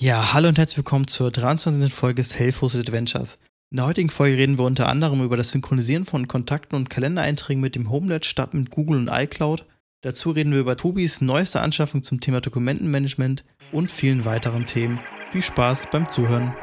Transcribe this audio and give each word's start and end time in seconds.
Ja, 0.00 0.32
hallo 0.32 0.46
und 0.46 0.58
herzlich 0.58 0.76
willkommen 0.76 1.08
zur 1.08 1.32
23. 1.32 1.92
Folge 1.92 2.22
Self-Hosted 2.22 2.86
Adventures. 2.86 3.36
In 3.72 3.78
der 3.78 3.86
heutigen 3.86 4.10
Folge 4.10 4.36
reden 4.36 4.56
wir 4.56 4.64
unter 4.64 4.88
anderem 4.88 5.24
über 5.24 5.36
das 5.36 5.50
Synchronisieren 5.50 6.04
von 6.04 6.28
Kontakten 6.28 6.76
und 6.76 6.88
Kalendereinträgen 6.88 7.60
mit 7.60 7.74
dem 7.74 7.90
Homelet 7.90 8.24
statt 8.24 8.54
mit 8.54 8.70
Google 8.70 8.98
und 8.98 9.08
iCloud. 9.08 9.66
Dazu 10.02 10.30
reden 10.30 10.52
wir 10.52 10.60
über 10.60 10.76
Tobis 10.76 11.20
neueste 11.20 11.60
Anschaffung 11.60 12.04
zum 12.04 12.20
Thema 12.20 12.40
Dokumentenmanagement 12.40 13.42
und 13.72 13.90
vielen 13.90 14.24
weiteren 14.24 14.66
Themen. 14.66 15.00
Viel 15.32 15.42
Spaß 15.42 15.88
beim 15.90 16.08
Zuhören. 16.08 16.54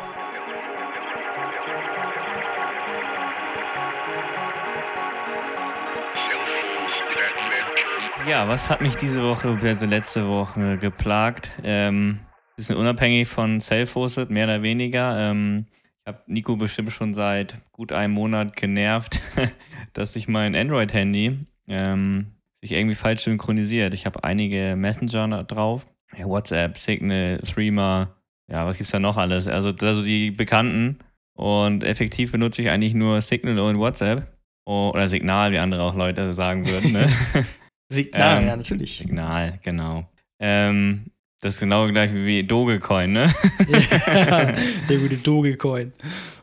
Ja, 8.25 8.47
was 8.47 8.69
hat 8.69 8.79
mich 8.79 8.95
diese 8.95 9.21
Woche, 9.23 9.49
also 9.61 9.85
letzte 9.85 10.25
Woche 10.25 10.77
geplagt? 10.77 11.51
Ähm, 11.65 12.21
bisschen 12.55 12.77
unabhängig 12.77 13.27
von 13.27 13.59
Self-Hosted, 13.59 14.29
mehr 14.29 14.45
oder 14.45 14.61
weniger. 14.61 15.31
Ähm, 15.31 15.65
ich 16.01 16.07
habe 16.07 16.21
Nico 16.27 16.55
bestimmt 16.55 16.91
schon 16.91 17.13
seit 17.13 17.55
gut 17.71 17.91
einem 17.91 18.13
Monat 18.13 18.55
genervt, 18.55 19.21
dass 19.93 20.13
sich 20.13 20.27
mein 20.27 20.55
Android-Handy 20.55 21.39
ähm, 21.67 22.27
sich 22.61 22.73
irgendwie 22.73 22.95
falsch 22.95 23.23
synchronisiert. 23.23 23.93
Ich 23.93 24.05
habe 24.05 24.23
einige 24.23 24.75
Messenger 24.75 25.43
drauf, 25.43 25.85
WhatsApp, 26.17 26.77
Signal, 26.77 27.39
Threema, 27.39 28.15
ja, 28.47 28.65
was 28.65 28.77
gibt's 28.77 28.91
da 28.91 28.99
noch 28.99 29.17
alles? 29.17 29.47
Also, 29.47 29.71
also 29.81 30.03
die 30.03 30.31
bekannten. 30.31 30.99
Und 31.33 31.83
effektiv 31.83 32.31
benutze 32.31 32.61
ich 32.61 32.69
eigentlich 32.69 32.93
nur 32.93 33.19
Signal 33.21 33.59
und 33.59 33.77
WhatsApp. 33.77 34.31
Oder 34.65 35.07
Signal, 35.09 35.51
wie 35.51 35.59
andere 35.59 35.83
auch 35.83 35.95
Leute 35.95 36.33
sagen 36.33 36.67
würden. 36.67 36.93
Ne? 36.93 37.09
Signal, 37.89 38.41
ähm, 38.41 38.47
ja, 38.47 38.55
natürlich. 38.55 38.97
Signal, 38.97 39.59
genau. 39.63 40.09
Ähm, 40.39 41.11
das 41.45 41.55
ist 41.55 41.59
genau 41.59 41.87
gleich 41.87 42.11
wie 42.11 42.41
Dogecoin, 42.41 43.11
ne? 43.11 43.31
ja, 43.69 44.51
der 44.89 44.97
gute 44.97 45.17
Dogecoin. 45.17 45.93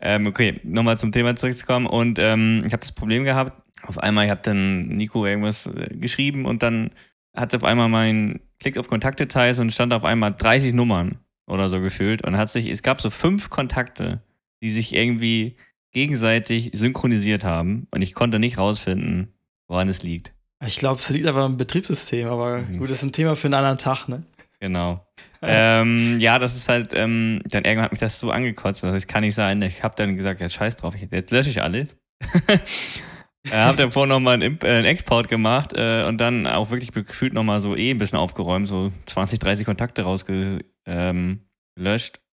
Ähm, 0.01 0.29
okay, 0.29 0.61
nochmal 0.63 0.97
zum 0.97 1.11
Thema 1.11 1.35
zurückzukommen. 1.35 1.87
Und 1.87 2.21
ähm, 2.21 2.63
ich 2.65 2.73
habe 2.73 2.83
das 2.83 2.93
Problem 2.93 3.25
gehabt, 3.25 3.61
auf 3.83 3.99
einmal, 3.99 4.27
ich 4.27 4.31
habe 4.31 4.43
dann 4.45 4.87
Nico 4.87 5.27
irgendwas 5.27 5.67
äh, 5.67 5.89
geschrieben 5.91 6.47
und 6.47 6.63
dann 6.63 6.91
hat 7.35 7.53
auf 7.53 7.65
einmal 7.65 7.89
mein 7.89 8.43
Klick 8.61 8.79
auf 8.79 8.87
Kontaktdetails 8.87 9.59
und 9.59 9.73
stand 9.73 9.93
auf 9.93 10.05
einmal 10.05 10.35
30 10.39 10.73
Nummern 10.73 11.19
oder 11.49 11.69
so 11.69 11.81
gefühlt. 11.81 12.23
Und 12.23 12.37
hat 12.37 12.51
sich, 12.51 12.67
es 12.67 12.85
gab 12.85 13.01
so 13.01 13.11
fünf 13.11 13.51
Kontakte, 13.51 14.23
die 14.63 14.71
sich 14.71 14.95
irgendwie 14.95 15.57
gegenseitig 15.91 16.71
synchronisiert 16.75 17.43
haben. 17.43 17.89
Und 17.91 18.03
ich 18.03 18.15
konnte 18.15 18.39
nicht 18.39 18.57
rausfinden, 18.57 19.35
woran 19.67 19.89
es 19.89 20.05
liegt. 20.05 20.33
Ich 20.65 20.79
glaube, 20.79 21.01
es 21.01 21.09
liegt 21.11 21.27
einfach 21.27 21.43
am 21.43 21.57
Betriebssystem, 21.57 22.29
aber 22.29 22.59
mhm. 22.59 22.79
gut, 22.79 22.89
das 22.89 22.99
ist 22.99 23.03
ein 23.03 23.13
Thema 23.13 23.35
für 23.35 23.49
einen 23.49 23.55
anderen 23.55 23.79
Tag, 23.79 24.07
ne? 24.07 24.23
Genau. 24.63 25.05
ähm, 25.43 26.21
ja, 26.21 26.39
das 26.39 26.55
ist 26.55 26.69
halt, 26.69 26.95
ähm, 26.95 27.43
dann 27.47 27.65
irgendwann 27.65 27.87
hat 27.87 27.91
mich 27.91 27.99
das 27.99 28.21
so 28.21 28.31
angekotzt, 28.31 28.85
das 28.85 29.09
kann 29.09 29.23
nicht 29.23 29.35
sein. 29.35 29.61
Ich 29.61 29.83
habe 29.83 29.97
dann 29.97 30.15
gesagt, 30.15 30.41
jetzt 30.41 30.55
scheiß 30.55 30.77
drauf, 30.77 30.95
jetzt 30.97 31.33
lösche 31.33 31.51
ich 31.51 31.61
alles. 31.61 31.97
äh, 33.51 33.51
habe 33.51 33.77
dann 33.77 33.91
vorher 33.91 34.09
nochmal 34.09 34.35
einen, 34.35 34.61
äh, 34.63 34.69
einen 34.69 34.85
Export 34.85 35.29
gemacht 35.29 35.73
äh, 35.75 36.05
und 36.05 36.19
dann 36.19 36.47
auch 36.47 36.71
wirklich 36.71 36.93
gefühlt 36.93 37.33
nochmal 37.33 37.59
so 37.59 37.75
eh 37.75 37.91
ein 37.91 37.99
bisschen 37.99 38.21
aufgeräumt, 38.21 38.69
so 38.69 38.93
20, 39.07 39.41
30 39.41 39.67
Kontakte 39.67 40.03
rausgelöscht. 40.03 40.63
Ähm, 40.87 41.41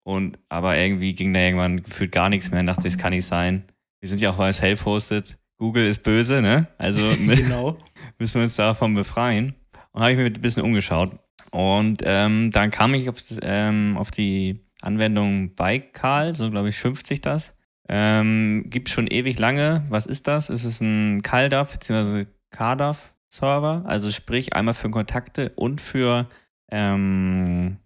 und 0.03 0.37
aber 0.47 0.77
irgendwie 0.77 1.15
ging 1.15 1.33
da 1.33 1.39
irgendwann 1.39 1.81
gefühlt 1.81 2.11
gar 2.11 2.29
nichts 2.29 2.51
mehr 2.51 2.59
und 2.59 2.67
dachte, 2.67 2.83
das 2.83 2.99
kann 2.99 3.11
nicht 3.11 3.25
sein. 3.25 3.63
Wir 4.01 4.09
sind 4.09 4.21
ja 4.21 4.29
auch 4.29 4.37
mal 4.37 4.53
self-hosted. 4.53 5.35
Google 5.57 5.87
ist 5.87 6.03
böse, 6.03 6.43
ne? 6.43 6.67
Also 6.77 6.99
genau. 7.25 7.75
müssen 8.19 8.35
wir 8.35 8.43
uns 8.43 8.55
davon 8.55 8.93
befreien. 8.93 9.55
Und 9.93 10.01
habe 10.01 10.11
ich 10.11 10.17
mir 10.19 10.25
ein 10.25 10.33
bisschen 10.33 10.61
umgeschaut. 10.61 11.17
Und 11.51 12.01
ähm, 12.05 12.51
dann 12.51 12.71
kam 12.71 12.93
ich 12.93 13.09
auf, 13.09 13.17
ähm, 13.41 13.97
auf 13.97 14.11
die 14.11 14.59
Anwendung 14.81 15.55
Baikal, 15.55 16.35
so 16.35 16.49
glaube 16.49 16.69
ich 16.69 16.77
schimpft 16.77 17.07
sich 17.07 17.21
das. 17.21 17.55
Ähm, 17.87 18.65
gibt 18.67 18.89
schon 18.89 19.07
ewig 19.07 19.39
lange. 19.39 19.83
Was 19.89 20.05
ist 20.05 20.27
das? 20.27 20.49
Es 20.49 20.63
ist 20.63 20.81
ein 20.81 21.21
CalDAV 21.23 21.71
bzw. 21.71 22.25
CADAV 22.51 23.13
Server, 23.31 23.83
also 23.85 24.11
sprich 24.11 24.53
einmal 24.53 24.73
für 24.73 24.89
Kontakte 24.89 25.51
und 25.55 25.81
für 25.81 26.27
ähm, 26.71 27.77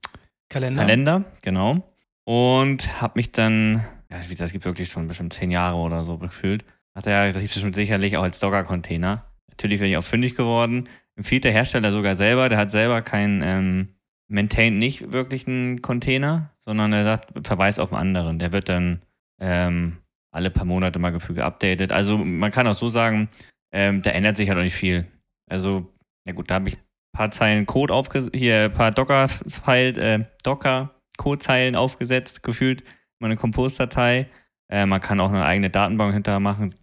Kalender. 0.50 0.82
Kalender, 0.82 1.26
genau. 1.42 1.84
Und 2.26 3.02
habe 3.02 3.14
mich 3.16 3.32
dann, 3.32 3.86
ja, 4.10 4.20
das 4.38 4.52
gibt 4.54 4.66
wirklich 4.66 4.90
schon 4.90 5.08
bestimmt 5.08 5.34
zehn 5.34 5.52
Jahre 5.52 5.78
oder 5.78 6.04
so 6.04 6.18
gefühlt. 6.18 6.64
Hat 6.96 7.08
er, 7.08 7.34
das 7.34 7.42
gibt 7.42 7.56
es 7.56 7.76
sicherlich 7.76 8.18
auch 8.18 8.24
als 8.24 8.40
Docker-Container. 8.40 9.26
Natürlich 9.50 9.80
bin 9.80 9.90
ich 9.90 9.98
auch 9.98 10.04
fündig 10.04 10.36
geworden 10.36 10.88
empfiehlt 11.16 11.44
der 11.44 11.52
Hersteller 11.52 11.92
sogar 11.92 12.16
selber, 12.16 12.50
der 12.50 12.58
hat 12.58 12.72
selber 12.72 13.02
keinen 13.02 13.42
ähm, 13.44 13.88
Maintain 14.28 14.80
nicht 14.80 15.12
wirklich 15.12 15.48
einen 15.48 15.82
Container, 15.82 16.52
sondern 16.60 16.94
er 16.94 17.04
sagt, 17.04 17.46
verweist 17.46 17.80
auf 17.80 17.94
einen 17.94 18.16
anderen. 18.16 18.40
Der 18.40 18.52
wird 18.52 18.70
dann 18.70 19.02
ähm, 19.40 19.98
alle 20.32 20.50
paar 20.50 20.66
Monate 20.66 21.00
mal 21.00 21.12
gefühlt 21.12 21.38
geupdatet. 21.38 21.92
Also 21.92 22.18
man 22.18 22.52
kann 22.52 22.68
auch 22.68 22.74
so 22.74 22.90
sagen, 22.90 23.30
ähm, 23.72 24.02
da 24.02 24.12
ändert 24.12 24.38
sich 24.38 24.50
halt 24.50 24.58
auch 24.58 24.64
nicht 24.64 24.76
viel. 24.76 25.06
Also, 25.50 25.94
ja 26.26 26.34
gut, 26.34 26.50
da 26.50 26.56
habe 26.56 26.70
ich 26.70 26.78
ein 26.78 27.18
paar 27.18 27.32
Zeilen 27.32 27.66
Code 27.66 27.94
aufgesetzt, 27.94 28.36
hier 28.36 28.66
ein 28.66 28.72
paar 28.72 28.92
Docker-File, 28.92 29.98
äh, 29.98 30.26
Docker-Codezeilen 30.44 31.76
aufgesetzt, 31.76 32.44
gefühlt 32.44 32.84
meine 33.20 33.36
Compose-Datei. 33.36 34.30
Äh, 34.72 34.86
man 34.86 35.02
kann 35.02 35.20
auch 35.20 35.30
eine 35.30 35.46
eigene 35.46 35.70
Datenbank 35.70 36.14
hinterher 36.14 36.40
machen. 36.40 36.74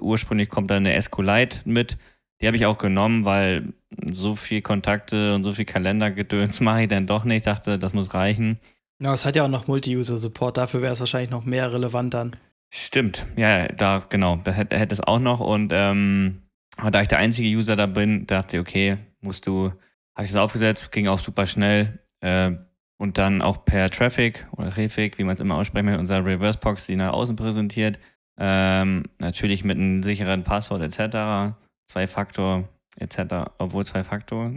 Ursprünglich 0.00 0.50
kommt 0.50 0.70
da 0.70 0.76
eine 0.76 1.00
SQLite 1.00 1.60
mit. 1.64 1.96
Die 2.40 2.46
habe 2.46 2.56
ich 2.56 2.66
auch 2.66 2.78
genommen, 2.78 3.24
weil 3.24 3.72
so 4.10 4.34
viel 4.36 4.62
Kontakte 4.62 5.34
und 5.34 5.44
so 5.44 5.52
viel 5.52 5.64
Kalendergedöns 5.64 6.60
mache 6.62 6.82
ich 6.82 6.88
dann 6.88 7.06
doch 7.06 7.24
nicht. 7.24 7.38
Ich 7.38 7.42
dachte, 7.44 7.78
das 7.78 7.94
muss 7.94 8.14
reichen. 8.14 8.58
Ja, 9.00 9.12
es 9.14 9.24
hat 9.24 9.36
ja 9.36 9.44
auch 9.44 9.48
noch 9.48 9.66
Multi-User-Support. 9.66 10.56
Dafür 10.56 10.82
wäre 10.82 10.92
es 10.92 11.00
wahrscheinlich 11.00 11.30
noch 11.30 11.44
mehr 11.44 11.72
relevant 11.72 12.14
dann. 12.14 12.36
Stimmt, 12.70 13.26
ja, 13.36 13.68
da, 13.68 14.04
genau, 14.08 14.36
da 14.44 14.52
hätte, 14.52 14.78
hätte 14.78 14.92
es 14.92 15.00
auch 15.00 15.20
noch. 15.20 15.40
Und 15.40 15.70
ähm, 15.72 16.42
da 16.76 17.00
ich 17.00 17.08
der 17.08 17.18
einzige 17.18 17.48
User 17.56 17.76
da 17.76 17.86
bin, 17.86 18.26
dachte 18.26 18.56
ich, 18.56 18.60
okay, 18.60 18.98
musst 19.20 19.46
du, 19.46 19.72
habe 20.14 20.24
ich 20.24 20.32
das 20.32 20.36
aufgesetzt, 20.36 20.92
ging 20.92 21.08
auch 21.08 21.18
super 21.18 21.46
schnell. 21.46 22.00
Äh, 22.20 22.52
und 22.98 23.16
dann 23.16 23.42
auch 23.42 23.64
per 23.64 23.90
Traffic 23.90 24.46
oder 24.56 24.76
Refig, 24.76 25.18
wie 25.18 25.24
man 25.24 25.34
es 25.34 25.40
immer 25.40 25.54
aussprechen 25.54 25.86
will, 25.86 25.98
unser 25.98 26.24
Reverse 26.24 26.58
Box, 26.58 26.86
die 26.86 26.96
nach 26.96 27.12
außen 27.12 27.36
präsentiert. 27.36 27.98
Ähm, 28.36 29.04
natürlich 29.18 29.64
mit 29.64 29.78
einem 29.78 30.02
sicheren 30.02 30.42
Passwort 30.42 30.82
etc. 30.82 31.54
Zwei-Faktor 31.88 32.68
etc. 32.98 33.50
Obwohl 33.58 33.84
zwei 33.84 34.02
Faktor. 34.02 34.52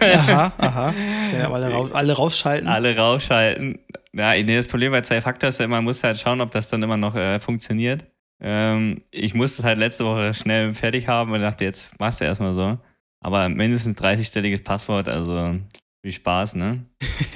aha, 0.00 0.52
aha. 0.58 0.94
Ja, 1.32 1.50
alle, 1.50 1.70
raus, 1.70 1.92
alle 1.92 2.12
rausschalten. 2.12 2.68
Alle 2.68 2.96
rausschalten. 2.96 3.78
Ja, 4.12 4.32
nee, 4.34 4.56
das 4.56 4.68
Problem 4.68 4.92
bei 4.92 5.00
zwei 5.00 5.20
Faktor 5.20 5.48
ist 5.48 5.60
ja, 5.60 5.66
man 5.68 5.84
muss 5.84 6.02
halt 6.02 6.18
schauen, 6.18 6.40
ob 6.40 6.50
das 6.50 6.68
dann 6.68 6.82
immer 6.82 6.96
noch 6.96 7.14
äh, 7.16 7.40
funktioniert. 7.40 8.04
Ähm, 8.40 9.02
ich 9.10 9.34
musste 9.34 9.62
es 9.62 9.64
halt 9.64 9.78
letzte 9.78 10.04
Woche 10.04 10.34
schnell 10.34 10.72
fertig 10.72 11.08
haben 11.08 11.32
und 11.32 11.40
dachte, 11.40 11.64
jetzt 11.64 11.98
machst 12.00 12.20
du 12.20 12.24
erstmal 12.24 12.54
so. 12.54 12.78
Aber 13.20 13.48
mindestens 13.48 13.96
30-stelliges 13.96 14.62
Passwort, 14.64 15.08
also 15.08 15.56
viel 16.02 16.12
Spaß, 16.12 16.56
ne? 16.56 16.84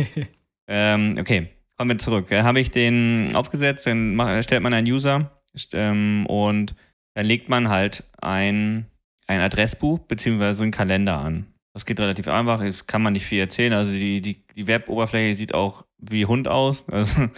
ähm, 0.69 1.17
okay, 1.19 1.49
kommen 1.77 1.91
wir 1.91 1.99
zurück. 1.99 2.31
Äh, 2.31 2.43
Habe 2.43 2.61
ich 2.61 2.71
den 2.71 3.31
aufgesetzt, 3.35 3.87
dann 3.87 4.43
stellt 4.43 4.63
man 4.63 4.75
einen 4.75 4.87
User 4.87 5.31
ähm, 5.73 6.27
und 6.27 6.75
dann 7.15 7.27
legt 7.27 7.49
man 7.49 7.69
halt 7.69 8.05
ein 8.21 8.87
ein 9.29 9.41
Adressbuch 9.41 10.01
beziehungsweise 10.01 10.63
einen 10.63 10.73
Kalender 10.73 11.19
an. 11.19 11.47
Das 11.75 11.85
geht 11.85 12.01
relativ 12.01 12.27
einfach, 12.27 12.65
das 12.65 12.87
kann 12.87 13.03
man 13.03 13.13
nicht 13.13 13.27
viel 13.27 13.39
erzählen. 13.39 13.73
Also 13.73 13.93
die, 13.93 14.21
die, 14.21 14.43
die 14.57 14.67
Web-Oberfläche 14.67 15.35
sieht 15.37 15.55
auch 15.55 15.85
wie 15.99 16.27
Hund 16.27 16.49
aus. 16.49 16.85
Also 16.93 17.29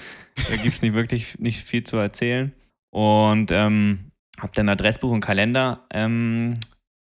da 0.48 0.56
gibt 0.56 0.74
es 0.74 0.82
nicht 0.82 0.94
wirklich 0.94 1.38
nicht 1.38 1.62
viel 1.62 1.84
zu 1.84 1.98
erzählen. 1.98 2.52
Und 2.90 3.50
ähm, 3.50 4.10
habe 4.38 4.52
dann 4.54 4.68
Adressbuch 4.68 5.10
und 5.10 5.20
Kalender 5.20 5.86
ähm, 5.90 6.54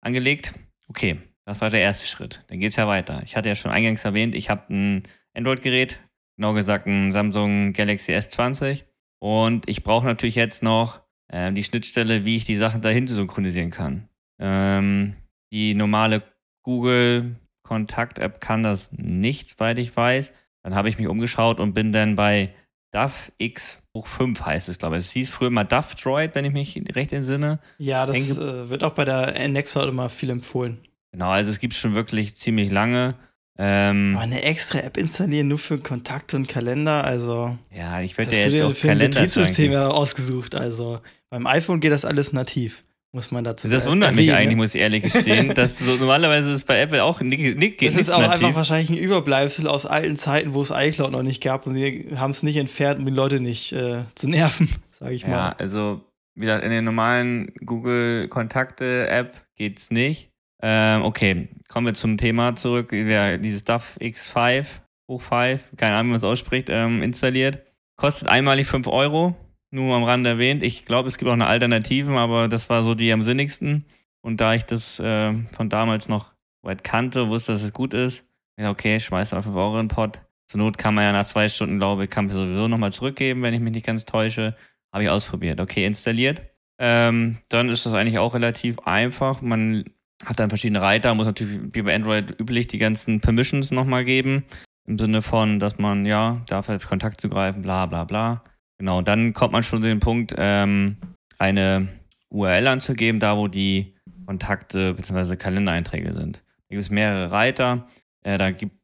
angelegt. 0.01 0.53
Okay, 0.89 1.19
das 1.45 1.61
war 1.61 1.69
der 1.69 1.81
erste 1.81 2.07
Schritt. 2.07 2.43
Dann 2.47 2.59
geht 2.59 2.71
es 2.71 2.75
ja 2.75 2.87
weiter. 2.87 3.21
Ich 3.23 3.35
hatte 3.35 3.49
ja 3.49 3.55
schon 3.55 3.71
eingangs 3.71 4.05
erwähnt, 4.05 4.35
ich 4.35 4.49
habe 4.49 4.71
ein 4.71 5.03
Android-Gerät, 5.33 5.99
genau 6.37 6.53
gesagt 6.53 6.85
ein 6.85 7.11
Samsung 7.11 7.73
Galaxy 7.73 8.13
S20. 8.13 8.83
Und 9.19 9.67
ich 9.67 9.83
brauche 9.83 10.05
natürlich 10.05 10.35
jetzt 10.35 10.61
noch 10.61 11.01
äh, 11.29 11.51
die 11.51 11.63
Schnittstelle, 11.63 12.25
wie 12.25 12.35
ich 12.35 12.45
die 12.45 12.57
Sachen 12.57 12.81
dahin 12.81 13.07
synchronisieren 13.07 13.71
kann. 13.71 14.09
Ähm, 14.43 15.15
die 15.53 15.73
normale 15.73 16.21
Google 16.63 17.37
Kontakt-App 17.63 18.41
kann 18.41 18.61
das 18.61 18.91
nicht, 18.91 19.47
soweit 19.47 19.77
ich 19.77 19.95
weiß. 19.95 20.33
Dann 20.63 20.75
habe 20.75 20.89
ich 20.89 20.97
mich 20.97 21.07
umgeschaut 21.07 21.59
und 21.59 21.73
bin 21.73 21.91
dann 21.91 22.15
bei 22.15 22.53
DAF 22.91 23.31
X 23.37 23.81
hoch 23.95 24.05
5 24.05 24.45
heißt 24.45 24.69
es, 24.69 24.77
glaube 24.77 24.97
ich. 24.97 25.05
Es 25.05 25.11
hieß 25.11 25.29
früher 25.29 25.49
mal 25.49 25.63
DAF 25.63 25.95
Droid, 25.95 26.35
wenn 26.35 26.45
ich 26.45 26.53
mich 26.53 26.81
recht 26.93 27.13
entsinne. 27.13 27.59
Ja, 27.77 28.05
das 28.05 28.17
äh, 28.17 28.69
wird 28.69 28.83
auch 28.83 28.91
bei 28.91 29.05
der 29.05 29.47
Nextcloud 29.47 29.89
immer 29.89 30.09
viel 30.09 30.29
empfohlen. 30.29 30.79
Genau, 31.11 31.29
also 31.29 31.49
es 31.49 31.59
gibt 31.59 31.73
schon 31.73 31.95
wirklich 31.95 32.35
ziemlich 32.35 32.69
lange. 32.69 33.15
Ähm, 33.57 34.13
Aber 34.15 34.23
eine 34.23 34.43
extra 34.43 34.79
App 34.79 34.97
installieren 34.97 35.47
nur 35.47 35.59
für 35.59 35.77
Kontakte 35.77 36.35
und 36.35 36.47
Kalender, 36.47 37.03
also. 37.03 37.57
Ja, 37.71 38.01
ich 38.01 38.17
würde 38.17 38.35
ja 38.35 38.47
jetzt 38.47 38.61
auch 38.61 38.75
Kalender. 38.75 39.21
Betriebssystem 39.21 39.73
ausgesucht, 39.75 40.55
also 40.55 40.99
beim 41.29 41.47
iPhone 41.47 41.79
geht 41.79 41.91
das 41.91 42.03
alles 42.03 42.33
nativ. 42.33 42.83
Muss 43.13 43.29
man 43.31 43.43
dazu 43.43 43.69
Das 43.69 43.87
wundert 43.87 44.11
erwähnen. 44.11 44.25
mich 44.27 44.35
eigentlich, 44.35 44.55
muss 44.57 44.75
ich 44.75 44.81
ehrlich 44.81 45.03
gestehen. 45.03 45.53
dass 45.53 45.77
so, 45.77 45.95
normalerweise 45.99 46.49
ist 46.49 46.55
es 46.57 46.63
bei 46.65 46.79
Apple 46.81 47.03
auch 47.03 47.21
nicht, 47.21 47.57
nicht 47.57 47.81
Das 47.81 47.95
ist 47.95 48.11
auch 48.11 48.19
nativ. 48.19 48.43
einfach 48.47 48.57
wahrscheinlich 48.57 48.89
ein 48.89 48.97
Überbleibsel 48.97 49.67
aus 49.67 49.85
alten 49.85 50.17
Zeiten, 50.17 50.53
wo 50.53 50.61
es 50.63 50.71
iCloud 50.71 51.11
noch 51.11 51.23
nicht 51.23 51.41
gab 51.41 51.67
und 51.67 51.75
sie 51.75 52.07
haben 52.15 52.31
es 52.31 52.41
nicht 52.43 52.57
entfernt, 52.57 52.99
um 52.99 53.05
die 53.05 53.11
Leute 53.11 53.39
nicht 53.39 53.71
äh, 53.71 53.99
zu 54.15 54.27
nerven, 54.29 54.67
sage 54.91 55.13
ich 55.13 55.25
mal. 55.27 55.31
Ja, 55.33 55.55
also 55.57 56.01
wie 56.35 56.41
gesagt, 56.41 56.63
in 56.65 56.71
den 56.71 56.83
normalen 56.83 57.53
Google 57.63 58.27
Kontakte-App 58.29 59.39
geht 59.55 59.77
es 59.77 59.91
nicht. 59.91 60.29
Ähm, 60.63 61.03
okay, 61.03 61.49
kommen 61.67 61.85
wir 61.85 61.93
zum 61.93 62.17
Thema 62.17 62.55
zurück. 62.55 62.87
Wer 62.91 63.37
dieses 63.37 63.63
DAF 63.63 63.97
X5, 64.01 64.65
hoch 65.11 65.21
5, 65.21 65.61
keine 65.77 65.95
Ahnung, 65.95 66.07
wie 66.07 66.11
man 66.11 66.17
es 66.17 66.23
ausspricht, 66.23 66.69
ähm, 66.71 67.03
installiert. 67.03 67.59
Kostet 67.97 68.29
einmalig 68.29 68.65
5 68.65 68.87
Euro 68.87 69.35
nur 69.73 69.95
am 69.95 70.03
Rande 70.03 70.29
erwähnt. 70.29 70.63
Ich 70.63 70.85
glaube, 70.85 71.07
es 71.07 71.17
gibt 71.17 71.29
auch 71.29 71.33
eine 71.33 71.47
Alternative, 71.47 72.11
aber 72.17 72.47
das 72.47 72.69
war 72.69 72.83
so 72.83 72.93
die 72.93 73.11
am 73.11 73.23
sinnigsten. 73.23 73.85
Und 74.21 74.39
da 74.39 74.53
ich 74.53 74.63
das 74.63 74.99
äh, 74.99 75.33
von 75.51 75.69
damals 75.69 76.07
noch 76.07 76.33
weit 76.61 76.83
kannte, 76.83 77.27
wusste, 77.27 77.51
dass 77.51 77.63
es 77.63 77.73
gut 77.73 77.93
ist, 77.93 78.25
okay, 78.61 78.99
schmeiß 78.99 79.31
5 79.31 79.47
Euro 79.47 79.79
in 79.79 79.87
den 79.87 79.95
Pot. 79.95 80.21
Zur 80.47 80.59
Not 80.59 80.77
kann 80.77 80.93
man 80.93 81.05
ja 81.05 81.11
nach 81.11 81.25
zwei 81.25 81.49
Stunden, 81.49 81.79
glaube 81.79 82.03
ich, 82.03 82.09
kann 82.09 82.27
man 82.27 82.35
sowieso 82.35 82.67
nochmal 82.67 82.91
zurückgeben, 82.91 83.41
wenn 83.41 83.53
ich 83.53 83.59
mich 83.59 83.73
nicht 83.73 83.85
ganz 83.85 84.05
täusche. 84.05 84.55
Habe 84.93 85.05
ich 85.05 85.09
ausprobiert. 85.09 85.59
Okay, 85.59 85.85
installiert. 85.85 86.41
Ähm, 86.77 87.39
dann 87.49 87.69
ist 87.69 87.85
das 87.85 87.93
eigentlich 87.93 88.19
auch 88.19 88.35
relativ 88.35 88.79
einfach. 88.79 89.41
Man 89.41 89.85
hat 90.23 90.39
dann 90.39 90.49
verschiedene 90.49 90.81
Reiter, 90.81 91.15
muss 91.15 91.25
natürlich 91.25 91.59
wie 91.73 91.81
bei 91.81 91.95
Android 91.95 92.39
üblich 92.39 92.67
die 92.67 92.77
ganzen 92.77 93.19
Permissions 93.19 93.71
nochmal 93.71 94.05
geben. 94.05 94.45
Im 94.85 94.99
Sinne 94.99 95.21
von, 95.21 95.59
dass 95.59 95.79
man, 95.79 96.05
ja, 96.05 96.41
darf 96.47 96.69
auf 96.69 96.87
Kontakt 96.87 97.21
zugreifen, 97.21 97.63
bla 97.63 97.87
bla 97.87 98.03
bla. 98.03 98.43
Genau, 98.83 99.01
dann 99.01 99.31
kommt 99.31 99.53
man 99.53 99.63
schon 99.63 99.81
zu 99.81 99.87
dem 99.87 100.01
Punkt, 100.01 100.35
ähm, 100.37 100.97
eine 101.37 101.87
URL 102.27 102.67
anzugeben, 102.67 103.21
da 103.21 103.37
wo 103.37 103.47
die 103.47 103.95
Kontakte 104.25 104.93
bzw. 104.93 105.37
Kalendereinträge 105.37 106.11
sind. 106.11 106.39
Da 106.39 106.65
gibt 106.71 106.81
es 106.81 106.89
mehrere 106.89 107.31
Reiter. 107.31 107.87
Äh, 108.23 108.37
da 108.37 108.51
gibt 108.51 108.75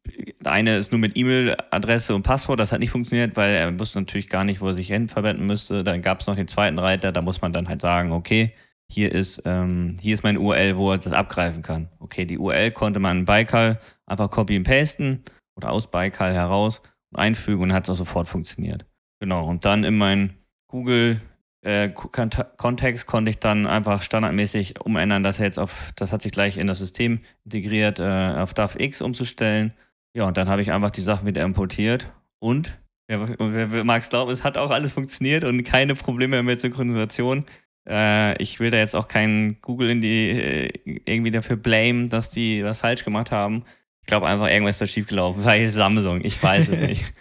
eine 0.45 0.77
ist 0.77 0.93
nur 0.93 1.01
mit 1.01 1.17
E-Mail-Adresse 1.17 2.15
und 2.15 2.23
Passwort, 2.23 2.61
das 2.61 2.71
hat 2.71 2.79
nicht 2.79 2.91
funktioniert, 2.91 3.35
weil 3.35 3.53
er 3.53 3.77
wusste 3.77 3.99
natürlich 3.99 4.29
gar 4.29 4.45
nicht, 4.45 4.61
wo 4.61 4.67
er 4.67 4.73
sich 4.73 4.87
hin 4.87 5.09
verwenden 5.09 5.45
müsste. 5.45 5.83
Dann 5.83 6.01
gab 6.01 6.21
es 6.21 6.27
noch 6.27 6.35
den 6.35 6.47
zweiten 6.47 6.79
Reiter, 6.79 7.11
da 7.11 7.21
muss 7.21 7.41
man 7.41 7.51
dann 7.51 7.67
halt 7.67 7.81
sagen, 7.81 8.13
okay, 8.13 8.53
hier 8.89 9.11
ist, 9.11 9.41
ähm, 9.43 9.97
hier 9.99 10.13
ist 10.13 10.23
meine 10.23 10.39
URL, 10.39 10.77
wo 10.77 10.93
er 10.93 10.97
das 10.97 11.11
abgreifen 11.11 11.61
kann. 11.61 11.89
Okay, 11.99 12.23
die 12.23 12.37
URL 12.37 12.71
konnte 12.71 13.01
man 13.01 13.17
in 13.17 13.25
Baikal 13.25 13.81
einfach 14.05 14.29
copy 14.29 14.55
und 14.55 14.63
pasten 14.63 15.25
oder 15.57 15.71
aus 15.71 15.91
Baikal 15.91 16.33
heraus 16.33 16.81
und 17.11 17.19
einfügen 17.19 17.63
und 17.63 17.73
hat 17.73 17.83
es 17.83 17.89
auch 17.89 17.95
sofort 17.95 18.29
funktioniert. 18.29 18.85
Genau, 19.19 19.45
und 19.45 19.65
dann 19.65 19.83
in 19.83 19.97
meinen 19.97 20.33
Google 20.67 21.21
äh, 21.61 21.89
Kontext 21.89 23.05
konnte 23.05 23.29
ich 23.29 23.39
dann 23.39 23.67
einfach 23.67 24.01
standardmäßig 24.01 24.79
umändern, 24.81 25.23
dass 25.23 25.39
er 25.39 25.45
jetzt 25.45 25.59
auf, 25.59 25.91
das 25.95 26.13
hat 26.13 26.21
sich 26.21 26.31
gleich 26.31 26.57
in 26.57 26.67
das 26.67 26.79
System 26.79 27.19
integriert, 27.43 27.99
äh, 27.99 28.33
auf 28.37 28.53
DAF-X 28.53 29.01
umzustellen. 29.01 29.73
Ja, 30.13 30.25
und 30.25 30.37
dann 30.37 30.47
habe 30.47 30.61
ich 30.61 30.71
einfach 30.71 30.91
die 30.91 31.01
Sachen 31.01 31.27
wieder 31.27 31.43
importiert 31.43 32.11
und 32.39 32.79
wer, 33.07 33.27
wer 33.71 33.83
mag 33.83 34.01
es 34.01 34.09
glauben, 34.09 34.31
es 34.31 34.43
hat 34.43 34.57
auch 34.57 34.71
alles 34.71 34.93
funktioniert 34.93 35.43
und 35.43 35.63
keine 35.63 35.95
Probleme 35.95 36.41
mit 36.43 36.61
Synchronisation. 36.61 37.45
Äh, 37.87 38.41
ich 38.41 38.59
will 38.59 38.69
da 38.69 38.77
jetzt 38.77 38.95
auch 38.95 39.07
keinen 39.07 39.61
Google 39.61 39.89
in 39.89 40.01
die 40.01 40.29
äh, 40.29 40.71
irgendwie 41.05 41.31
dafür 41.31 41.57
blame, 41.57 42.07
dass 42.07 42.29
die 42.29 42.63
was 42.63 42.79
falsch 42.79 43.03
gemacht 43.03 43.31
haben. 43.31 43.63
Ich 44.01 44.07
glaube 44.07 44.27
einfach, 44.27 44.47
irgendwas 44.47 44.75
ist 44.75 44.81
da 44.81 44.85
schiefgelaufen. 44.87 45.41
Vielleicht 45.43 45.73
Samsung, 45.73 46.23
ich 46.23 46.41
weiß 46.41 46.69
es 46.69 46.79
nicht. 46.87 47.13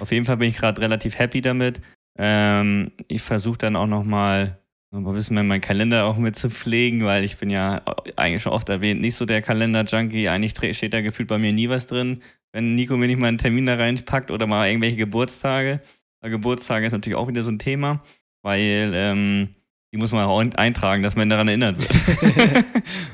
Auf 0.00 0.10
jeden 0.12 0.24
Fall 0.24 0.36
bin 0.36 0.48
ich 0.48 0.56
gerade 0.56 0.80
relativ 0.80 1.18
happy 1.18 1.40
damit. 1.40 1.80
Ähm, 2.18 2.92
ich 3.08 3.22
versuche 3.22 3.58
dann 3.58 3.76
auch 3.76 3.86
nochmal 3.86 4.60
noch 4.92 5.06
ein 5.06 5.14
bisschen 5.14 5.34
mehr 5.34 5.44
meinen 5.44 5.60
Kalender 5.60 6.04
auch 6.04 6.16
mit 6.16 6.36
zu 6.36 6.50
pflegen, 6.50 7.04
weil 7.04 7.22
ich 7.22 7.36
bin 7.36 7.48
ja 7.50 7.82
eigentlich 8.16 8.42
schon 8.42 8.52
oft 8.52 8.68
erwähnt, 8.68 9.00
nicht 9.00 9.14
so 9.14 9.24
der 9.24 9.40
Kalender-Junkie. 9.40 10.28
Eigentlich 10.28 10.76
steht 10.76 10.92
da 10.92 11.00
gefühlt 11.00 11.28
bei 11.28 11.38
mir 11.38 11.52
nie 11.52 11.68
was 11.68 11.86
drin. 11.86 12.22
Wenn 12.52 12.74
Nico 12.74 12.96
mir 12.96 13.06
nicht 13.06 13.20
mal 13.20 13.28
einen 13.28 13.38
Termin 13.38 13.66
da 13.66 13.76
reinpackt 13.76 14.32
oder 14.32 14.46
mal 14.46 14.68
irgendwelche 14.68 14.96
Geburtstage. 14.96 15.80
Aber 16.20 16.30
Geburtstage 16.30 16.86
ist 16.86 16.92
natürlich 16.92 17.16
auch 17.16 17.28
wieder 17.28 17.44
so 17.44 17.52
ein 17.52 17.60
Thema, 17.60 18.02
weil 18.42 18.92
ähm, 18.94 19.54
die 19.92 19.98
muss 19.98 20.12
man 20.12 20.24
auch 20.24 20.40
eintragen, 20.40 21.02
dass 21.02 21.16
man 21.16 21.28
daran 21.28 21.48
erinnert 21.48 21.78
wird. 21.78 22.64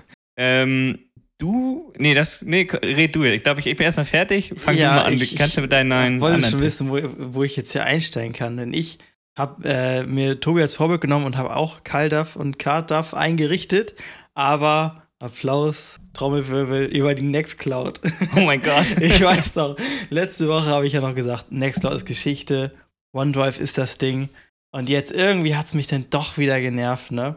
ähm, 0.38 0.98
Du, 1.38 1.92
nee, 1.98 2.14
das, 2.14 2.42
nee, 2.42 2.66
red 2.70 3.14
du. 3.14 3.24
Ich 3.24 3.42
glaube, 3.42 3.60
ich, 3.60 3.66
ich 3.66 3.76
bin 3.76 3.84
erstmal 3.84 4.06
fertig. 4.06 4.54
Fang 4.56 4.76
ja, 4.76 4.90
du 4.90 4.96
mal 4.96 5.06
an. 5.06 5.20
Ich, 5.20 5.36
Kannst 5.36 5.56
du 5.56 5.60
mit 5.60 5.72
deinen 5.72 5.88
neuen. 5.88 6.14
Ich 6.16 6.20
wollte 6.22 6.42
schon 6.42 6.60
wissen, 6.60 6.90
wo, 6.90 6.98
wo 7.34 7.42
ich 7.42 7.56
jetzt 7.56 7.72
hier 7.72 7.84
einsteigen 7.84 8.32
kann. 8.32 8.56
Denn 8.56 8.72
ich 8.72 8.98
habe 9.36 9.68
äh, 9.68 10.02
mir 10.04 10.40
Tobi 10.40 10.62
als 10.62 10.74
Vorbild 10.74 11.02
genommen 11.02 11.26
und 11.26 11.36
habe 11.36 11.54
auch 11.54 11.84
CalDAV 11.84 12.36
und 12.36 12.58
CardDAV 12.58 13.12
eingerichtet. 13.12 13.94
Aber 14.32 15.02
Applaus, 15.18 15.98
Trommelwirbel 16.14 16.86
über 16.86 17.14
die 17.14 17.22
Nextcloud. 17.22 18.00
Oh 18.36 18.40
mein 18.40 18.62
Gott. 18.62 18.86
ich 19.00 19.20
weiß 19.20 19.54
doch. 19.54 19.76
Letzte 20.08 20.48
Woche 20.48 20.66
habe 20.66 20.86
ich 20.86 20.94
ja 20.94 21.02
noch 21.02 21.14
gesagt, 21.14 21.52
Nextcloud 21.52 21.94
ist 21.94 22.06
Geschichte. 22.06 22.74
OneDrive 23.12 23.60
ist 23.60 23.76
das 23.76 23.98
Ding. 23.98 24.30
Und 24.70 24.88
jetzt 24.88 25.12
irgendwie 25.12 25.54
hat 25.54 25.66
es 25.66 25.74
mich 25.74 25.86
dann 25.86 26.06
doch 26.10 26.38
wieder 26.38 26.60
genervt, 26.60 27.12
ne? 27.12 27.36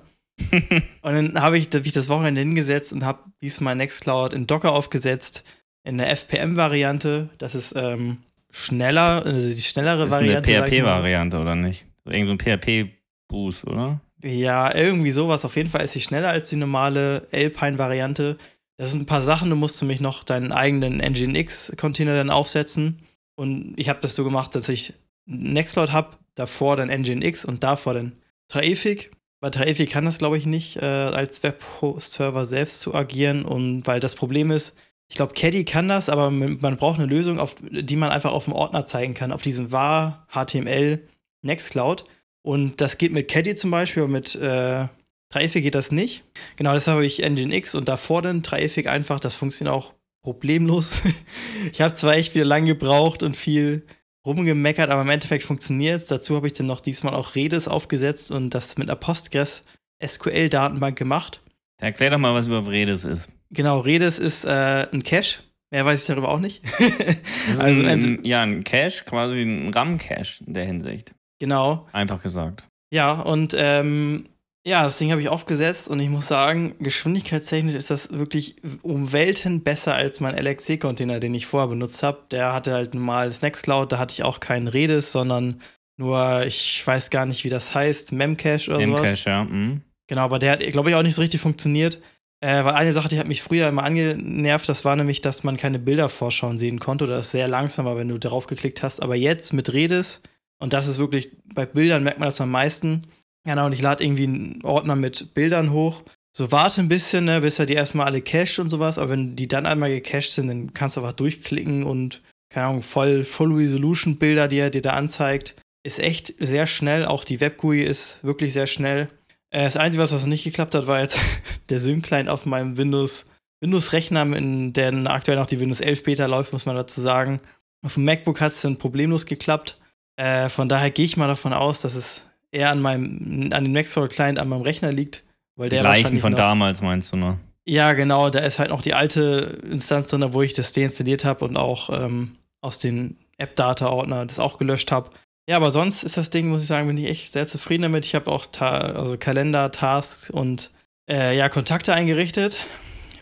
und 1.01 1.13
dann 1.13 1.41
habe 1.41 1.57
ich, 1.57 1.69
hab 1.73 1.85
ich 1.85 1.93
das 1.93 2.09
Wochenende 2.09 2.41
hingesetzt 2.41 2.93
und 2.93 3.03
habe 3.03 3.23
diesmal 3.41 3.75
Nextcloud 3.75 4.33
in 4.33 4.47
Docker 4.47 4.71
aufgesetzt, 4.71 5.43
in 5.83 5.97
der 5.97 6.11
FPM-Variante. 6.11 7.29
Das 7.37 7.55
ist 7.55 7.73
ähm, 7.75 8.17
schneller, 8.51 9.25
also 9.25 9.53
die 9.53 9.61
schnellere 9.61 10.05
ist 10.05 10.11
Variante. 10.11 10.49
Eine 10.49 10.67
PHP-Variante, 10.67 11.39
oder 11.39 11.55
nicht? 11.55 11.87
Irgend 12.05 12.27
so 12.27 12.33
ein 12.33 12.39
PHP-Boost, 12.39 13.67
oder? 13.67 14.01
Ja, 14.23 14.75
irgendwie 14.75 15.11
sowas. 15.11 15.45
Auf 15.45 15.55
jeden 15.55 15.69
Fall 15.69 15.85
ist 15.85 15.93
sie 15.93 16.01
schneller 16.01 16.29
als 16.29 16.49
die 16.49 16.57
normale 16.57 17.27
Alpine-Variante. 17.31 18.37
Das 18.77 18.91
sind 18.91 19.01
ein 19.01 19.05
paar 19.05 19.21
Sachen, 19.21 19.49
du 19.49 19.55
musst 19.55 19.81
nämlich 19.81 20.01
noch 20.01 20.23
deinen 20.23 20.51
eigenen 20.51 20.97
Nginx-Container 20.97 22.15
dann 22.15 22.29
aufsetzen. 22.29 22.99
Und 23.35 23.73
ich 23.77 23.89
habe 23.89 23.99
das 24.01 24.15
so 24.15 24.23
gemacht, 24.23 24.55
dass 24.55 24.67
ich 24.69 24.93
Nextcloud 25.25 25.91
habe, 25.91 26.17
davor 26.35 26.77
dann 26.77 26.89
Nginx 26.89 27.45
und 27.45 27.63
davor 27.63 27.93
dann 27.93 28.13
Traffic. 28.47 29.11
Bei 29.41 29.49
Traffic 29.49 29.89
kann 29.89 30.05
das, 30.05 30.17
glaube 30.17 30.37
ich, 30.37 30.45
nicht, 30.45 30.77
äh, 30.77 30.85
als 30.85 31.43
Webhost-Server 31.43 32.45
selbst 32.45 32.81
zu 32.81 32.93
agieren. 32.93 33.45
Und 33.45 33.87
weil 33.87 33.99
das 33.99 34.15
Problem 34.15 34.51
ist, 34.51 34.75
ich 35.07 35.15
glaube, 35.15 35.33
Caddy 35.33 35.65
kann 35.65 35.87
das, 35.87 36.09
aber 36.09 36.29
man 36.29 36.77
braucht 36.77 36.99
eine 36.99 37.07
Lösung, 37.07 37.39
auf, 37.39 37.55
die 37.61 37.95
man 37.95 38.11
einfach 38.11 38.31
auf 38.31 38.45
dem 38.45 38.53
Ordner 38.53 38.85
zeigen 38.85 39.13
kann, 39.13 39.31
auf 39.31 39.41
diesem 39.41 39.71
var 39.71 40.27
HTML 40.31 41.01
Nextcloud. 41.41 42.03
Und 42.41 42.79
das 42.81 42.97
geht 42.97 43.11
mit 43.11 43.27
Caddy 43.27 43.55
zum 43.55 43.71
Beispiel, 43.71 44.03
aber 44.03 44.11
mit 44.11 44.35
äh, 44.35 44.87
Traffic 45.29 45.63
geht 45.63 45.75
das 45.75 45.91
nicht. 45.91 46.23
Genau, 46.57 46.73
deshalb 46.73 46.95
habe 46.95 47.05
ich 47.05 47.19
Nginx 47.19 47.75
und 47.75 47.87
davor 47.87 48.21
dann 48.21 48.43
Traffic 48.43 48.87
einfach. 48.87 49.19
Das 49.19 49.35
funktioniert 49.35 49.73
auch 49.73 49.93
problemlos. 50.21 51.01
ich 51.71 51.81
habe 51.81 51.93
zwar 51.93 52.15
echt 52.15 52.35
wieder 52.35 52.45
lang 52.45 52.65
gebraucht 52.65 53.23
und 53.23 53.37
viel 53.37 53.85
rumgemeckert, 54.29 54.89
aber 54.89 55.01
im 55.01 55.09
Endeffekt 55.09 55.43
funktioniert 55.43 56.01
es. 56.01 56.05
Dazu 56.07 56.35
habe 56.35 56.47
ich 56.47 56.53
dann 56.53 56.67
noch 56.67 56.79
diesmal 56.79 57.13
auch 57.13 57.35
Redis 57.35 57.67
aufgesetzt 57.67 58.31
und 58.31 58.51
das 58.51 58.77
mit 58.77 58.89
einer 58.89 58.95
Postgres 58.95 59.63
SQL-Datenbank 60.05 60.97
gemacht. 60.97 61.41
Erklär 61.81 62.11
doch 62.11 62.17
mal, 62.17 62.33
was 62.33 62.47
überhaupt 62.47 62.69
Redis 62.69 63.05
ist. 63.05 63.29
Genau, 63.51 63.79
Redis 63.79 64.19
ist 64.19 64.45
äh, 64.45 64.87
ein 64.91 65.03
Cache. 65.03 65.39
Mehr 65.71 65.85
weiß 65.85 66.01
ich 66.01 66.07
darüber 66.07 66.29
auch 66.29 66.39
nicht. 66.39 66.63
also 67.59 67.85
ein, 67.85 68.23
ja, 68.23 68.41
ein 68.41 68.63
Cache, 68.63 69.03
quasi 69.05 69.41
ein 69.41 69.73
RAM-Cache 69.73 70.43
in 70.45 70.53
der 70.53 70.65
Hinsicht. 70.65 71.13
Genau. 71.39 71.87
Einfach 71.91 72.21
gesagt. 72.21 72.63
Ja, 72.91 73.21
und 73.21 73.55
ähm, 73.57 74.25
ja, 74.65 74.83
das 74.83 74.97
Ding 74.97 75.11
habe 75.11 75.21
ich 75.21 75.29
aufgesetzt 75.29 75.87
und 75.87 75.99
ich 75.99 76.09
muss 76.09 76.27
sagen, 76.27 76.75
geschwindigkeitstechnisch 76.79 77.75
ist 77.75 77.89
das 77.89 78.11
wirklich 78.11 78.57
um 78.81 79.11
Welten 79.13 79.63
besser 79.63 79.95
als 79.95 80.19
mein 80.19 80.35
LXC-Container, 80.37 81.19
den 81.19 81.33
ich 81.33 81.45
vorher 81.45 81.69
benutzt 81.69 82.03
habe. 82.03 82.25
Der 82.31 82.53
hatte 82.53 82.73
halt 82.73 82.93
normales 82.93 83.41
Nextcloud, 83.41 83.91
da 83.91 83.99
hatte 83.99 84.13
ich 84.13 84.23
auch 84.23 84.39
keinen 84.39 84.67
Redis, 84.67 85.11
sondern 85.11 85.61
nur, 85.97 86.43
ich 86.45 86.85
weiß 86.85 87.09
gar 87.09 87.25
nicht, 87.25 87.43
wie 87.43 87.49
das 87.49 87.73
heißt, 87.73 88.11
Memcache 88.11 88.69
oder 88.69 88.79
so. 88.79 88.87
Memcache, 88.87 89.29
ja. 89.29 89.43
Mhm. 89.43 89.81
Genau, 90.07 90.21
aber 90.21 90.39
der 90.39 90.53
hat, 90.53 90.59
glaube 90.71 90.89
ich, 90.89 90.95
auch 90.95 91.03
nicht 91.03 91.15
so 91.15 91.21
richtig 91.21 91.39
funktioniert. 91.39 92.01
Äh, 92.41 92.63
weil 92.63 92.73
eine 92.73 92.93
Sache, 92.93 93.09
die 93.09 93.19
hat 93.19 93.27
mich 93.27 93.41
früher 93.41 93.67
immer 93.67 93.83
angenervt, 93.83 94.69
das 94.69 94.85
war 94.85 94.95
nämlich, 94.95 95.19
dass 95.19 95.43
man 95.43 95.57
keine 95.57 95.77
Bildervorschauen 95.77 96.57
sehen 96.57 96.79
konnte 96.79 97.03
oder 97.03 97.17
das 97.17 97.31
sehr 97.31 97.49
langsam 97.49 97.85
war, 97.85 97.97
wenn 97.97 98.07
du 98.07 98.17
darauf 98.17 98.47
geklickt 98.47 98.81
hast. 98.81 99.01
Aber 99.01 99.15
jetzt 99.15 99.51
mit 99.51 99.73
Redis, 99.73 100.21
und 100.57 100.71
das 100.73 100.87
ist 100.87 100.99
wirklich, 100.99 101.35
bei 101.53 101.65
Bildern 101.65 102.03
merkt 102.03 102.19
man 102.19 102.27
das 102.27 102.39
am 102.39 102.51
meisten, 102.51 103.07
Genau, 103.45 103.65
und 103.65 103.73
ich 103.73 103.81
lade 103.81 104.03
irgendwie 104.03 104.25
einen 104.25 104.61
Ordner 104.63 104.95
mit 104.95 105.33
Bildern 105.33 105.71
hoch. 105.71 106.03
So 106.35 106.51
warte 106.51 106.81
ein 106.81 106.89
bisschen, 106.89 107.25
ne, 107.25 107.41
bis 107.41 107.59
er 107.59 107.65
die 107.65 107.73
erstmal 107.73 108.05
alle 108.05 108.21
cached 108.21 108.59
und 108.59 108.69
sowas, 108.69 108.97
aber 108.97 109.11
wenn 109.11 109.35
die 109.35 109.47
dann 109.47 109.65
einmal 109.65 109.89
gecached 109.89 110.31
sind, 110.31 110.47
dann 110.47 110.73
kannst 110.73 110.95
du 110.95 111.01
einfach 111.01 111.13
durchklicken 111.13 111.83
und, 111.83 112.21
keine 112.49 112.67
Ahnung, 112.67 112.83
voll 112.83 113.23
Full 113.23 113.53
Resolution 113.53 114.17
Bilder, 114.17 114.47
die 114.47 114.59
er 114.59 114.69
dir 114.69 114.81
da 114.81 114.91
anzeigt. 114.91 115.55
Ist 115.83 115.99
echt 115.99 116.33
sehr 116.39 116.67
schnell, 116.67 117.05
auch 117.05 117.23
die 117.23 117.41
WebGUI 117.41 117.83
ist 117.83 118.23
wirklich 118.23 118.53
sehr 118.53 118.67
schnell. 118.67 119.09
Äh, 119.49 119.63
das 119.63 119.77
Einzige, 119.77 120.03
was 120.03 120.11
das 120.11 120.25
nicht 120.25 120.43
geklappt 120.43 120.75
hat, 120.75 120.87
war 120.87 121.01
jetzt 121.01 121.19
der 121.69 121.81
Syn-Client 121.81 122.29
auf 122.29 122.45
meinem 122.45 122.77
Windows, 122.77 123.25
Windows-Rechner, 123.61 124.21
in 124.37 124.73
der 124.73 124.93
aktuell 125.07 125.37
noch 125.37 125.47
die 125.47 125.59
Windows 125.59 125.81
11 125.81 126.03
Beta 126.03 126.25
läuft, 126.27 126.53
muss 126.53 126.65
man 126.65 126.75
dazu 126.75 127.01
sagen. 127.01 127.41
Auf 127.83 127.95
dem 127.95 128.05
MacBook 128.05 128.41
hat 128.41 128.51
es 128.51 128.61
dann 128.61 128.77
problemlos 128.77 129.25
geklappt. 129.25 129.79
Äh, 130.17 130.49
von 130.49 130.69
daher 130.69 130.91
gehe 130.91 131.05
ich 131.05 131.17
mal 131.17 131.27
davon 131.27 131.53
aus, 131.53 131.81
dass 131.81 131.95
es 131.95 132.23
eher 132.51 132.71
an 132.71 132.81
meinem, 132.81 133.49
an 133.53 133.63
dem 133.63 133.73
Nextdoor 133.73 134.07
Client 134.07 134.39
an 134.39 134.49
meinem 134.49 134.61
Rechner 134.61 134.91
liegt, 134.91 135.23
Weil 135.55 135.69
Die 135.69 135.75
der 135.75 135.83
gleichen 135.83 136.03
wahrscheinlich 136.03 136.21
von 136.21 136.31
noch, 136.31 136.37
damals 136.37 136.81
meinst 136.81 137.11
du 137.13 137.17
noch? 137.17 137.37
Ja, 137.67 137.93
genau, 137.93 138.29
da 138.29 138.39
ist 138.39 138.59
halt 138.59 138.69
noch 138.69 138.81
die 138.81 138.93
alte 138.93 139.59
Instanz 139.69 140.07
drin, 140.07 140.25
wo 140.33 140.41
ich 140.41 140.53
das 140.53 140.71
deinstalliert 140.71 141.23
habe 141.23 141.45
und 141.45 141.57
auch 141.57 141.89
ähm, 141.89 142.35
aus 142.61 142.79
den 142.79 143.17
App-Data-Ordner 143.37 144.25
das 144.25 144.39
auch 144.39 144.57
gelöscht 144.57 144.91
habe. 144.91 145.11
Ja, 145.47 145.55
aber 145.55 145.71
sonst 145.71 146.03
ist 146.03 146.17
das 146.17 146.29
Ding, 146.29 146.49
muss 146.49 146.61
ich 146.61 146.67
sagen, 146.67 146.87
bin 146.87 146.97
ich 146.97 147.09
echt 147.09 147.31
sehr 147.31 147.47
zufrieden 147.47 147.83
damit. 147.83 148.05
Ich 148.05 148.15
habe 148.15 148.29
auch 148.29 148.47
also 148.59 149.17
Kalender, 149.17 149.71
Tasks 149.71 150.29
und 150.29 150.71
äh, 151.09 151.35
ja, 151.35 151.49
Kontakte 151.49 151.93
eingerichtet. 151.93 152.57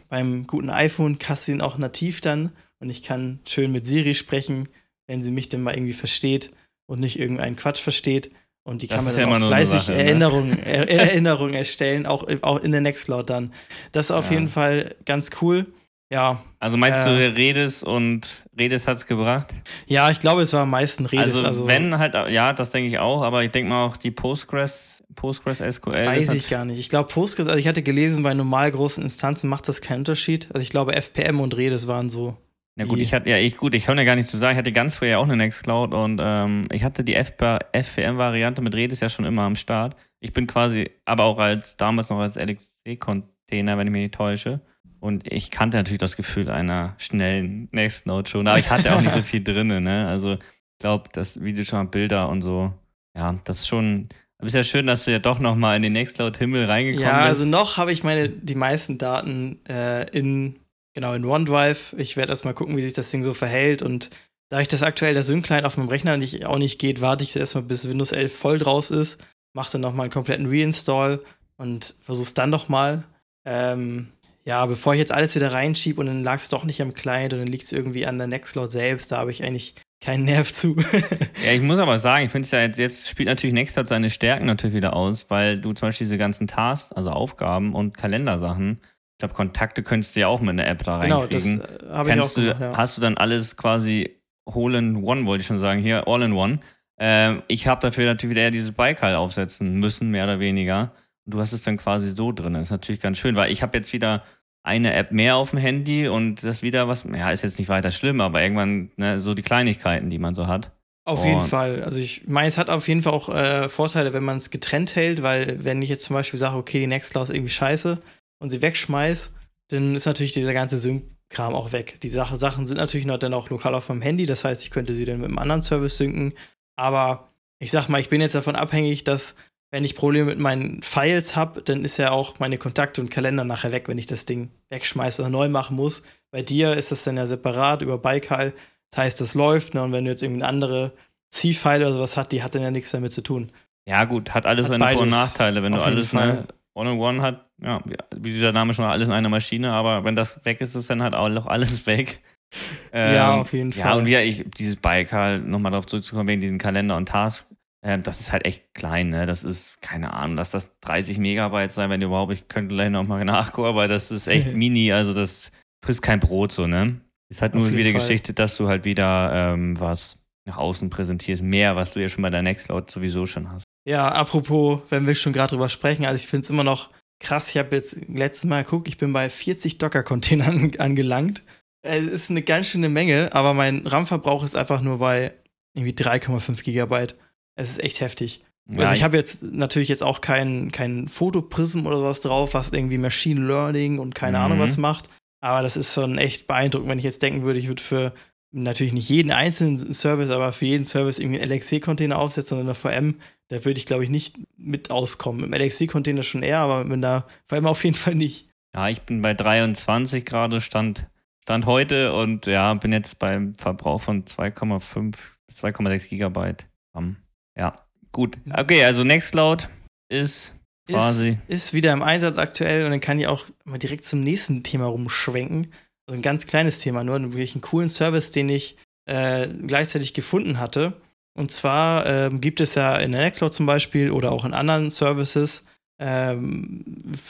Beim 0.10 0.48
guten 0.48 0.70
iPhone 0.70 1.20
kannst 1.20 1.48
du 1.48 1.54
ihn 1.54 1.62
auch 1.62 1.78
nativ 1.78 2.22
dann 2.22 2.52
und 2.80 2.90
ich 2.90 3.04
kann 3.04 3.40
schön 3.46 3.72
mit 3.72 3.86
Siri 3.86 4.14
sprechen, 4.14 4.70
wenn 5.08 5.24
sie 5.24 5.32
mich 5.32 5.50
denn 5.50 5.64
mal 5.64 5.74
irgendwie 5.74 5.94
versteht 5.94 6.52
und 6.86 7.00
nicht 7.00 7.20
irgendeinen 7.20 7.56
Quatsch 7.56 7.82
versteht. 7.82 8.32
Und 8.68 8.82
die 8.82 8.88
Das 8.88 8.98
kann 8.98 9.06
man 9.06 9.14
ja 9.16 9.22
dann 9.22 9.30
immer 9.38 9.46
auch 9.46 9.50
fleißig 9.50 9.80
Sache, 9.80 9.92
ne? 9.94 10.04
Erinnerungen, 10.04 10.60
er 10.66 10.90
Erinnerungen 10.90 11.54
erstellen, 11.54 12.06
auch, 12.06 12.28
auch 12.42 12.60
in 12.60 12.72
der 12.74 12.82
Nextcloud 12.82 13.30
dann. 13.30 13.54
Das 13.94 14.06
ist 14.06 14.12
auf 14.12 14.26
Ja. 14.26 14.34
jeden 14.34 14.50
Fall 14.50 14.94
ganz 15.06 15.30
cool. 15.42 15.66
Ja, 16.10 16.42
Also 16.60 16.78
meinst 16.78 17.06
Äh. 17.08 17.30
du, 17.30 17.36
Redis 17.36 17.84
und 17.84 18.46
Redis 18.58 18.88
hat's 18.88 19.06
gebracht? 19.06 19.54
ja, 19.88 20.10
ich 20.10 20.20
glaube, 20.20 20.42
es 20.42 20.52
war 20.54 20.62
am 20.64 20.70
meisten 20.70 21.06
Redis. 21.06 21.36
Also, 21.36 21.44
Also, 21.46 21.68
wenn 21.68 21.98
halt, 21.98 22.14
ja, 22.30 22.52
das 22.54 22.70
denke 22.72 22.90
ich 22.90 22.98
auch, 23.00 23.22
aber 23.24 23.44
ich 23.44 23.52
denke 23.52 23.70
mal 23.70 23.86
auch 23.86 23.98
die 23.98 24.12
Postgres, 24.12 25.04
Postgres 25.16 25.60
SQL. 25.60 26.06
weiß 26.06 26.32
ich 26.34 26.44
hat- 26.46 26.50
gar 26.52 26.66
nicht. 26.66 26.80
Ich 26.80 26.90
glaube, 26.90 27.10
Postgres, 27.12 27.48
also 27.48 27.60
ich 27.60 27.68
hatte 27.68 27.84
gelesen, 27.84 28.24
bei 28.24 28.34
normal 28.34 28.72
großen 28.72 29.02
Instanzen 29.04 29.50
macht 29.50 29.68
das 29.68 29.82
keinen 29.82 30.00
Unterschied. 30.00 30.48
Also 30.54 30.62
ich 30.62 30.70
glaube, 30.70 30.94
FPM 30.96 31.40
und 31.40 31.56
Redis 31.58 31.88
waren 31.88 32.10
so. 32.10 32.38
Ja 32.78 32.86
gut, 32.86 33.00
ich 33.00 33.14
hatte 33.14 33.30
ja 33.30 33.38
ich 33.38 33.58
gut, 33.58 33.74
ich 33.74 33.86
kann 33.86 33.98
ja 33.98 34.04
gar 34.04 34.16
nicht 34.16 34.28
zu 34.28 34.38
sagen, 34.38 34.54
ich 34.54 34.58
hatte 34.60 34.72
ganz 34.72 34.98
früher 34.98 35.18
auch 35.18 35.24
eine 35.24 35.36
Nextcloud 35.36 35.94
und 35.94 36.20
ähm, 36.24 36.68
ich 36.72 36.84
hatte 36.84 37.04
die 37.04 37.16
FPM-Variante 37.16 38.62
mit 38.62 38.76
Redis 38.76 39.00
ja 39.00 39.10
schon 39.10 39.26
immer 39.26 39.42
am 39.44 39.56
Start. 39.56 39.96
Ich 40.20 40.32
bin 40.32 40.46
quasi, 40.46 40.92
aber 41.04 41.26
auch 41.26 41.40
als 41.40 41.76
damals 41.78 42.10
noch 42.10 42.20
als 42.20 42.36
LXC-Container, 42.38 43.78
wenn 43.78 43.88
ich 43.88 43.94
mich 43.94 44.02
nicht 44.04 44.16
täusche. 44.16 44.62
Und 45.00 45.32
ich 45.32 45.52
kannte 45.52 45.78
natürlich 45.78 46.00
das 46.00 46.18
Gefühl 46.18 46.50
einer 46.50 46.96
schnellen 46.98 47.68
Nextcloud 47.72 48.30
schon, 48.30 48.48
aber 48.48 48.60
ich 48.60 48.70
hatte 48.70 48.96
auch 48.96 49.02
nicht 49.02 49.12
so 49.12 49.22
viel 49.22 49.44
drin, 49.44 49.68
ne? 49.84 50.08
Also 50.08 50.34
ich 50.34 50.80
glaube, 50.80 51.10
das, 51.14 51.36
du 51.36 51.66
schon 51.66 51.80
mal 51.80 51.86
Bilder 51.86 52.30
und 52.30 52.42
so, 52.42 52.74
ja, 53.16 53.40
das 53.46 53.62
ist 53.62 53.68
schon. 53.68 54.10
Aber 54.38 54.48
ist 54.48 54.54
ja 54.54 54.64
schön, 54.64 54.86
dass 54.86 55.06
du 55.06 55.12
ja 55.12 55.18
doch 55.18 55.40
nochmal 55.40 55.78
in 55.78 55.82
den 55.82 55.94
Nextcloud-Himmel 55.94 56.66
reingekommen 56.66 57.08
Ja, 57.08 57.18
bist. 57.28 57.30
also 57.30 57.46
noch 57.46 57.78
habe 57.78 57.92
ich 57.92 58.04
meine, 58.04 58.30
die 58.30 58.54
meisten 58.54 59.00
Daten 59.00 59.60
äh, 59.68 60.08
in, 60.12 60.60
genau, 60.98 61.14
in 61.14 61.26
OneDrive. 61.26 61.94
Ich 62.00 62.18
werde 62.18 62.32
erstmal 62.32 62.56
gucken, 62.56 62.76
wie 62.76 62.82
sich 62.82 62.94
das 62.94 63.12
Ding 63.12 63.24
so 63.24 63.36
verhält. 63.36 63.84
Und 63.84 64.10
da 64.50 64.62
ich 64.62 64.68
das 64.68 64.82
aktuell 64.82 65.14
der 65.14 65.22
Sync-Client 65.22 65.64
auf 65.64 65.78
meinem 65.78 65.90
Rechner 65.90 66.18
nicht, 66.18 66.44
auch 66.48 66.58
nicht 66.58 66.80
geht, 66.80 67.02
warte 67.02 67.24
ich 67.24 67.36
erstmal, 67.36 67.64
bis 67.64 67.88
Windows 67.88 68.12
11 68.12 68.36
voll 68.36 68.58
draus 68.58 68.90
ist. 68.90 69.20
Mache 69.54 69.74
dann 69.74 69.82
nochmal 69.82 70.06
einen 70.06 70.12
kompletten 70.12 70.48
Reinstall 70.50 71.20
und 71.58 71.94
versuch's 72.02 72.34
dann 72.34 72.50
nochmal. 72.50 73.04
Ähm, 73.46 74.08
ja, 74.44 74.66
bevor 74.66 74.96
ich 74.96 75.00
jetzt 75.00 75.12
alles 75.12 75.36
wieder 75.36 75.52
reinschiebe 75.52 76.02
und 76.02 76.08
dann 76.08 76.24
lag 76.24 76.38
es 76.38 76.50
doch 76.50 76.64
nicht 76.64 76.82
am 76.82 76.96
Client 76.96 77.32
und 77.34 77.40
dann 77.42 77.48
liegt 77.48 77.66
es 77.66 77.72
irgendwie 77.72 78.08
an 78.08 78.18
der 78.18 78.26
Nextcloud 78.26 78.72
selbst, 78.72 79.12
da 79.12 79.18
habe 79.18 79.30
ich 79.30 79.44
eigentlich 79.44 79.76
keinen 80.04 80.24
Nerv 80.24 80.52
zu. 80.52 80.78
Ja, 81.46 81.54
ich 81.54 81.62
muss 81.62 81.78
aber 81.78 82.00
sagen, 82.00 82.26
ich 82.26 82.32
finde 82.32 82.48
es 82.48 82.52
ja 82.52 82.62
jetzt, 82.62 82.80
jetzt 82.80 83.08
spielt 83.08 83.30
natürlich 83.30 83.54
Nextcloud 83.54 83.88
seine 83.88 84.10
Stärken 84.10 84.48
natürlich 84.48 84.76
wieder 84.76 84.96
aus, 84.96 85.30
weil 85.30 85.62
du 85.62 85.74
zum 85.74 85.90
Beispiel 85.90 86.06
diese 86.06 86.18
ganzen 86.18 86.48
Tasks, 86.48 86.92
also 86.92 87.12
Aufgaben 87.12 87.76
und 87.76 87.96
Kalendersachen, 87.96 88.82
ich 89.18 89.20
glaube, 89.20 89.34
Kontakte 89.34 89.82
könntest 89.82 90.16
du 90.16 90.20
ja 90.20 90.28
auch 90.28 90.42
mit 90.42 90.52
einer 90.52 90.68
App 90.68 90.84
da 90.84 91.00
genau, 91.00 91.26
das 91.26 91.44
reinkriegen. 91.44 91.90
äh, 91.90 91.92
habe 91.92 92.10
ich 92.10 92.14
auch 92.14 92.20
Kannst 92.20 92.38
du, 92.38 92.42
gemacht, 92.42 92.62
ja. 92.62 92.78
Hast 92.78 92.98
du 92.98 93.02
dann 93.02 93.18
alles 93.18 93.58
quasi 93.58 94.16
Hole 94.48 94.78
in 94.78 94.98
One, 95.04 95.26
wollte 95.26 95.42
ich 95.42 95.48
schon 95.48 95.58
sagen, 95.58 95.82
hier, 95.82 96.08
All 96.08 96.22
in 96.22 96.34
One. 96.34 96.60
Ähm, 97.00 97.42
ich 97.48 97.66
habe 97.68 97.82
dafür 97.82 98.06
natürlich 98.06 98.36
wieder 98.36 98.44
eher 98.44 98.52
dieses 98.52 98.74
Baikal 98.74 99.16
aufsetzen 99.16 99.80
müssen, 99.80 100.12
mehr 100.12 100.26
oder 100.26 100.40
weniger. 100.40 100.92
Und 101.26 101.34
du 101.34 101.40
hast 101.40 101.52
es 101.52 101.64
dann 101.64 101.78
quasi 101.78 102.12
so 102.12 102.32
drin. 102.32 102.54
Das 102.54 102.68
ist 102.68 102.72
natürlich 102.72 103.02
ganz 103.02 103.18
schön, 103.18 103.36
weil 103.36 103.52
ich 103.52 103.64
habe 103.64 103.76
jetzt 103.76 103.92
wieder 103.92 104.22
eine 104.62 104.94
App 104.94 105.12
mehr 105.12 105.36
auf 105.38 105.50
dem 105.50 105.58
Handy 105.60 106.08
und 106.08 106.44
das 106.44 106.62
wieder 106.62 106.88
was, 106.88 107.04
ja, 107.12 107.32
ist 107.32 107.42
jetzt 107.42 107.58
nicht 107.58 107.70
weiter 107.70 107.90
schlimm, 107.90 108.22
aber 108.22 108.44
irgendwann 108.44 108.92
ne, 108.98 109.18
so 109.18 109.34
die 109.34 109.42
Kleinigkeiten, 109.42 110.12
die 110.12 110.20
man 110.20 110.36
so 110.36 110.46
hat. 110.46 110.72
Auf 111.06 111.26
jeden 111.26 111.40
Und- 111.42 111.48
Fall. 111.48 111.84
Also 111.84 112.00
ich 112.00 112.28
meine, 112.28 112.50
es 112.50 112.60
hat 112.60 112.70
auf 112.70 112.88
jeden 112.88 113.02
Fall 113.02 113.14
auch 113.14 113.30
äh, 113.30 113.68
Vorteile, 113.68 114.14
wenn 114.14 114.24
man 114.24 114.38
es 114.38 114.52
getrennt 114.52 114.96
hält, 114.96 115.24
weil 115.24 115.64
wenn 115.64 115.82
ich 115.82 115.90
jetzt 115.90 116.04
zum 116.04 116.14
Beispiel 116.16 116.40
sage, 116.40 116.56
okay, 116.58 116.80
die 116.80 116.88
Nextcloud 116.88 117.30
ist 117.30 117.34
irgendwie 117.34 117.50
scheiße 117.54 117.98
und 118.40 118.50
sie 118.50 118.62
wegschmeiß, 118.62 119.32
dann 119.70 119.96
ist 119.96 120.06
natürlich 120.06 120.34
dieser 120.34 120.54
ganze 120.54 120.80
Sync-Kram 120.80 121.54
auch 121.54 121.72
weg. 121.72 122.00
Die 122.02 122.10
Sache, 122.10 122.38
Sachen 122.38 122.68
sind 122.68 122.78
natürlich 122.78 123.06
noch 123.06 123.18
dann 123.18 123.34
auch 123.34 123.50
lokal 123.50 123.76
auf 123.76 123.90
meinem 123.90 124.02
Handy, 124.02 124.26
das 124.26 124.44
heißt, 124.44 124.64
ich 124.64 124.72
könnte 124.72 124.94
sie 124.94 125.06
dann 125.06 125.20
mit 125.20 125.30
einem 125.30 125.40
anderen 125.40 125.62
Service 125.62 125.98
synken. 125.98 126.34
Aber 126.76 127.30
ich 127.60 127.72
sag 127.72 127.90
mal, 127.90 128.00
ich 128.00 128.10
bin 128.10 128.22
jetzt 128.22 128.36
davon 128.36 128.56
abhängig, 128.56 129.04
dass 129.04 129.36
wenn 129.72 129.84
ich 129.84 129.96
Probleme 129.96 130.28
mit 130.28 130.40
meinen 130.40 130.82
Files 130.82 131.36
habe, 131.36 131.62
dann 131.62 131.84
ist 131.84 131.98
ja 131.98 132.12
auch 132.12 132.40
meine 132.40 132.58
Kontakte 132.58 133.02
und 133.02 133.10
Kalender 133.10 133.44
nachher 133.44 133.72
weg, 133.72 133.88
wenn 133.88 133.98
ich 133.98 134.06
das 134.06 134.26
Ding 134.26 134.50
wegschmeiße 134.70 135.22
oder 135.22 135.30
neu 135.30 135.50
machen 135.50 135.76
muss. 135.76 136.04
Bei 136.32 136.42
dir 136.42 136.74
ist 136.74 136.92
das 136.92 137.04
dann 137.04 137.18
ja 137.18 137.28
separat 137.28 137.82
über 137.82 137.98
Baikal. 137.98 138.54
Das 138.92 139.00
heißt, 139.00 139.22
das 139.22 139.34
läuft, 139.34 139.74
ne? 139.74 139.84
Und 139.84 139.92
wenn 139.92 140.06
du 140.06 140.12
jetzt 140.12 140.24
irgendwie 140.24 140.44
eine 140.44 140.50
andere 140.50 140.94
C-File 141.32 141.82
oder 141.82 141.94
sowas 141.94 142.16
hast, 142.16 142.32
die 142.32 142.44
hat 142.44 142.56
dann 142.56 142.62
ja 142.62 142.72
nichts 142.72 142.92
damit 142.92 143.12
zu 143.12 143.22
tun. 143.22 143.52
Ja, 143.86 144.06
gut, 144.06 144.34
hat 144.34 144.46
alles 144.46 144.70
Hat 144.70 144.80
seine 144.80 144.94
Vor- 144.94 145.02
und 145.02 145.10
Nachteile. 145.10 145.64
Wenn 145.64 145.74
du 145.74 145.82
alles, 145.82 146.14
ne, 146.14 146.46
One-on-One 146.78 147.22
hat, 147.22 147.46
ja, 147.62 147.82
wie 148.16 148.30
dieser 148.30 148.52
Name 148.52 148.74
schon, 148.74 148.86
alles 148.86 149.08
in 149.08 149.14
einer 149.14 149.30
Maschine, 149.30 149.72
aber 149.72 150.04
wenn 150.04 150.16
das 150.16 150.46
weg 150.46 150.62
ist, 150.62 150.76
ist 150.76 150.90
dann 150.90 151.02
halt 151.04 151.14
auch 151.16 151.30
noch 151.30 151.48
alles 151.48 151.86
weg. 151.88 152.22
ja, 152.94 153.34
Ähm, 153.36 153.42
auf 153.42 153.52
jeden 153.54 153.72
Ja, 153.72 153.90
Fall. 153.90 153.98
und 154.00 154.06
wie 154.06 154.16
ich, 154.16 154.46
dieses 154.58 154.78
Baikal, 154.78 155.40
nochmal 155.40 155.72
darauf 155.72 155.86
zurückzukommen, 155.86 156.28
wegen 156.30 156.42
diesen 156.42 156.58
Kalender 156.60 156.96
und 156.96 157.08
Task, 157.10 157.46
ähm, 157.84 158.02
das 158.04 158.22
ist 158.22 158.32
halt 158.32 158.46
echt 158.46 158.74
klein, 158.74 159.10
ne? 159.10 159.26
Das 159.26 159.44
ist, 159.44 159.82
keine 159.82 160.14
Ahnung, 160.14 160.38
lass 160.38 160.52
das 160.52 160.78
30 160.82 161.18
Megabyte 161.20 161.72
sein, 161.72 161.90
wenn 161.90 162.02
überhaupt, 162.02 162.32
ich 162.34 162.48
könnte 162.48 162.74
gleich 162.76 162.90
nochmal 162.90 163.26
nachgucken, 163.26 163.68
aber 163.68 163.88
das 163.88 164.12
ist 164.12 164.28
echt 164.28 164.52
mini, 164.56 164.92
also 164.94 165.14
das 165.14 165.52
frisst 165.84 166.02
kein 166.02 166.20
Brot 166.20 166.52
so, 166.52 166.68
ne? 166.68 167.02
Ist 167.30 167.42
halt 167.42 167.54
Auf 167.56 167.60
nur 167.60 167.72
wieder 167.72 167.84
Fall. 167.92 167.94
Geschichte, 167.94 168.34
dass 168.34 168.56
du 168.56 168.68
halt 168.70 168.86
wieder 168.86 169.32
ähm, 169.54 169.80
was 169.80 170.26
nach 170.48 170.58
außen 170.58 170.90
präsentierst, 170.90 171.44
mehr, 171.44 171.76
was 171.76 171.92
du 171.92 172.02
ja 172.02 172.08
schon 172.08 172.22
bei 172.22 172.30
der 172.30 172.42
Nextcloud 172.42 172.90
sowieso 172.90 173.26
schon 173.26 173.52
hast. 173.52 173.66
Ja, 173.88 174.10
apropos, 174.10 174.82
wenn 174.90 175.08
wir 175.08 175.16
schon 175.16 175.32
gerade 175.32 175.52
drüber 175.52 175.70
sprechen, 175.70 176.06
also 176.06 176.18
ich 176.18 176.28
finde 176.28 176.44
es 176.44 176.50
immer 176.50 176.66
noch 176.66 176.90
krass. 177.20 177.50
Ich 177.50 177.58
habe 177.58 177.76
jetzt 177.76 177.98
letztes 178.10 178.44
Mal 178.44 178.64
geguckt, 178.64 178.88
ich 178.90 178.98
bin 178.98 179.14
bei 179.14 179.30
40 179.30 179.78
Docker-Containern 179.78 180.74
angelangt. 180.78 181.44
Es 181.84 182.06
ist 182.06 182.30
eine 182.30 182.42
ganz 182.42 182.68
schöne 182.68 182.90
Menge, 182.90 183.30
aber 183.32 183.54
mein 183.54 183.88
RAM-Verbrauch 183.88 184.44
ist 184.44 184.58
einfach 184.58 184.82
nur 184.82 184.98
bei 185.00 185.34
irgendwie 185.74 185.94
3,5 185.94 186.64
Gigabyte. 186.64 187.16
Es 187.56 187.70
ist 187.70 187.82
echt 187.82 188.02
heftig. 188.02 188.44
Ja, 188.70 188.82
also 188.82 188.96
ich 188.96 189.04
habe 189.04 189.16
jetzt 189.16 189.42
natürlich 189.44 189.88
jetzt 189.88 190.04
auch 190.04 190.20
kein, 190.20 190.72
kein 190.74 191.08
Fotoprism 191.08 191.86
oder 191.86 192.00
sowas 192.00 192.20
drauf, 192.20 192.54
was 192.56 192.72
irgendwie 192.74 192.98
Machine 192.98 193.40
Learning 193.48 194.00
und 194.00 194.14
keine 194.16 194.40
Mhm. 194.40 194.44
Ahnung 194.44 194.60
was 194.60 194.76
macht. 194.76 195.10
Aber 195.40 195.62
das 195.62 195.78
ist 195.78 195.94
schon 195.94 196.18
echt 196.18 196.48
beeindruckend, 196.48 196.90
wenn 196.90 196.98
ich 197.00 197.06
jetzt 197.06 197.22
denken 197.22 197.44
würde, 197.44 197.60
ich 197.60 197.70
würde 197.70 197.82
für 197.82 198.14
natürlich 198.52 198.94
nicht 198.94 199.10
jeden 199.10 199.32
einzelnen 199.32 199.78
Service, 199.94 200.30
aber 200.30 200.54
für 200.54 200.66
jeden 200.66 200.86
Service 200.86 201.20
irgendwie 201.20 201.42
einen 201.42 201.52
LXC-Container 201.52 202.18
aufsetzen 202.18 202.58
oder 202.58 202.66
eine 202.66 202.76
VM, 202.76 203.20
da 203.50 203.64
würde 203.64 203.80
ich, 203.80 203.86
glaube 203.86 204.04
ich, 204.04 204.10
nicht 204.10 204.38
mit 204.58 204.92
auskommen. 204.92 205.44
Im 205.44 205.54
LXC-Container 205.54 206.24
schon 206.24 206.44
eher, 206.44 206.60
aber 206.60 206.84
mit 206.84 207.04
einer 207.04 207.26
VM 207.48 207.66
auf 207.66 207.84
jeden 207.84 207.96
Fall 207.96 208.16
nicht. 208.16 208.50
Ja, 208.76 208.90
ich 208.90 209.02
bin 209.02 209.22
bei 209.22 209.34
23 209.34 210.26
gerade, 210.26 210.62
Stand, 210.62 211.08
Stand 211.44 211.66
heute 211.66 212.14
und 212.14 212.46
ja, 212.46 212.74
bin 212.74 212.92
jetzt 212.92 213.20
beim 213.20 213.56
Verbrauch 213.56 214.02
von 214.02 214.26
2,5 214.26 215.16
bis 215.48 215.64
2,6 215.64 216.10
Gigabyte. 216.10 216.68
RAM. 216.94 217.18
Ja, 217.58 217.76
gut. 218.12 218.38
Okay, 218.54 218.84
also 218.84 219.04
Nextcloud 219.04 219.70
ist 220.10 220.54
quasi. 220.88 221.38
Ist 221.48 221.74
wieder 221.74 221.94
im 221.94 222.02
Einsatz 222.02 222.38
aktuell 222.38 222.84
und 222.84 222.92
dann 222.92 223.00
kann 223.00 223.20
ich 223.20 223.28
auch 223.28 223.46
mal 223.64 223.78
direkt 223.78 224.06
zum 224.06 224.22
nächsten 224.22 224.64
Thema 224.64 224.86
rumschwenken. 224.86 225.74
Also 226.08 226.18
ein 226.18 226.22
ganz 226.22 226.46
kleines 226.46 226.80
Thema, 226.80 227.04
nur 227.04 227.22
wirklich 227.22 227.54
einen 227.54 227.62
coolen 227.62 227.90
Service, 227.90 228.32
den 228.32 228.48
ich 228.48 228.78
äh, 229.06 229.48
gleichzeitig 229.48 230.14
gefunden 230.14 230.58
hatte. 230.58 230.94
Und 231.34 231.52
zwar 231.52 232.06
ähm, 232.06 232.40
gibt 232.40 232.62
es 232.62 232.76
ja 232.76 232.96
in 232.96 233.12
der 233.12 233.22
Nextcloud 233.22 233.54
zum 233.54 233.66
Beispiel 233.66 234.10
oder 234.12 234.32
auch 234.32 234.46
in 234.46 234.54
anderen 234.54 234.90
Services, 234.90 235.64
ähm, 236.00 236.84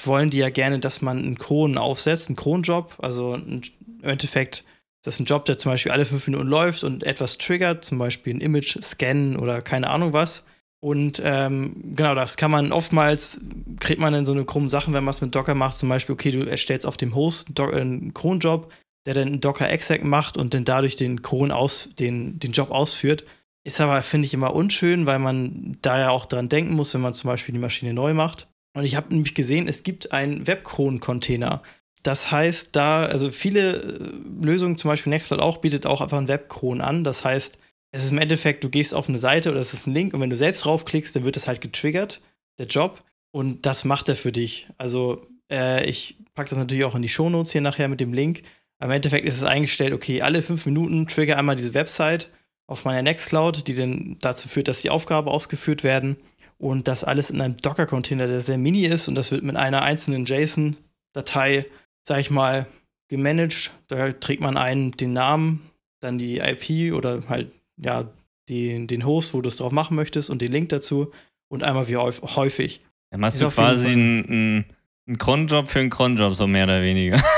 wollen 0.05 0.29
die 0.29 0.37
ja 0.37 0.49
gerne, 0.49 0.79
dass 0.79 1.01
man 1.01 1.17
einen 1.17 1.37
Cron 1.39 1.77
aufsetzt, 1.77 2.29
einen 2.29 2.35
Cron-Job. 2.35 2.95
Also 2.99 3.33
ein, 3.33 3.63
im 4.01 4.09
Endeffekt 4.09 4.57
ist 4.57 5.07
das 5.07 5.19
ein 5.19 5.25
Job, 5.25 5.45
der 5.45 5.57
zum 5.57 5.71
Beispiel 5.71 5.91
alle 5.91 6.05
fünf 6.05 6.27
Minuten 6.27 6.47
läuft 6.47 6.83
und 6.83 7.03
etwas 7.03 7.39
triggert, 7.39 7.83
zum 7.83 7.97
Beispiel 7.97 8.35
ein 8.35 8.41
Image 8.41 8.77
scannen 8.83 9.37
oder 9.37 9.63
keine 9.63 9.89
Ahnung 9.89 10.13
was. 10.13 10.45
Und 10.79 11.21
ähm, 11.25 11.95
genau, 11.95 12.13
das 12.13 12.37
kann 12.37 12.51
man 12.51 12.71
oftmals, 12.71 13.39
kriegt 13.79 13.99
man 13.99 14.13
dann 14.13 14.25
so 14.25 14.31
eine 14.31 14.45
krummen 14.45 14.69
Sachen, 14.69 14.93
wenn 14.93 15.03
man 15.03 15.13
es 15.13 15.21
mit 15.21 15.33
Docker 15.33 15.55
macht. 15.55 15.77
Zum 15.77 15.89
Beispiel, 15.89 16.13
okay, 16.13 16.31
du 16.31 16.47
erstellst 16.47 16.85
auf 16.85 16.97
dem 16.97 17.15
Host 17.15 17.47
einen 17.47 17.55
Do- 17.55 17.71
einen 17.71 18.13
Cron-Job, 18.13 18.71
der 19.07 19.15
dann 19.15 19.27
einen 19.27 19.41
Docker-Exec 19.41 20.03
macht 20.03 20.37
und 20.37 20.53
dann 20.53 20.65
dadurch 20.65 20.95
den 20.95 21.21
Cron 21.23 21.51
aus, 21.51 21.89
den, 21.97 22.39
den 22.39 22.51
Job 22.51 22.71
ausführt. 22.71 23.23
Ist 23.63 23.81
aber, 23.81 24.01
finde 24.01 24.27
ich, 24.27 24.33
immer 24.33 24.53
unschön, 24.53 25.05
weil 25.05 25.19
man 25.19 25.77
da 25.81 25.99
ja 25.99 26.09
auch 26.11 26.25
dran 26.25 26.47
denken 26.47 26.73
muss, 26.73 26.93
wenn 26.93 27.01
man 27.01 27.13
zum 27.13 27.29
Beispiel 27.29 27.53
die 27.53 27.59
Maschine 27.59 27.93
neu 27.93 28.13
macht. 28.13 28.47
Und 28.75 28.83
ich 28.83 28.95
habe 28.95 29.09
nämlich 29.09 29.33
gesehen, 29.33 29.67
es 29.67 29.81
gibt 29.83 30.11
einen 30.11 30.45
Webcron-Container. 30.45 31.63
Das 32.03 32.31
heißt, 32.31 32.69
da, 32.73 33.03
also 33.03 33.31
viele 33.31 33.77
äh, 33.77 34.11
Lösungen, 34.45 34.77
zum 34.77 34.89
Beispiel 34.89 35.09
Nextcloud 35.09 35.41
auch, 35.41 35.57
bietet 35.57 35.85
auch 35.85 36.01
einfach 36.01 36.17
einen 36.17 36.27
Webcron 36.27 36.81
an. 36.81 37.03
Das 37.03 37.25
heißt, 37.25 37.57
es 37.91 38.03
ist 38.03 38.11
im 38.11 38.17
Endeffekt, 38.17 38.63
du 38.63 38.69
gehst 38.69 38.93
auf 38.93 39.07
eine 39.09 39.19
Seite 39.19 39.49
oder 39.49 39.59
es 39.59 39.73
ist 39.73 39.87
ein 39.87 39.93
Link 39.93 40.13
und 40.13 40.21
wenn 40.21 40.29
du 40.29 40.37
selbst 40.37 40.65
raufklickst, 40.65 41.15
dann 41.15 41.25
wird 41.25 41.37
es 41.37 41.47
halt 41.47 41.61
getriggert, 41.61 42.21
der 42.59 42.67
Job. 42.67 43.03
Und 43.31 43.65
das 43.65 43.85
macht 43.85 44.09
er 44.09 44.15
für 44.15 44.31
dich. 44.31 44.67
Also, 44.77 45.25
äh, 45.51 45.87
ich 45.87 46.17
packe 46.33 46.49
das 46.49 46.57
natürlich 46.57 46.85
auch 46.85 46.95
in 46.95 47.01
die 47.01 47.09
Shownotes 47.09 47.51
hier 47.51 47.61
nachher 47.61 47.87
mit 47.87 47.99
dem 47.99 48.13
Link. 48.13 48.43
Aber 48.79 48.91
im 48.91 48.97
Endeffekt 48.97 49.27
ist 49.27 49.37
es 49.37 49.43
eingestellt, 49.43 49.93
okay, 49.93 50.21
alle 50.21 50.41
fünf 50.41 50.65
Minuten 50.65 51.07
trigger 51.07 51.37
einmal 51.37 51.55
diese 51.55 51.73
Website 51.73 52.31
auf 52.67 52.83
meiner 52.83 53.01
Nextcloud, 53.01 53.67
die 53.67 53.75
dann 53.75 54.17
dazu 54.21 54.49
führt, 54.49 54.67
dass 54.67 54.81
die 54.81 54.89
Aufgaben 54.89 55.29
ausgeführt 55.29 55.83
werden. 55.83 56.17
Und 56.57 56.87
das 56.87 57.03
alles 57.03 57.29
in 57.29 57.39
einem 57.39 57.57
Docker-Container, 57.57 58.27
der 58.27 58.41
sehr 58.41 58.57
mini 58.57 58.85
ist. 58.85 59.07
Und 59.07 59.15
das 59.15 59.31
wird 59.31 59.43
mit 59.43 59.55
einer 59.55 59.83
einzelnen 59.83 60.25
JSON-Datei, 60.25 61.65
sag 62.03 62.19
ich 62.19 62.31
mal, 62.31 62.67
gemanagt. 63.07 63.71
Da 63.87 64.11
trägt 64.11 64.41
man 64.41 64.57
ein 64.57 64.91
den 64.91 65.13
Namen, 65.13 65.69
dann 65.99 66.17
die 66.17 66.39
IP 66.39 66.93
oder 66.93 67.23
halt, 67.29 67.51
ja, 67.81 68.09
die, 68.49 68.87
den 68.87 69.05
Host, 69.05 69.33
wo 69.33 69.41
du 69.41 69.49
es 69.49 69.57
drauf 69.57 69.71
machen 69.71 69.95
möchtest 69.95 70.29
und 70.29 70.41
den 70.41 70.51
Link 70.51 70.69
dazu 70.69 71.11
und 71.49 71.63
einmal 71.63 71.87
wie 71.87 71.97
häufig. 71.97 72.81
Dann 73.11 73.21
machst 73.21 73.41
du 73.41 73.49
quasi 73.49 73.91
einen, 73.91 74.65
einen 75.07 75.17
Cronjob 75.17 75.67
für 75.67 75.79
einen 75.79 75.89
Cronjob, 75.89 76.33
so 76.33 76.47
mehr 76.47 76.65
oder 76.65 76.81
weniger. 76.81 77.21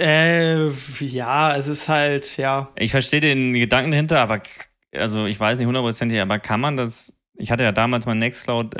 Äh, 0.00 0.68
ja, 1.00 1.56
es 1.56 1.66
ist 1.66 1.88
halt, 1.88 2.36
ja. 2.36 2.70
Ich 2.76 2.92
verstehe 2.92 3.18
den 3.18 3.52
Gedanken 3.52 3.90
dahinter, 3.90 4.20
aber 4.20 4.40
also 4.94 5.26
ich 5.26 5.40
weiß 5.40 5.58
nicht 5.58 5.66
hundertprozentig, 5.66 6.20
aber 6.20 6.38
kann 6.38 6.60
man 6.60 6.76
das? 6.76 7.12
Ich 7.36 7.50
hatte 7.50 7.64
ja 7.64 7.72
damals 7.72 8.06
mein 8.06 8.18
Nextcloud 8.18 8.76
äh, 8.76 8.78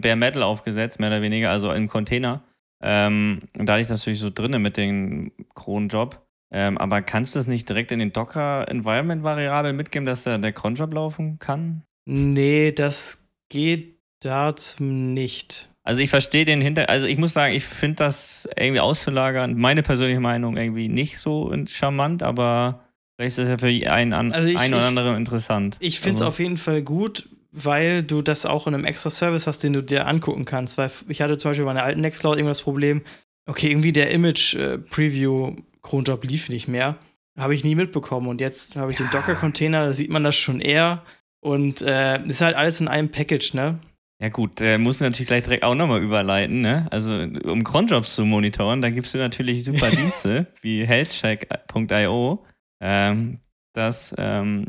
Bare 0.00 0.16
Metal 0.16 0.42
aufgesetzt, 0.42 1.00
mehr 1.00 1.10
oder 1.10 1.20
weniger, 1.20 1.50
also 1.50 1.70
im 1.72 1.86
Container. 1.86 2.42
Ähm, 2.82 3.40
und 3.58 3.66
da 3.66 3.74
hatte 3.74 3.82
ich 3.82 3.88
das 3.88 4.00
natürlich 4.00 4.20
so 4.20 4.30
drinne 4.30 4.58
mit 4.58 4.78
dem 4.78 5.32
Cronjob. 5.54 6.18
Ähm, 6.52 6.78
aber 6.78 7.02
kannst 7.02 7.34
du 7.34 7.38
das 7.38 7.46
nicht 7.46 7.68
direkt 7.68 7.92
in 7.92 8.00
den 8.00 8.12
Docker-Environment-Variablen 8.12 9.76
mitgeben, 9.76 10.04
dass 10.04 10.24
da 10.24 10.36
der 10.36 10.52
Cronjob 10.52 10.92
laufen 10.92 11.38
kann? 11.38 11.82
Nee, 12.06 12.72
das 12.72 13.24
geht 13.48 13.98
dazu 14.20 14.82
nicht. 14.82 15.68
Also 15.82 16.02
ich 16.02 16.10
verstehe 16.10 16.44
den 16.44 16.60
Hinter, 16.60 16.88
also 16.88 17.06
ich 17.06 17.18
muss 17.18 17.32
sagen, 17.32 17.54
ich 17.54 17.64
finde 17.64 17.96
das 17.96 18.48
irgendwie 18.56 18.80
auszulagern, 18.80 19.56
meine 19.56 19.82
persönliche 19.82 20.20
Meinung 20.20 20.56
irgendwie 20.56 20.88
nicht 20.88 21.18
so 21.18 21.54
charmant, 21.66 22.22
aber 22.22 22.84
vielleicht 23.16 23.38
ist 23.38 23.38
das 23.38 23.48
ja 23.48 23.58
für 23.58 23.90
einen, 23.90 24.12
an, 24.12 24.32
also 24.32 24.48
ich, 24.48 24.58
einen 24.58 24.74
oder 24.74 24.84
anderen 24.84 25.16
interessant. 25.16 25.76
Ich 25.80 26.00
finde 26.00 26.16
es 26.16 26.20
also. 26.22 26.30
auf 26.30 26.38
jeden 26.38 26.58
Fall 26.58 26.82
gut, 26.82 27.28
weil 27.52 28.02
du 28.02 28.22
das 28.22 28.46
auch 28.46 28.66
in 28.66 28.74
einem 28.74 28.84
extra 28.84 29.10
Service 29.10 29.46
hast, 29.46 29.62
den 29.62 29.72
du 29.72 29.82
dir 29.82 30.06
angucken 30.06 30.44
kannst. 30.44 30.78
Weil 30.78 30.90
ich 31.08 31.22
hatte 31.22 31.38
zum 31.38 31.50
Beispiel 31.50 31.64
bei 31.64 31.72
einer 31.72 31.82
alten 31.82 32.00
Nextcloud 32.00 32.36
irgendwas 32.36 32.58
das 32.58 32.64
Problem, 32.64 33.02
okay, 33.46 33.68
irgendwie 33.68 33.92
der 33.92 34.12
Image-Preview 34.12 35.56
Cronjob 35.82 36.24
lief 36.24 36.48
nicht 36.48 36.68
mehr. 36.68 36.96
Habe 37.38 37.54
ich 37.54 37.64
nie 37.64 37.74
mitbekommen. 37.74 38.28
Und 38.28 38.40
jetzt 38.40 38.76
habe 38.76 38.92
ich 38.92 38.98
ja. 38.98 39.06
den 39.06 39.12
Docker-Container, 39.12 39.86
da 39.86 39.92
sieht 39.92 40.10
man 40.10 40.24
das 40.24 40.36
schon 40.36 40.60
eher. 40.60 41.02
Und 41.40 41.80
äh, 41.82 42.22
ist 42.26 42.42
halt 42.42 42.56
alles 42.56 42.80
in 42.80 42.88
einem 42.88 43.10
Package, 43.10 43.54
ne? 43.54 43.78
Ja 44.20 44.28
gut, 44.28 44.60
äh, 44.60 44.76
muss 44.76 45.00
natürlich 45.00 45.28
gleich 45.28 45.44
direkt 45.44 45.64
auch 45.64 45.74
nochmal 45.74 46.02
überleiten, 46.02 46.60
ne? 46.60 46.86
Also 46.90 47.10
um 47.10 47.64
Cronjobs 47.64 48.14
zu 48.14 48.26
monitoren, 48.26 48.82
da 48.82 48.90
gibst 48.90 49.14
du 49.14 49.18
natürlich 49.18 49.64
super 49.64 49.90
Dienste 49.96 50.46
wie 50.60 50.86
healthcheck.io. 50.86 52.44
Ähm, 52.82 53.40
das 53.72 54.14
ähm, 54.18 54.66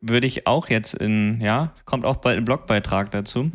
würde 0.00 0.28
ich 0.28 0.46
auch 0.46 0.68
jetzt 0.68 0.94
in, 0.94 1.40
ja, 1.40 1.74
kommt 1.84 2.04
auch 2.04 2.16
bald 2.16 2.38
ein 2.38 2.44
Blogbeitrag 2.44 3.10
dazu, 3.10 3.50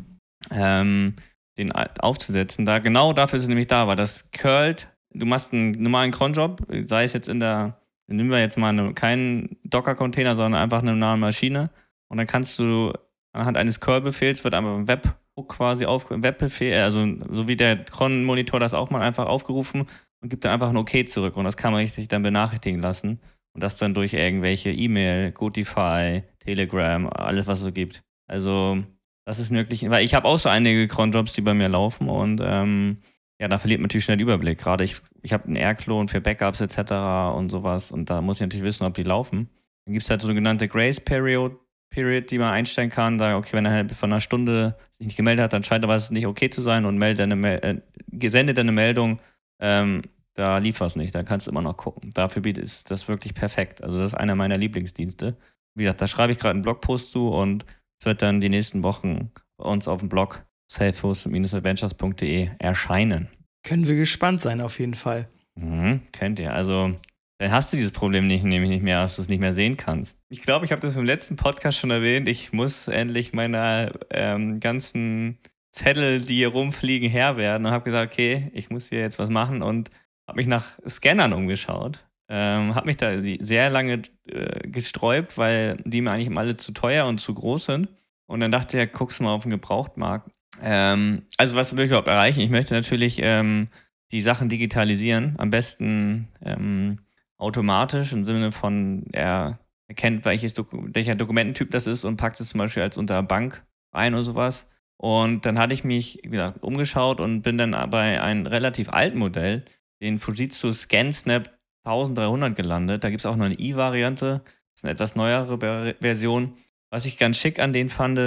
ähm, 0.51 1.15
den 1.57 1.71
aufzusetzen. 1.71 2.65
Da 2.65 2.79
genau 2.79 3.13
dafür 3.13 3.37
ist 3.37 3.43
es 3.43 3.47
nämlich 3.47 3.67
da, 3.67 3.87
weil 3.87 3.95
das 3.95 4.29
curlt, 4.31 4.92
du 5.13 5.25
machst 5.25 5.53
einen 5.53 5.71
normalen 5.71 6.11
Cronjob, 6.11 6.61
sei 6.85 7.03
es 7.03 7.13
jetzt 7.13 7.27
in 7.29 7.39
der, 7.39 7.77
nehmen 8.07 8.29
wir 8.29 8.39
jetzt 8.39 8.57
mal 8.57 8.69
eine, 8.69 8.93
keinen 8.93 9.57
Docker-Container, 9.63 10.35
sondern 10.35 10.61
einfach 10.61 10.79
eine 10.79 10.95
normale 10.95 11.17
Maschine 11.17 11.69
und 12.09 12.17
dann 12.17 12.27
kannst 12.27 12.59
du 12.59 12.93
anhand 13.33 13.57
eines 13.57 13.79
Curl-Befehls 13.79 14.43
wird 14.43 14.53
einfach 14.53 14.75
ein 14.75 14.87
Webhook 14.87 15.49
quasi 15.49 15.85
auf, 15.85 16.09
Webbefehl, 16.09 16.81
also 16.81 17.05
so 17.29 17.47
wie 17.47 17.55
der 17.55 17.83
Cron-Monitor 17.83 18.59
das 18.59 18.73
auch 18.73 18.89
mal 18.89 19.01
einfach 19.01 19.25
aufgerufen 19.25 19.85
und 20.21 20.29
gibt 20.29 20.45
dann 20.45 20.51
einfach 20.51 20.69
ein 20.69 20.77
OK 20.77 21.07
zurück 21.07 21.35
und 21.35 21.45
das 21.45 21.57
kann 21.57 21.71
man 21.71 21.81
richtig 21.81 22.07
dann 22.07 22.23
benachrichtigen 22.23 22.81
lassen 22.81 23.19
und 23.53 23.63
das 23.63 23.77
dann 23.77 23.93
durch 23.93 24.13
irgendwelche 24.13 24.71
E-Mail, 24.71 25.31
Gotify, 25.31 26.23
Telegram, 26.39 27.07
alles 27.07 27.47
was 27.47 27.59
es 27.59 27.65
so 27.65 27.71
gibt. 27.71 28.03
Also 28.27 28.83
das 29.25 29.39
ist 29.39 29.51
möglich, 29.51 29.89
weil 29.89 30.03
ich 30.03 30.13
habe 30.13 30.27
auch 30.27 30.37
so 30.37 30.49
einige 30.49 30.87
Cron-Jobs, 30.87 31.33
die 31.33 31.41
bei 31.41 31.53
mir 31.53 31.69
laufen 31.69 32.09
und 32.09 32.41
ähm, 32.43 32.97
ja, 33.43 33.49
da 33.49 33.57
verliert 33.57 33.81
man 33.81 33.87
natürlich 33.87 34.05
schnell 34.05 34.15
den 34.15 34.23
Überblick. 34.23 34.57
Gerade 34.57 34.85
ich, 34.85 35.01
ich 35.21 35.33
habe 35.33 35.47
einen 35.47 35.57
Airclone 35.57 36.07
für 36.07 36.21
Backups 36.21 36.61
etc. 36.61 37.35
und 37.35 37.49
sowas 37.49 37.91
und 37.91 38.09
da 38.09 38.21
muss 38.21 38.37
ich 38.37 38.41
natürlich 38.41 38.63
wissen, 38.63 38.85
ob 38.85 38.93
die 38.93 39.03
laufen. 39.03 39.49
Dann 39.83 39.91
gibt 39.91 40.05
es 40.05 40.09
halt 40.09 40.21
so 40.21 40.29
sogenannte 40.29 40.69
Grace 40.69 41.01
Period, 41.01 41.59
Period, 41.89 42.31
die 42.31 42.37
man 42.37 42.53
einstellen 42.53 42.89
kann. 42.89 43.17
Da, 43.17 43.35
okay, 43.35 43.57
wenn 43.57 43.65
er 43.65 43.73
halt 43.73 43.91
von 43.91 44.13
einer 44.13 44.21
Stunde 44.21 44.77
sich 44.97 45.07
nicht 45.07 45.17
gemeldet 45.17 45.43
hat, 45.43 45.51
dann 45.51 45.61
scheint 45.61 45.83
aber 45.83 45.93
es 45.93 46.09
nicht 46.09 46.25
okay 46.25 46.49
zu 46.49 46.61
sein 46.61 46.85
und 46.85 46.97
meldet 46.97 47.33
eine, 47.33 47.61
äh, 47.61 47.81
gesendet 48.07 48.57
eine 48.59 48.71
Meldung, 48.71 49.19
ähm, 49.59 50.03
da 50.35 50.59
lief 50.59 50.79
was 50.79 50.95
nicht, 50.95 51.13
da 51.13 51.23
kannst 51.23 51.45
du 51.45 51.51
immer 51.51 51.61
noch 51.61 51.75
gucken. 51.75 52.11
Dafür 52.13 52.45
ist 52.45 52.91
das 52.91 53.09
wirklich 53.09 53.33
perfekt. 53.33 53.83
Also 53.83 53.99
das 53.99 54.13
ist 54.13 54.17
einer 54.17 54.35
meiner 54.35 54.57
Lieblingsdienste. 54.57 55.35
Wie 55.75 55.83
gesagt, 55.83 55.99
da 55.99 56.07
schreibe 56.07 56.31
ich 56.31 56.39
gerade 56.39 56.51
einen 56.51 56.61
Blogpost 56.61 57.11
zu 57.11 57.27
und 57.27 57.65
es 57.99 58.05
wird 58.05 58.21
dann 58.21 58.39
die 58.39 58.47
nächsten 58.47 58.83
Wochen 58.83 59.31
bei 59.57 59.65
uns 59.65 59.89
auf 59.89 59.99
dem 59.99 60.07
Blog 60.07 60.45
selfhost-adventures.de 60.73 62.49
erscheinen. 62.59 63.29
Können 63.63 63.87
wir 63.87 63.95
gespannt 63.95 64.41
sein, 64.41 64.61
auf 64.61 64.79
jeden 64.79 64.95
Fall. 64.95 65.27
Mhm, 65.55 66.01
könnt 66.11 66.39
ihr. 66.39 66.53
Also 66.53 66.95
dann 67.37 67.51
hast 67.51 67.73
du 67.73 67.77
dieses 67.77 67.91
Problem 67.91 68.27
nicht, 68.27 68.43
nämlich 68.43 68.69
nicht 68.69 68.83
mehr, 68.83 69.01
dass 69.01 69.17
du 69.17 69.21
es 69.21 69.29
nicht 69.29 69.39
mehr 69.39 69.53
sehen 69.53 69.77
kannst. 69.77 70.17
Ich 70.29 70.41
glaube, 70.41 70.65
ich 70.65 70.71
habe 70.71 70.81
das 70.81 70.95
im 70.95 71.05
letzten 71.05 71.35
Podcast 71.35 71.77
schon 71.77 71.91
erwähnt. 71.91 72.27
Ich 72.27 72.53
muss 72.53 72.87
endlich 72.87 73.33
meiner 73.33 73.91
ähm, 74.09 74.59
ganzen 74.59 75.39
Zettel, 75.71 76.21
die 76.21 76.35
hier 76.35 76.49
rumfliegen, 76.49 77.09
Herr 77.09 77.37
werden 77.37 77.65
und 77.65 77.71
habe 77.71 77.83
gesagt, 77.83 78.13
okay, 78.13 78.49
ich 78.53 78.69
muss 78.69 78.89
hier 78.89 78.99
jetzt 78.99 79.19
was 79.19 79.29
machen 79.29 79.61
und 79.61 79.89
habe 80.27 80.37
mich 80.37 80.47
nach 80.47 80.79
Scannern 80.87 81.33
umgeschaut. 81.33 81.99
Ähm, 82.29 82.75
habe 82.75 82.87
mich 82.87 82.97
da 82.97 83.21
sehr 83.21 83.69
lange 83.69 84.03
äh, 84.27 84.67
gesträubt, 84.67 85.37
weil 85.37 85.77
die 85.83 86.01
mir 86.01 86.11
eigentlich 86.11 86.35
alle 86.37 86.57
zu 86.57 86.71
teuer 86.71 87.05
und 87.05 87.19
zu 87.19 87.33
groß 87.33 87.65
sind. 87.65 87.89
Und 88.25 88.39
dann 88.39 88.51
dachte 88.51 88.77
ich, 88.77 88.83
ja, 88.83 88.85
guckst 88.85 89.19
mal 89.19 89.33
auf 89.33 89.43
den 89.43 89.51
Gebrauchtmarkt. 89.51 90.31
Ähm, 90.61 91.23
also 91.37 91.55
was 91.55 91.75
will 91.75 91.85
ich 91.85 91.91
überhaupt 91.91 92.07
erreichen? 92.07 92.41
Ich 92.41 92.49
möchte 92.49 92.73
natürlich 92.73 93.19
ähm, 93.21 93.67
die 94.11 94.21
Sachen 94.21 94.49
digitalisieren. 94.49 95.35
Am 95.37 95.49
besten 95.49 96.29
ähm, 96.43 96.99
automatisch 97.37 98.13
im 98.13 98.23
Sinne 98.23 98.51
von, 98.51 99.05
er 99.11 99.59
erkennt, 99.87 100.25
welches 100.25 100.53
Doku 100.53 100.87
welcher 100.93 101.15
Dokumententyp 101.15 101.71
das 101.71 101.87
ist 101.87 102.05
und 102.05 102.17
packt 102.17 102.39
es 102.39 102.49
zum 102.49 102.59
Beispiel 102.59 102.83
als 102.83 102.97
unter 102.97 103.21
Bank 103.23 103.65
ein 103.91 104.13
oder 104.13 104.23
sowas. 104.23 104.69
Und 104.97 105.45
dann 105.45 105.59
hatte 105.59 105.73
ich 105.73 105.83
mich 105.83 106.19
wieder 106.23 106.55
umgeschaut 106.61 107.19
und 107.19 107.41
bin 107.41 107.57
dann 107.57 107.71
bei 107.89 108.21
einem 108.21 108.45
relativ 108.45 108.89
alten 108.89 109.19
Modell, 109.19 109.65
den 110.01 110.17
Fujitsu 110.17 110.71
ScanSnap 110.71 111.49
1300 111.83 112.55
gelandet. 112.55 113.03
Da 113.03 113.09
gibt 113.09 113.21
es 113.21 113.25
auch 113.25 113.35
noch 113.35 113.45
eine 113.45 113.59
i-Variante. 113.59 114.41
Das 114.45 114.53
ist 114.75 114.83
eine 114.85 114.93
etwas 114.93 115.15
neuere 115.15 115.95
Version. 115.99 116.53
Was 116.89 117.05
ich 117.05 117.17
ganz 117.17 117.37
schick 117.37 117.59
an 117.59 117.73
den 117.73 117.89
fand, 117.89 118.17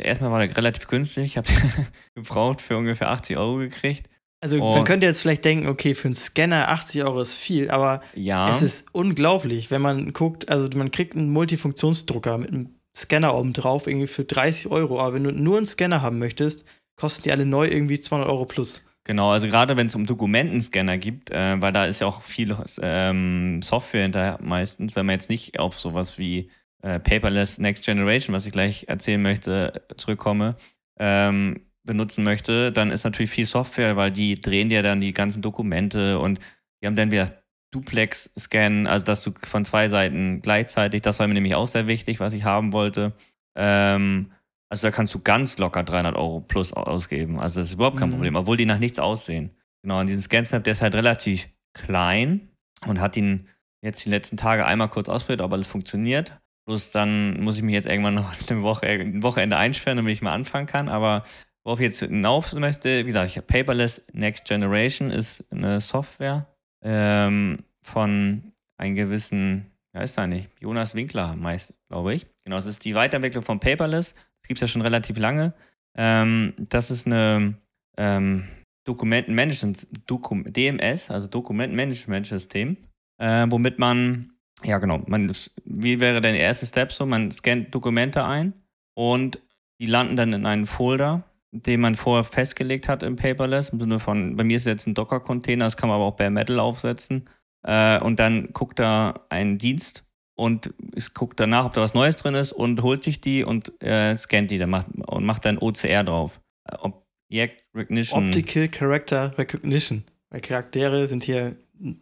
der 0.00 0.06
erstmal 0.06 0.30
war 0.30 0.44
der 0.44 0.56
relativ 0.56 0.86
günstig. 0.86 1.24
Ich 1.24 1.36
habe 1.36 1.48
gebraucht 2.14 2.60
für 2.60 2.76
ungefähr 2.76 3.10
80 3.10 3.36
Euro 3.36 3.56
gekriegt. 3.56 4.08
Also 4.42 4.62
und 4.62 4.74
man 4.74 4.84
könnte 4.84 5.06
jetzt 5.06 5.20
vielleicht 5.20 5.44
denken, 5.44 5.68
okay, 5.68 5.94
für 5.94 6.08
einen 6.08 6.14
Scanner 6.14 6.68
80 6.70 7.04
Euro 7.04 7.20
ist 7.20 7.36
viel, 7.36 7.70
aber 7.70 8.00
ja. 8.14 8.48
es 8.50 8.62
ist 8.62 8.86
unglaublich, 8.92 9.70
wenn 9.70 9.82
man 9.82 10.14
guckt, 10.14 10.48
also 10.48 10.66
man 10.76 10.90
kriegt 10.90 11.14
einen 11.14 11.30
Multifunktionsdrucker 11.30 12.38
mit 12.38 12.48
einem 12.48 12.74
Scanner 12.96 13.34
oben 13.34 13.52
drauf, 13.52 13.86
irgendwie 13.86 14.06
für 14.06 14.24
30 14.24 14.70
Euro, 14.70 14.98
aber 14.98 15.14
wenn 15.14 15.24
du 15.24 15.32
nur 15.32 15.58
einen 15.58 15.66
Scanner 15.66 16.00
haben 16.00 16.18
möchtest, 16.18 16.64
kosten 16.96 17.24
die 17.24 17.32
alle 17.32 17.44
neu 17.44 17.66
irgendwie 17.66 18.00
200 18.00 18.30
Euro 18.30 18.46
plus. 18.46 18.80
Genau, 19.04 19.30
also 19.30 19.46
gerade 19.46 19.76
wenn 19.76 19.88
es 19.88 19.94
um 19.94 20.06
Dokumentenscanner 20.06 20.96
gibt, 20.96 21.30
äh, 21.30 21.60
weil 21.60 21.72
da 21.72 21.84
ist 21.84 22.00
ja 22.00 22.06
auch 22.06 22.22
viel 22.22 22.56
ähm, 22.80 23.60
Software 23.62 24.02
hinterher 24.02 24.38
meistens, 24.40 24.96
wenn 24.96 25.04
man 25.04 25.14
jetzt 25.14 25.30
nicht 25.30 25.58
auf 25.58 25.78
sowas 25.78 26.18
wie 26.18 26.50
äh, 26.82 26.98
Paperless 26.98 27.58
Next 27.58 27.84
Generation, 27.84 28.34
was 28.34 28.46
ich 28.46 28.52
gleich 28.52 28.86
erzählen 28.88 29.20
möchte, 29.20 29.82
zurückkomme, 29.96 30.56
ähm, 30.98 31.60
benutzen 31.84 32.24
möchte, 32.24 32.72
dann 32.72 32.90
ist 32.90 33.04
natürlich 33.04 33.30
viel 33.30 33.46
Software, 33.46 33.96
weil 33.96 34.10
die 34.10 34.40
drehen 34.40 34.68
dir 34.68 34.82
dann 34.82 35.00
die 35.00 35.12
ganzen 35.12 35.42
Dokumente 35.42 36.18
und 36.18 36.38
die 36.80 36.86
haben 36.86 36.96
dann 36.96 37.10
wieder 37.10 37.30
Duplex-Scan, 37.72 38.86
also 38.86 39.04
dass 39.04 39.22
du 39.22 39.32
von 39.42 39.64
zwei 39.64 39.88
Seiten 39.88 40.42
gleichzeitig, 40.42 41.02
das 41.02 41.18
war 41.18 41.28
mir 41.28 41.34
nämlich 41.34 41.54
auch 41.54 41.68
sehr 41.68 41.86
wichtig, 41.86 42.20
was 42.20 42.32
ich 42.32 42.44
haben 42.44 42.72
wollte. 42.72 43.12
Ähm, 43.56 44.32
also 44.68 44.86
da 44.86 44.90
kannst 44.92 45.14
du 45.14 45.20
ganz 45.20 45.58
locker 45.58 45.82
300 45.82 46.16
Euro 46.16 46.40
plus 46.40 46.72
ausgeben. 46.72 47.40
Also 47.40 47.60
das 47.60 47.68
ist 47.68 47.74
überhaupt 47.74 47.96
kein 47.96 48.08
mhm. 48.08 48.14
Problem, 48.14 48.36
obwohl 48.36 48.56
die 48.56 48.66
nach 48.66 48.78
nichts 48.78 48.98
aussehen. 48.98 49.50
Genau, 49.82 50.00
und 50.00 50.08
diesen 50.08 50.22
ScanSnap, 50.22 50.64
der 50.64 50.72
ist 50.72 50.82
halt 50.82 50.94
relativ 50.94 51.48
klein 51.74 52.50
und 52.86 53.00
hat 53.00 53.16
ihn 53.16 53.48
jetzt 53.82 54.04
die 54.04 54.10
letzten 54.10 54.36
Tage 54.36 54.66
einmal 54.66 54.88
kurz 54.88 55.08
ausprobiert, 55.08 55.42
ob 55.42 55.52
alles 55.52 55.66
funktioniert. 55.66 56.39
Bloß 56.66 56.90
dann 56.90 57.40
muss 57.40 57.56
ich 57.56 57.62
mich 57.62 57.74
jetzt 57.74 57.88
irgendwann 57.88 58.14
noch 58.14 58.32
eine 58.48 58.62
Woche, 58.62 58.86
ein 58.86 59.22
Wochenende 59.22 59.56
einsperren, 59.56 59.96
damit 59.96 60.12
ich 60.12 60.22
mal 60.22 60.34
anfangen 60.34 60.66
kann. 60.66 60.88
Aber 60.88 61.22
Worauf 61.62 61.78
ich 61.80 61.84
jetzt 61.84 62.00
hinauf 62.00 62.52
möchte, 62.54 63.00
wie 63.00 63.08
gesagt, 63.08 63.30
ich 63.30 63.36
habe 63.36 63.46
Paperless 63.46 64.02
Next 64.12 64.46
Generation 64.46 65.10
ist 65.10 65.44
eine 65.50 65.80
Software 65.80 66.46
ähm, 66.82 67.58
von 67.82 68.52
einem 68.78 68.94
gewissen, 68.94 69.70
ja 69.94 70.00
ist 70.00 70.16
da 70.16 70.26
nicht, 70.26 70.50
Jonas 70.58 70.94
Winkler 70.94 71.36
meist, 71.36 71.74
glaube 71.88 72.14
ich. 72.14 72.26
Genau, 72.44 72.56
es 72.56 72.66
ist 72.66 72.84
die 72.84 72.94
Weiterentwicklung 72.94 73.42
von 73.42 73.60
Paperless. 73.60 74.14
Das 74.14 74.48
gibt 74.48 74.56
es 74.56 74.62
ja 74.62 74.66
schon 74.68 74.82
relativ 74.82 75.18
lange. 75.18 75.52
Ähm, 75.94 76.54
das 76.56 76.90
ist 76.90 77.06
eine 77.06 77.54
ähm, 77.98 78.48
Dokumentenmanagement, 78.84 79.86
Dokum, 80.06 80.50
DMS, 80.50 81.10
also 81.10 81.28
Dokumentenmanagement-System, 81.28 82.78
äh, 83.18 83.46
womit 83.50 83.78
man, 83.78 84.32
ja 84.64 84.78
genau, 84.78 85.02
man, 85.06 85.32
wie 85.64 86.00
wäre 86.00 86.20
der 86.20 86.38
erste 86.38 86.66
Step 86.66 86.92
so? 86.92 87.06
Man 87.06 87.30
scannt 87.30 87.74
Dokumente 87.74 88.24
ein 88.24 88.52
und 88.94 89.38
die 89.80 89.86
landen 89.86 90.16
dann 90.16 90.32
in 90.32 90.46
einen 90.46 90.66
Folder, 90.66 91.24
den 91.52 91.80
man 91.80 91.94
vorher 91.94 92.24
festgelegt 92.24 92.88
hat 92.88 93.02
im 93.02 93.16
Paperless, 93.16 93.70
im 93.70 93.80
Sinne 93.80 93.98
von, 93.98 94.36
bei 94.36 94.44
mir 94.44 94.56
ist 94.56 94.66
jetzt 94.66 94.86
ein 94.86 94.94
Docker-Container, 94.94 95.64
das 95.64 95.76
kann 95.76 95.88
man 95.88 95.96
aber 95.96 96.04
auch 96.04 96.16
Bare 96.16 96.30
Metal 96.30 96.60
aufsetzen. 96.60 97.28
Äh, 97.62 97.98
und 98.00 98.18
dann 98.18 98.52
guckt 98.52 98.78
da 98.78 99.26
ein 99.28 99.58
Dienst 99.58 100.06
und 100.36 100.72
es 100.94 101.12
guckt 101.12 101.40
danach, 101.40 101.66
ob 101.66 101.72
da 101.72 101.80
was 101.80 101.94
Neues 101.94 102.16
drin 102.16 102.34
ist 102.34 102.52
und 102.52 102.82
holt 102.82 103.02
sich 103.02 103.20
die 103.20 103.44
und 103.44 103.72
äh, 103.82 104.14
scannt 104.16 104.50
die 104.50 104.58
dann 104.58 104.70
macht, 104.70 104.86
und 104.94 105.24
macht 105.24 105.44
dann 105.44 105.58
OCR 105.58 106.04
drauf. 106.04 106.40
Äh, 106.64 106.76
Object 106.76 107.64
Recognition. 107.74 108.26
Optical 108.26 108.68
Character 108.68 109.36
Recognition. 109.36 110.04
Charaktere 110.42 111.08
sind 111.08 111.24
hier 111.24 111.56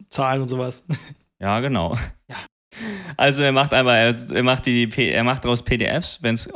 Zahlen 0.09 0.41
und 0.41 0.47
sowas. 0.49 0.83
Ja, 1.41 1.59
genau. 1.59 1.95
Ja. 2.29 2.37
Also 3.17 3.41
er 3.41 3.51
macht 3.51 3.73
aber, 3.73 3.95
er 3.95 4.43
macht 4.43 4.65
die, 4.65 4.89
er 4.89 5.23
macht 5.23 5.43
daraus 5.43 5.63
PDFs, 5.63 6.21
wenn 6.21 6.35
es 6.35 6.47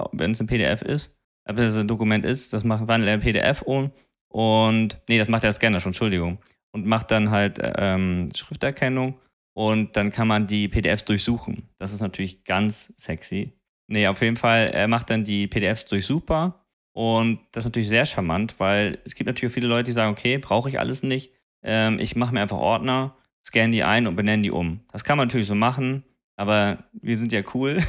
ein 0.42 0.48
PDF 0.48 0.82
ist, 0.82 1.18
wenn 1.46 1.66
es 1.66 1.78
ein 1.78 1.88
Dokument 1.88 2.24
ist, 2.24 2.54
das 2.54 2.64
macht, 2.64 2.88
wandelt 2.88 3.10
er 3.10 3.16
in 3.16 3.20
PDF 3.20 3.62
um 3.64 3.92
und, 4.32 5.00
nee, 5.10 5.18
das 5.18 5.30
macht 5.30 5.44
der 5.44 5.52
Scanner 5.52 5.80
schon, 5.80 5.92
Entschuldigung. 5.92 6.40
Und 6.72 6.86
macht 6.86 7.12
dann 7.12 7.30
halt 7.30 7.60
ähm, 7.62 8.30
Schrifterkennung 8.36 9.20
und 9.56 9.96
dann 9.96 10.12
kann 10.12 10.28
man 10.28 10.48
die 10.48 10.68
PDFs 10.68 11.06
durchsuchen. 11.06 11.70
Das 11.78 11.94
ist 11.94 12.02
natürlich 12.02 12.44
ganz 12.44 12.94
sexy. 12.98 13.54
Nee, 13.88 14.08
auf 14.08 14.22
jeden 14.22 14.38
Fall, 14.38 14.72
er 14.74 14.88
macht 14.88 15.10
dann 15.10 15.24
die 15.24 15.48
PDFs 15.48 15.86
durchsuchbar 15.86 16.66
und 16.96 17.40
das 17.52 17.64
ist 17.64 17.70
natürlich 17.70 17.90
sehr 17.90 18.06
charmant, 18.06 18.60
weil 18.60 19.00
es 19.04 19.16
gibt 19.16 19.28
natürlich 19.28 19.54
viele 19.54 19.68
Leute, 19.68 19.86
die 19.86 19.92
sagen, 19.92 20.12
okay, 20.12 20.38
brauche 20.38 20.70
ich 20.70 20.80
alles 20.80 21.04
nicht. 21.04 21.32
Ähm, 21.64 22.00
ich 22.00 22.16
mache 22.16 22.34
mir 22.34 22.42
einfach 22.42 22.58
Ordner, 22.58 23.16
scanne 23.46 23.72
die 23.72 23.84
ein 23.84 24.08
und 24.08 24.16
benenne 24.16 24.44
die 24.44 24.52
um. 24.52 24.82
Das 24.92 25.04
kann 25.04 25.18
man 25.18 25.28
natürlich 25.28 25.48
so 25.48 25.56
machen, 25.56 26.04
aber 26.36 26.80
wir 26.94 27.18
sind 27.18 27.32
ja 27.32 27.42
cool 27.54 27.80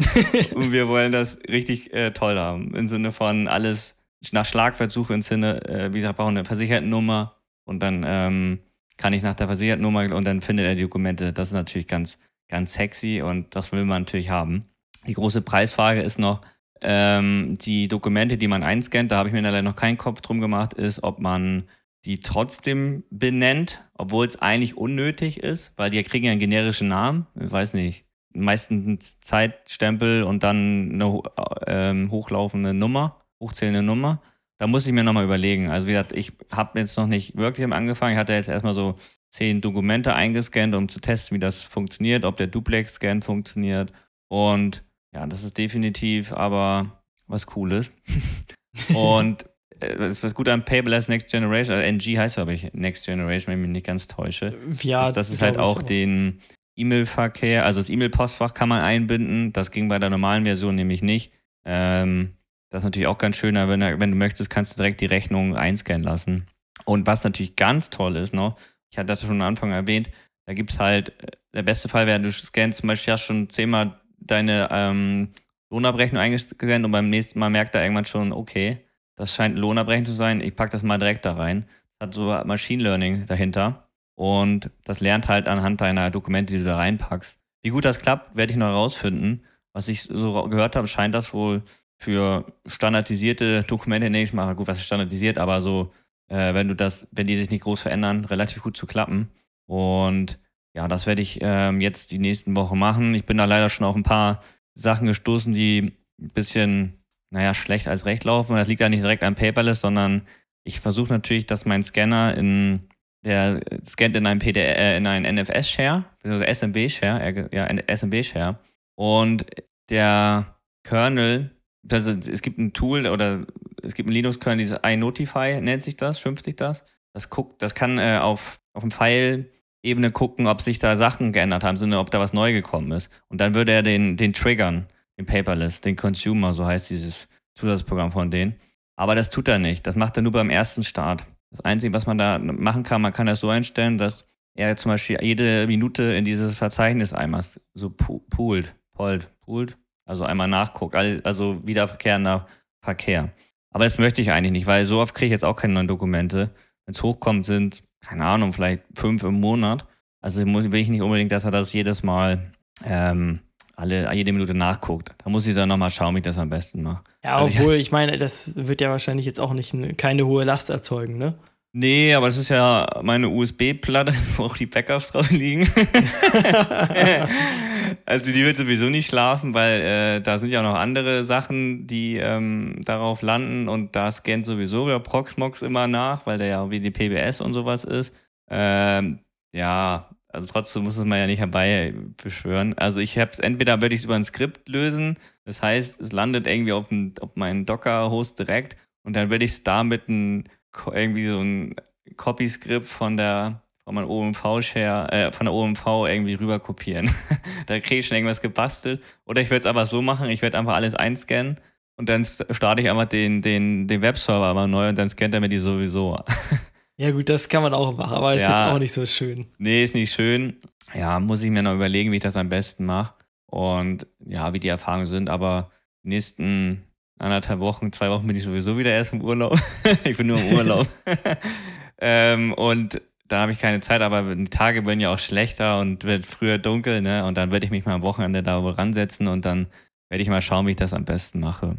und 0.54 0.72
wir 0.72 0.88
wollen 0.88 1.12
das 1.12 1.38
richtig 1.48 1.92
äh, 1.92 2.12
toll 2.12 2.38
haben. 2.38 2.74
Im 2.74 2.88
Sinne 2.88 3.12
von 3.12 3.48
alles 3.48 3.96
nach 4.32 4.46
Schlagwertsuche 4.46 5.14
im 5.14 5.22
Sinne, 5.22 5.64
äh, 5.64 5.92
wie 5.92 5.98
gesagt, 5.98 6.18
brauchen 6.18 6.36
eine 6.36 6.44
Versichertennummer 6.44 7.36
und 7.64 7.80
dann 7.80 8.04
ähm, 8.06 8.58
kann 8.96 9.12
ich 9.12 9.22
nach 9.22 9.34
der 9.34 9.46
Versichertennummer 9.46 10.14
und 10.14 10.26
dann 10.26 10.40
findet 10.40 10.66
er 10.66 10.74
die 10.74 10.82
Dokumente. 10.82 11.32
Das 11.32 11.48
ist 11.48 11.54
natürlich 11.54 11.86
ganz, 11.86 12.18
ganz 12.48 12.74
sexy 12.74 13.22
und 13.22 13.54
das 13.54 13.72
will 13.72 13.84
man 13.84 14.02
natürlich 14.02 14.30
haben. 14.30 14.66
Die 15.06 15.14
große 15.14 15.42
Preisfrage 15.42 16.02
ist 16.02 16.18
noch, 16.18 16.40
ähm, 16.80 17.56
die 17.60 17.88
Dokumente, 17.88 18.36
die 18.36 18.48
man 18.48 18.62
einscannt, 18.62 19.10
da 19.10 19.16
habe 19.16 19.28
ich 19.28 19.32
mir 19.32 19.40
leider 19.40 19.62
noch 19.62 19.76
keinen 19.76 19.96
Kopf 19.96 20.20
drum 20.20 20.40
gemacht, 20.40 20.74
ist, 20.74 21.02
ob 21.02 21.18
man 21.18 21.64
die 22.04 22.20
trotzdem 22.20 23.04
benennt, 23.10 23.84
obwohl 23.94 24.26
es 24.26 24.40
eigentlich 24.40 24.76
unnötig 24.76 25.40
ist, 25.40 25.72
weil 25.76 25.90
die 25.90 26.02
kriegen 26.02 26.26
ja 26.26 26.32
einen 26.32 26.40
generischen 26.40 26.88
Namen. 26.88 27.26
Ich 27.38 27.50
weiß 27.50 27.74
nicht, 27.74 28.04
meistens 28.32 29.20
Zeitstempel 29.20 30.22
und 30.22 30.42
dann 30.42 30.92
eine 30.92 31.22
ähm, 31.66 32.10
hochlaufende 32.10 32.72
Nummer, 32.72 33.24
hochzählende 33.40 33.82
Nummer. 33.82 34.22
Da 34.58 34.66
muss 34.66 34.86
ich 34.86 34.92
mir 34.92 35.04
nochmal 35.04 35.24
überlegen. 35.24 35.70
Also 35.70 35.86
wie 35.86 35.92
gesagt, 35.92 36.12
ich 36.12 36.32
habe 36.50 36.78
jetzt 36.78 36.96
noch 36.96 37.06
nicht 37.06 37.36
wirklich 37.36 37.70
angefangen. 37.72 38.14
Ich 38.14 38.18
hatte 38.18 38.32
jetzt 38.32 38.48
erstmal 38.48 38.74
so 38.74 38.96
zehn 39.30 39.60
Dokumente 39.60 40.14
eingescannt, 40.14 40.74
um 40.74 40.88
zu 40.88 41.00
testen, 41.00 41.36
wie 41.36 41.40
das 41.40 41.64
funktioniert, 41.64 42.24
ob 42.24 42.36
der 42.36 42.48
Duplex-Scan 42.48 43.20
funktioniert. 43.20 43.92
Und 44.28 44.82
ja, 45.14 45.26
das 45.26 45.44
ist 45.44 45.58
definitiv 45.58 46.32
aber 46.32 47.02
was 47.26 47.46
Cooles. 47.46 47.92
und 48.94 49.44
das 49.80 50.22
was 50.22 50.34
gut 50.34 50.48
an 50.48 50.64
Paperless 50.64 51.08
Next 51.08 51.30
Generation, 51.30 51.76
also 51.76 51.86
NG 51.86 52.18
heißt 52.18 52.36
glaube 52.36 52.52
ich 52.52 52.72
Next 52.72 53.06
Generation, 53.06 53.52
wenn 53.52 53.60
ich 53.60 53.66
mich 53.66 53.72
nicht 53.72 53.86
ganz 53.86 54.06
täusche. 54.06 54.54
Ja, 54.82 55.08
ist, 55.08 55.16
dass 55.16 55.30
es 55.30 55.42
halt 55.42 55.56
auch, 55.56 55.78
auch 55.78 55.82
den 55.82 56.40
E-Mail-Verkehr, 56.78 57.64
also 57.64 57.80
das 57.80 57.90
E-Mail-Postfach 57.90 58.54
kann 58.54 58.68
man 58.68 58.80
einbinden. 58.80 59.52
Das 59.52 59.70
ging 59.70 59.88
bei 59.88 59.98
der 59.98 60.10
normalen 60.10 60.44
Version 60.44 60.76
nämlich 60.76 61.02
nicht. 61.02 61.32
Ähm, 61.64 62.36
das 62.70 62.80
ist 62.80 62.84
natürlich 62.84 63.08
auch 63.08 63.18
ganz 63.18 63.36
schön, 63.36 63.56
wenn, 63.56 63.80
wenn 63.80 64.10
du 64.10 64.16
möchtest, 64.16 64.50
kannst 64.50 64.72
du 64.72 64.76
direkt 64.76 65.00
die 65.00 65.06
Rechnung 65.06 65.56
einscannen 65.56 66.04
lassen. 66.04 66.46
Und 66.84 67.06
was 67.06 67.24
natürlich 67.24 67.56
ganz 67.56 67.90
toll 67.90 68.16
ist 68.16 68.32
noch, 68.32 68.58
ich 68.90 68.98
hatte 68.98 69.06
das 69.06 69.22
schon 69.22 69.42
am 69.42 69.48
Anfang 69.48 69.72
erwähnt, 69.72 70.10
da 70.46 70.54
gibt 70.54 70.70
es 70.70 70.78
halt, 70.78 71.10
äh, 71.22 71.32
der 71.52 71.62
beste 71.62 71.88
Fall 71.88 72.06
wäre, 72.06 72.20
du 72.20 72.30
scannst 72.30 72.80
zum 72.80 72.88
Beispiel 72.88 73.12
hast 73.12 73.24
schon 73.24 73.48
zehnmal 73.48 74.00
deine 74.18 74.68
ähm, 74.70 75.30
Lohnabrechnung 75.70 76.20
eingescannt 76.20 76.84
und 76.84 76.90
beim 76.90 77.08
nächsten 77.08 77.38
Mal 77.38 77.50
merkt 77.50 77.74
er 77.74 77.82
irgendwann 77.82 78.04
schon, 78.04 78.32
okay, 78.32 78.78
das 79.18 79.34
scheint 79.34 79.58
Lohnabrechnung 79.58 80.06
zu 80.06 80.12
sein, 80.12 80.40
ich 80.40 80.56
packe 80.56 80.70
das 80.72 80.82
mal 80.82 80.98
direkt 80.98 81.24
da 81.24 81.34
rein. 81.34 81.66
Das 81.98 82.06
hat 82.06 82.14
so 82.14 82.26
Machine 82.44 82.82
Learning 82.82 83.26
dahinter 83.26 83.88
und 84.14 84.70
das 84.84 85.00
lernt 85.00 85.28
halt 85.28 85.46
anhand 85.46 85.80
deiner 85.80 86.10
Dokumente, 86.10 86.52
die 86.52 86.60
du 86.60 86.64
da 86.64 86.76
reinpackst. 86.76 87.38
Wie 87.62 87.70
gut 87.70 87.84
das 87.84 87.98
klappt, 87.98 88.36
werde 88.36 88.52
ich 88.52 88.56
noch 88.56 88.68
herausfinden. 88.68 89.42
Was 89.72 89.88
ich 89.88 90.02
so 90.02 90.44
gehört 90.44 90.76
habe, 90.76 90.86
scheint 90.86 91.14
das 91.14 91.34
wohl 91.34 91.62
für 91.98 92.46
standardisierte 92.66 93.64
Dokumente, 93.64 94.08
nee, 94.08 94.22
ich 94.22 94.32
mache 94.32 94.54
gut, 94.54 94.68
was 94.68 94.78
ist 94.78 94.84
standardisiert, 94.84 95.36
aber 95.36 95.60
so, 95.60 95.90
äh, 96.28 96.54
wenn 96.54 96.68
du 96.68 96.76
das, 96.76 97.08
wenn 97.10 97.26
die 97.26 97.36
sich 97.36 97.50
nicht 97.50 97.64
groß 97.64 97.80
verändern, 97.80 98.24
relativ 98.24 98.62
gut 98.62 98.76
zu 98.76 98.86
klappen. 98.86 99.30
Und 99.66 100.38
ja, 100.74 100.86
das 100.86 101.06
werde 101.06 101.22
ich 101.22 101.40
ähm, 101.42 101.80
jetzt 101.80 102.12
die 102.12 102.20
nächsten 102.20 102.54
Wochen 102.54 102.78
machen. 102.78 103.14
Ich 103.14 103.26
bin 103.26 103.36
da 103.36 103.46
leider 103.46 103.68
schon 103.68 103.86
auf 103.86 103.96
ein 103.96 104.04
paar 104.04 104.40
Sachen 104.74 105.08
gestoßen, 105.08 105.52
die 105.52 105.92
ein 106.20 106.30
bisschen, 106.30 106.97
naja, 107.30 107.54
schlecht 107.54 107.88
als 107.88 108.04
recht 108.04 108.24
laufen. 108.24 108.56
Das 108.56 108.68
liegt 108.68 108.80
ja 108.80 108.88
nicht 108.88 109.02
direkt 109.02 109.22
am 109.22 109.34
Paperless, 109.34 109.80
sondern 109.80 110.22
ich 110.64 110.80
versuche 110.80 111.12
natürlich, 111.12 111.46
dass 111.46 111.64
mein 111.64 111.82
Scanner 111.82 112.36
in, 112.36 112.88
der 113.24 113.60
scannt 113.84 114.16
in 114.16 114.26
einem 114.26 114.40
PDF, 114.40 114.76
äh, 114.76 114.96
in 114.96 115.06
einen 115.06 115.36
NFS-Share, 115.36 116.04
also 116.22 116.44
SMB-Share, 116.44 117.48
ja, 117.52 117.96
SMB-Share. 117.96 118.58
Und 118.96 119.44
der 119.90 120.56
Kernel, 120.84 121.50
also 121.90 122.12
es 122.12 122.42
gibt 122.42 122.58
ein 122.58 122.72
Tool 122.72 123.06
oder 123.06 123.46
es 123.82 123.94
gibt 123.94 124.08
ein 124.08 124.12
Linux-Kernel, 124.12 124.58
dieses 124.58 124.78
iNotify 124.82 125.60
nennt 125.60 125.82
sich 125.82 125.96
das, 125.96 126.20
schimpft 126.20 126.44
sich 126.44 126.56
das. 126.56 126.84
Das 127.14 127.30
guckt, 127.30 127.62
das 127.62 127.74
kann 127.74 127.98
äh, 127.98 128.18
auf, 128.20 128.60
auf 128.74 128.82
dem 128.82 128.90
Pfeil 128.90 129.50
Ebene 129.82 130.10
gucken, 130.10 130.46
ob 130.46 130.60
sich 130.60 130.78
da 130.78 130.96
Sachen 130.96 131.32
geändert 131.32 131.62
haben, 131.62 131.76
sondern 131.76 132.00
ob 132.00 132.10
da 132.10 132.18
was 132.18 132.32
neu 132.32 132.52
gekommen 132.52 132.90
ist. 132.92 133.10
Und 133.28 133.40
dann 133.40 133.54
würde 133.54 133.72
er 133.72 133.82
den, 133.82 134.16
den 134.16 134.32
triggern, 134.32 134.86
den 135.18 135.26
Paperless, 135.26 135.80
den 135.80 135.96
Consumer, 135.96 136.52
so 136.52 136.64
heißt 136.64 136.90
dieses 136.90 137.28
Zusatzprogramm 137.54 138.12
von 138.12 138.30
denen. 138.30 138.54
Aber 138.96 139.14
das 139.14 139.30
tut 139.30 139.48
er 139.48 139.58
nicht. 139.58 139.86
Das 139.86 139.96
macht 139.96 140.16
er 140.16 140.22
nur 140.22 140.32
beim 140.32 140.50
ersten 140.50 140.82
Start. 140.82 141.24
Das 141.50 141.60
Einzige, 141.60 141.94
was 141.94 142.06
man 142.06 142.18
da 142.18 142.38
machen 142.38 142.82
kann, 142.82 143.02
man 143.02 143.12
kann 143.12 143.26
das 143.26 143.40
so 143.40 143.48
einstellen, 143.48 143.98
dass 143.98 144.24
er 144.54 144.76
zum 144.76 144.92
Beispiel 144.92 145.18
jede 145.22 145.66
Minute 145.66 146.02
in 146.02 146.24
dieses 146.24 146.58
Verzeichnis 146.58 147.12
einmal 147.12 147.42
so 147.74 147.90
poolt, 147.90 148.74
poolt, 148.92 149.30
poolt, 149.40 149.78
also 150.04 150.24
einmal 150.24 150.48
nachguckt, 150.48 150.94
also 150.94 151.66
Wiederverkehr 151.66 152.18
nach 152.18 152.46
Verkehr. 152.82 153.32
Aber 153.70 153.84
das 153.84 153.98
möchte 153.98 154.20
ich 154.20 154.30
eigentlich 154.30 154.52
nicht, 154.52 154.66
weil 154.66 154.84
so 154.84 155.00
oft 155.00 155.14
kriege 155.14 155.26
ich 155.26 155.32
jetzt 155.32 155.44
auch 155.44 155.56
keine 155.56 155.74
neuen 155.74 155.88
Dokumente. 155.88 156.50
Wenn 156.84 156.92
es 156.92 157.02
hochkommt, 157.02 157.44
sind 157.44 157.82
keine 158.00 158.24
Ahnung, 158.24 158.52
vielleicht 158.52 158.82
fünf 158.94 159.22
im 159.22 159.40
Monat. 159.40 159.86
Also 160.20 160.44
will 160.44 160.74
ich 160.74 160.88
nicht 160.88 161.02
unbedingt, 161.02 161.32
dass 161.32 161.44
er 161.44 161.50
das 161.50 161.72
jedes 161.72 162.02
Mal 162.02 162.50
ähm, 162.84 163.40
alle, 163.78 164.12
jede 164.12 164.32
Minute 164.32 164.54
nachguckt. 164.54 165.14
Da 165.22 165.30
muss 165.30 165.46
ich 165.46 165.54
dann 165.54 165.68
nochmal 165.68 165.90
schauen, 165.90 166.14
wie 166.14 166.18
ich 166.18 166.24
das 166.24 166.36
am 166.36 166.50
besten 166.50 166.82
mache. 166.82 167.04
Ja, 167.22 167.36
also 167.36 167.58
obwohl, 167.58 167.74
ich, 167.74 167.82
ich 167.82 167.92
meine, 167.92 168.18
das 168.18 168.52
wird 168.56 168.80
ja 168.80 168.90
wahrscheinlich 168.90 169.24
jetzt 169.24 169.40
auch 169.40 169.52
nicht 169.52 169.72
keine 169.96 170.26
hohe 170.26 170.44
Last 170.44 170.68
erzeugen, 170.68 171.16
ne? 171.16 171.34
Nee, 171.72 172.14
aber 172.14 172.26
das 172.26 172.38
ist 172.38 172.48
ja 172.48 172.88
meine 173.02 173.28
USB-Platte, 173.28 174.12
wo 174.36 174.44
auch 174.44 174.56
die 174.56 174.66
Backups 174.66 175.12
drauf 175.12 175.30
liegen. 175.30 175.62
also 178.06 178.32
die 178.32 178.44
wird 178.44 178.56
sowieso 178.56 178.86
nicht 178.86 179.06
schlafen, 179.06 179.54
weil 179.54 179.80
äh, 179.80 180.20
da 180.22 180.38
sind 180.38 180.50
ja 180.50 180.62
noch 180.62 180.74
andere 180.74 181.22
Sachen, 181.22 181.86
die 181.86 182.16
ähm, 182.16 182.80
darauf 182.84 183.22
landen 183.22 183.68
und 183.68 183.94
da 183.94 184.10
scannt 184.10 184.44
sowieso 184.44 184.88
der 184.88 184.98
Proxmox 184.98 185.62
immer 185.62 185.86
nach, 185.86 186.26
weil 186.26 186.38
der 186.38 186.48
ja 186.48 186.70
wie 186.70 186.80
die 186.80 186.90
PBS 186.90 187.40
und 187.40 187.52
sowas 187.52 187.84
ist. 187.84 188.12
Ähm, 188.50 189.20
ja, 189.52 190.08
also 190.38 190.52
trotzdem 190.52 190.84
muss 190.84 190.96
es 190.96 191.04
man 191.04 191.18
ja 191.18 191.26
nicht 191.26 191.40
herbei 191.40 191.92
beschwören. 192.22 192.76
Also 192.78 193.00
ich 193.00 193.18
habe 193.18 193.42
entweder 193.42 193.82
würde 193.82 193.94
ich 193.94 194.02
es 194.02 194.04
über 194.04 194.14
ein 194.14 194.24
Skript 194.24 194.68
lösen, 194.68 195.18
das 195.44 195.62
heißt, 195.62 196.00
es 196.00 196.12
landet 196.12 196.46
irgendwie 196.46 196.72
auf, 196.72 196.90
ein, 196.90 197.14
auf 197.20 197.34
meinen 197.34 197.66
Docker-Host 197.66 198.38
direkt 198.38 198.76
und 199.02 199.16
dann 199.16 199.30
würde 199.30 199.44
ich 199.44 199.52
es 199.52 199.62
damit 199.62 200.08
ein 200.08 200.44
irgendwie 200.92 201.26
so 201.26 201.40
ein 201.40 201.74
Copy-Script 202.16 202.86
von 202.86 203.16
der 203.16 203.62
von 203.84 203.94
meinem 203.94 204.10
OMV-Share, 204.10 205.12
äh, 205.12 205.32
von 205.32 205.46
der 205.46 205.54
OMV 205.54 205.86
irgendwie 206.06 206.34
rüber 206.34 206.58
kopieren. 206.60 207.10
da 207.66 207.80
kriege 207.80 208.00
ich 208.00 208.06
schon 208.06 208.18
irgendwas 208.18 208.42
gebastelt. 208.42 209.02
Oder 209.24 209.40
ich 209.40 209.48
würde 209.48 209.60
es 209.60 209.66
aber 209.66 209.86
so 209.86 210.02
machen, 210.02 210.28
ich 210.28 210.42
werde 210.42 210.58
einfach 210.58 210.74
alles 210.74 210.94
einscannen 210.94 211.56
und 211.96 212.08
dann 212.10 212.22
starte 212.22 212.82
ich 212.82 212.90
einfach 212.90 213.06
den, 213.06 213.40
den, 213.40 213.88
den 213.88 214.02
Webserver 214.02 214.52
mal 214.52 214.68
neu 214.68 214.90
und 214.90 214.98
dann 214.98 215.08
scannt 215.08 215.32
er 215.32 215.40
mir 215.40 215.48
die 215.48 215.58
sowieso. 215.58 216.22
ja, 216.98 217.12
gut, 217.12 217.28
das 217.28 217.48
kann 217.48 217.62
man 217.62 217.74
auch 217.74 217.96
machen, 217.96 218.12
aber 218.12 218.34
ist 218.34 218.42
ja, 218.42 218.66
jetzt 218.66 218.74
auch 218.74 218.78
nicht 218.80 218.92
so 218.92 219.06
schön. 219.06 219.46
Nee, 219.58 219.84
ist 219.84 219.94
nicht 219.94 220.12
schön. 220.12 220.56
Ja, 220.94 221.20
muss 221.20 221.42
ich 221.44 221.50
mir 221.50 221.62
noch 221.62 221.74
überlegen, 221.74 222.10
wie 222.10 222.16
ich 222.16 222.22
das 222.22 222.36
am 222.36 222.48
besten 222.48 222.86
mache. 222.86 223.14
Und 223.46 224.06
ja, 224.26 224.52
wie 224.52 224.58
die 224.58 224.68
Erfahrungen 224.68 225.06
sind, 225.06 225.30
aber 225.30 225.70
die 226.02 226.08
nächsten 226.08 226.82
anderthalb 227.18 227.60
Wochen, 227.60 227.92
zwei 227.92 228.10
Wochen 228.10 228.26
bin 228.26 228.34
ich 228.34 228.42
sowieso 228.42 228.78
wieder 228.78 228.90
erst 228.90 229.12
im 229.12 229.22
Urlaub. 229.22 229.56
ich 230.04 230.16
bin 230.16 230.26
nur 230.26 230.40
im 230.40 230.54
Urlaub. 230.54 230.88
ähm, 232.00 232.52
und 232.54 233.00
da 233.28 233.42
habe 233.42 233.52
ich 233.52 233.58
keine 233.58 233.80
Zeit, 233.80 234.02
aber 234.02 234.34
die 234.34 234.44
Tage 234.44 234.84
werden 234.84 235.00
ja 235.00 235.12
auch 235.12 235.18
schlechter 235.20 235.78
und 235.78 236.02
wird 236.02 236.26
früher 236.26 236.58
dunkel, 236.58 237.00
ne? 237.00 237.24
Und 237.26 237.36
dann 237.36 237.52
werde 237.52 237.64
ich 237.64 237.70
mich 237.70 237.84
mal 237.84 237.94
am 237.94 238.02
Wochenende 238.02 238.42
da 238.42 238.62
wohl 238.62 238.72
ransetzen 238.72 239.28
und 239.28 239.44
dann 239.44 239.68
werde 240.08 240.22
ich 240.22 240.28
mal 240.28 240.42
schauen, 240.42 240.66
wie 240.66 240.70
ich 240.70 240.76
das 240.76 240.94
am 240.94 241.04
besten 241.04 241.38
mache. 241.40 241.76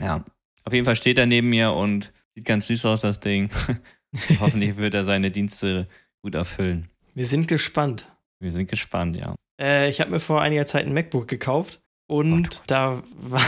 Ja, 0.00 0.24
auf 0.64 0.72
jeden 0.72 0.84
Fall 0.84 0.96
steht 0.96 1.18
er 1.18 1.26
neben 1.26 1.50
mir 1.50 1.72
und 1.72 2.12
sieht 2.34 2.46
ganz 2.46 2.68
süß 2.68 2.86
aus, 2.86 3.00
das 3.02 3.20
Ding. 3.20 3.50
Hoffentlich 4.40 4.76
wird 4.76 4.94
er 4.94 5.04
seine 5.04 5.30
Dienste 5.30 5.88
gut 6.22 6.34
erfüllen. 6.34 6.88
Wir 7.14 7.26
sind 7.26 7.48
gespannt. 7.48 8.06
Wir 8.40 8.52
sind 8.52 8.68
gespannt, 8.68 9.16
ja. 9.16 9.34
Äh, 9.60 9.90
ich 9.90 10.00
habe 10.00 10.10
mir 10.10 10.20
vor 10.20 10.40
einiger 10.40 10.66
Zeit 10.66 10.86
ein 10.86 10.94
MacBook 10.94 11.28
gekauft 11.28 11.80
und 12.06 12.50
Gott. 12.50 12.62
da 12.66 13.02
war, 13.20 13.42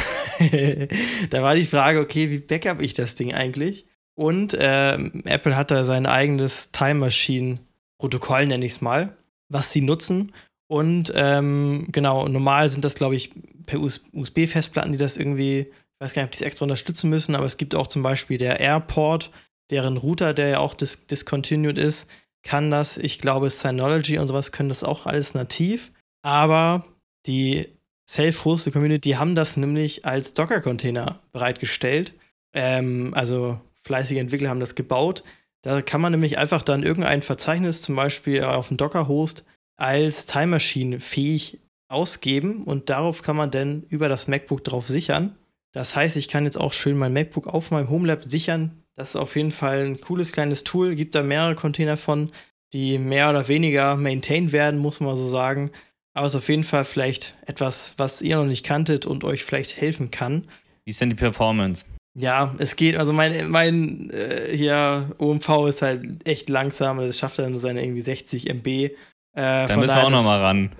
da 1.31 1.43
war 1.43 1.55
die 1.55 1.67
Frage, 1.67 2.01
okay, 2.01 2.31
wie 2.31 2.39
backup 2.39 2.81
ich 2.81 2.95
das 2.95 3.15
Ding 3.15 3.35
eigentlich? 3.35 3.87
Und 4.15 4.55
äh, 4.55 4.95
Apple 5.25 5.57
hat 5.57 5.71
da 5.71 5.85
sein 5.85 6.07
eigenes 6.07 6.71
Time 6.71 6.95
Machine 6.95 7.59
Protokoll, 7.99 8.47
nenne 8.47 8.65
ich 8.65 8.73
es 8.73 8.81
mal, 8.81 9.17
was 9.49 9.73
sie 9.73 9.81
nutzen. 9.81 10.33
Und 10.67 11.13
ähm, 11.15 11.89
genau, 11.91 12.29
normal 12.29 12.69
sind 12.69 12.85
das, 12.85 12.95
glaube 12.95 13.17
ich, 13.17 13.31
per 13.67 13.81
USB-Festplatten, 13.81 14.93
die 14.93 14.99
das 14.99 15.17
irgendwie, 15.17 15.61
ich 15.61 16.01
weiß 16.01 16.15
gar 16.15 16.23
nicht, 16.23 16.29
ob 16.29 16.33
die 16.33 16.37
es 16.37 16.43
extra 16.43 16.65
unterstützen 16.65 17.11
müssen, 17.11 17.35
aber 17.35 17.47
es 17.47 17.57
gibt 17.57 17.75
auch 17.75 17.87
zum 17.87 18.03
Beispiel 18.03 18.39
der 18.39 18.61
Airport, 18.61 19.31
deren 19.71 19.97
Router, 19.97 20.35
der 20.35 20.49
ja 20.49 20.59
auch 20.59 20.75
dis 20.75 21.07
discontinued 21.07 21.79
ist, 21.79 22.09
kann 22.43 22.71
das, 22.71 22.99
ich 22.99 23.19
glaube, 23.19 23.51
Synology 23.51 24.19
und 24.19 24.29
sowas 24.29 24.53
können 24.53 24.69
das 24.69 24.85
auch 24.85 25.07
alles 25.07 25.35
nativ. 25.35 25.93
Aber 26.23 26.85
die 27.27 27.69
Self-Hosted 28.09 28.73
Community 28.73 29.13
haben 29.13 29.35
das 29.35 29.57
nämlich 29.57 30.05
als 30.05 30.35
Docker-Container 30.35 31.21
bereitgestellt. 31.33 32.13
Ähm, 32.53 33.13
also 33.15 33.61
fleißige 33.83 34.19
Entwickler 34.19 34.51
haben 34.51 34.61
das 34.61 34.75
gebaut. 34.75 35.25
Da 35.63 35.81
kann 35.81 36.03
man 36.03 36.13
nämlich 36.13 36.37
einfach 36.37 36.63
dann 36.63 36.83
irgendein 36.83 37.23
Verzeichnis, 37.23 37.81
zum 37.81 37.97
Beispiel 37.97 38.45
auf 38.45 38.69
dem 38.69 38.77
Docker-Host, 38.77 39.45
als 39.77 40.27
Time 40.27 40.49
Machine 40.49 41.01
fähig 41.01 41.61
ausgeben 41.89 42.65
und 42.65 42.91
darauf 42.91 43.23
kann 43.23 43.37
man 43.37 43.51
dann 43.51 43.85
über 43.89 44.09
das 44.09 44.29
MacBook 44.29 44.63
drauf 44.65 44.89
sichern. 44.89 45.37
Das 45.73 45.97
heißt, 45.97 46.17
ich 46.17 46.29
kann 46.29 46.45
jetzt 46.45 46.59
auch 46.59 46.73
schön 46.73 46.97
mein 46.97 47.13
MacBook 47.13 47.47
auf 47.47 47.71
meinem 47.71 47.89
Homelab 47.89 48.25
sichern. 48.25 48.84
Das 48.97 49.11
ist 49.11 49.17
auf 49.17 49.35
jeden 49.37 49.51
Fall 49.51 49.85
ein 49.85 50.01
cooles 50.01 50.33
kleines 50.33 50.65
Tool. 50.65 50.95
Gibt 50.95 51.15
da 51.15 51.23
mehrere 51.23 51.55
Container 51.55 51.97
von, 51.97 52.31
die 52.73 52.99
mehr 52.99 53.31
oder 53.31 53.49
weniger 53.49 53.97
maintained 53.97 54.53
werden, 54.53 54.79
muss 54.79 55.01
man 55.01 55.17
so 55.17 55.29
sagen. 55.29 55.71
Aber 56.15 56.27
es 56.27 56.35
ist 56.35 56.39
auf 56.39 56.49
jeden 56.49 56.65
Fall 56.65 56.85
vielleicht 56.85 57.35
etwas, 57.47 57.95
was 57.97 58.23
ihr 58.23 58.37
noch 58.37 58.45
nicht 58.45 58.65
kanntet 58.65 59.05
und 59.05 59.25
euch 59.25 59.45
vielleicht 59.45 59.77
helfen 59.81 60.11
kann. 60.11 60.47
Wie 60.85 60.91
ist 60.91 61.01
denn 61.01 61.11
die 61.11 61.17
Performance? 61.17 61.85
Ja, 62.17 62.55
es 62.59 62.77
geht, 62.77 62.97
also 62.97 63.13
mein, 63.13 63.51
mein 63.51 64.11
äh, 64.11 64.57
hier 64.57 65.11
OMV 65.19 65.67
ist 65.69 65.83
halt 65.83 66.27
echt 66.29 66.49
langsam, 66.49 66.99
das 66.99 67.19
schafft 67.19 67.41
er 67.41 67.51
nur 67.51 67.59
seine 67.59 67.83
irgendwie 67.83 68.03
60 68.03 68.49
MB. 68.49 68.67
Äh, 68.67 68.91
da 69.35 69.77
müssen 69.77 69.97
wir 69.97 70.05
auch 70.05 70.11
nochmal 70.11 70.41
ran. 70.41 70.73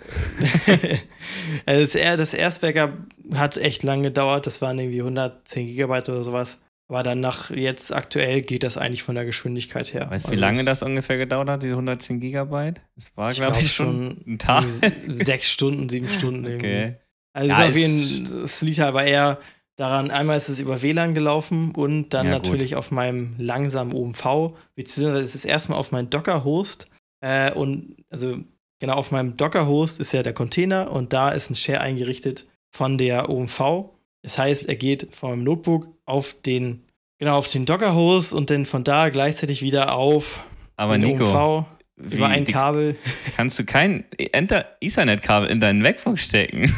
also 1.67 1.99
das, 1.99 2.17
das 2.19 2.35
Erstbackup 2.35 2.93
hat 3.35 3.57
echt 3.57 3.83
lang 3.83 4.05
gedauert, 4.05 4.47
das 4.47 4.63
waren 4.63 4.79
irgendwie 4.79 5.01
110 5.01 5.67
Gigabyte 5.67 6.09
oder 6.09 6.23
sowas. 6.23 6.59
Aber 6.89 7.03
dann 7.03 7.21
nach 7.21 7.51
jetzt 7.51 7.95
aktuell 7.95 8.43
geht 8.43 8.63
das 8.63 8.77
eigentlich 8.77 9.03
von 9.03 9.15
der 9.15 9.25
Geschwindigkeit 9.25 9.95
her. 9.95 10.11
Weißt 10.11 10.27
du, 10.27 10.31
also 10.31 10.33
wie 10.33 10.41
lange 10.41 10.65
das 10.65 10.83
ungefähr 10.83 11.17
gedauert 11.17 11.49
hat, 11.49 11.63
diese 11.63 11.73
110 11.73 12.21
Gigabyte? 12.21 12.81
Das 12.95 13.17
war, 13.17 13.33
glaube 13.33 13.59
ich, 13.59 13.73
schon 13.73 14.23
ein 14.27 14.39
Tag. 14.39 14.65
Sechs 15.09 15.51
Stunden, 15.51 15.89
sieben 15.89 16.09
Stunden 16.09 16.45
irgendwie. 16.45 16.67
Okay. 16.67 16.97
Also 17.33 17.51
ja, 17.51 17.67
es, 17.67 17.77
jeden, 17.77 18.45
es 18.45 18.61
liegt 18.61 18.81
aber 18.81 19.05
eher 19.05 19.39
daran, 19.77 20.11
einmal 20.11 20.37
ist 20.37 20.49
es 20.49 20.61
über 20.61 20.83
WLAN 20.83 21.15
gelaufen 21.15 21.73
und 21.75 22.11
dann 22.11 22.27
ja, 22.27 22.33
natürlich 22.33 22.73
gut. 22.73 22.79
auf 22.79 22.91
meinem 22.91 23.35
langsamen 23.39 23.93
OMV, 23.93 24.55
beziehungsweise 24.75 25.25
es 25.25 25.35
ist 25.35 25.45
erstmal 25.45 25.79
auf 25.79 25.91
meinem 25.91 26.11
Docker-Host. 26.11 26.89
Äh, 27.21 27.53
und 27.53 27.97
also 28.11 28.39
genau 28.79 28.95
auf 28.95 29.11
meinem 29.11 29.37
Docker-Host 29.37 30.01
ist 30.01 30.13
ja 30.13 30.23
der 30.23 30.35
Container 30.35 30.93
und 30.93 31.13
da 31.13 31.31
ist 31.31 31.51
ein 31.51 31.57
Share 31.57 31.81
eingerichtet 31.81 32.47
von 32.71 32.99
der 32.99 33.29
OMV. 33.29 33.91
Das 34.25 34.39
heißt, 34.39 34.71
er 34.71 34.77
geht 34.77 35.07
meinem 35.23 35.45
Notebook 35.45 35.87
auf 36.07 36.35
den, 36.47 36.83
genau, 37.19 37.37
auf 37.37 37.47
den 37.47 37.67
Docker-Host 37.67 38.33
und 38.33 38.49
dann 38.49 38.65
von 38.65 38.83
da 38.83 39.11
gleichzeitig 39.11 39.61
wieder 39.61 39.95
auf 39.95 40.43
Aber 40.77 40.97
den 40.97 41.19
Nico, 41.19 41.27
OMV 41.27 41.67
wie, 41.97 42.17
über 42.17 42.29
ein 42.29 42.45
Kabel. 42.47 42.97
Kannst 43.37 43.59
du 43.59 43.65
kein 43.65 44.05
Ethernet-Kabel 44.17 45.51
in 45.51 45.61
deinen 45.61 45.83
MacBook 45.83 46.19
stecken? 46.19 46.73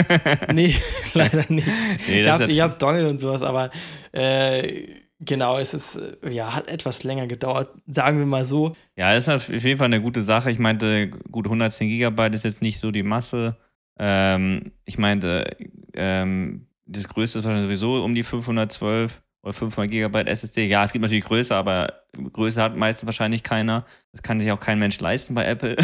nee, 0.52 0.76
leider 1.14 1.46
nicht. 1.48 1.66
Nee, 2.06 2.20
ich 2.20 2.28
habe 2.28 2.52
hab 2.60 2.78
Dongle 2.78 3.08
und 3.08 3.16
sowas, 3.16 3.40
aber 3.40 3.70
äh, 4.12 4.84
genau, 5.18 5.56
es 5.56 5.72
ist, 5.72 5.98
ja, 6.28 6.54
hat 6.54 6.68
etwas 6.68 7.04
länger 7.04 7.26
gedauert, 7.26 7.70
sagen 7.86 8.18
wir 8.18 8.26
mal 8.26 8.44
so. 8.44 8.76
Ja, 8.96 9.14
ist 9.14 9.30
auf 9.30 9.48
jeden 9.48 9.78
Fall 9.78 9.86
eine 9.86 10.02
gute 10.02 10.20
Sache. 10.20 10.50
Ich 10.50 10.58
meinte, 10.58 11.08
gut 11.08 11.46
110 11.46 11.88
Gigabyte 11.88 12.34
ist 12.34 12.44
jetzt 12.44 12.60
nicht 12.60 12.80
so 12.80 12.90
die 12.90 13.02
Masse. 13.02 13.56
Ähm, 13.98 14.72
ich 14.84 14.98
meinte, 14.98 15.56
ähm, 15.94 16.66
das 16.86 17.08
größte 17.08 17.38
ist 17.38 17.44
sowieso 17.44 18.02
um 18.04 18.14
die 18.14 18.22
512 18.22 19.22
oder 19.42 19.52
500 19.52 19.90
Gigabyte 19.90 20.28
SSD. 20.28 20.66
Ja, 20.66 20.84
es 20.84 20.92
gibt 20.92 21.02
natürlich 21.02 21.24
größer, 21.24 21.56
aber 21.56 22.04
Größe 22.32 22.62
hat 22.62 22.76
meistens 22.76 23.06
wahrscheinlich 23.06 23.42
keiner. 23.42 23.84
Das 24.12 24.22
kann 24.22 24.38
sich 24.38 24.50
auch 24.52 24.60
kein 24.60 24.78
Mensch 24.78 25.00
leisten 25.00 25.34
bei 25.34 25.44
Apple. 25.44 25.76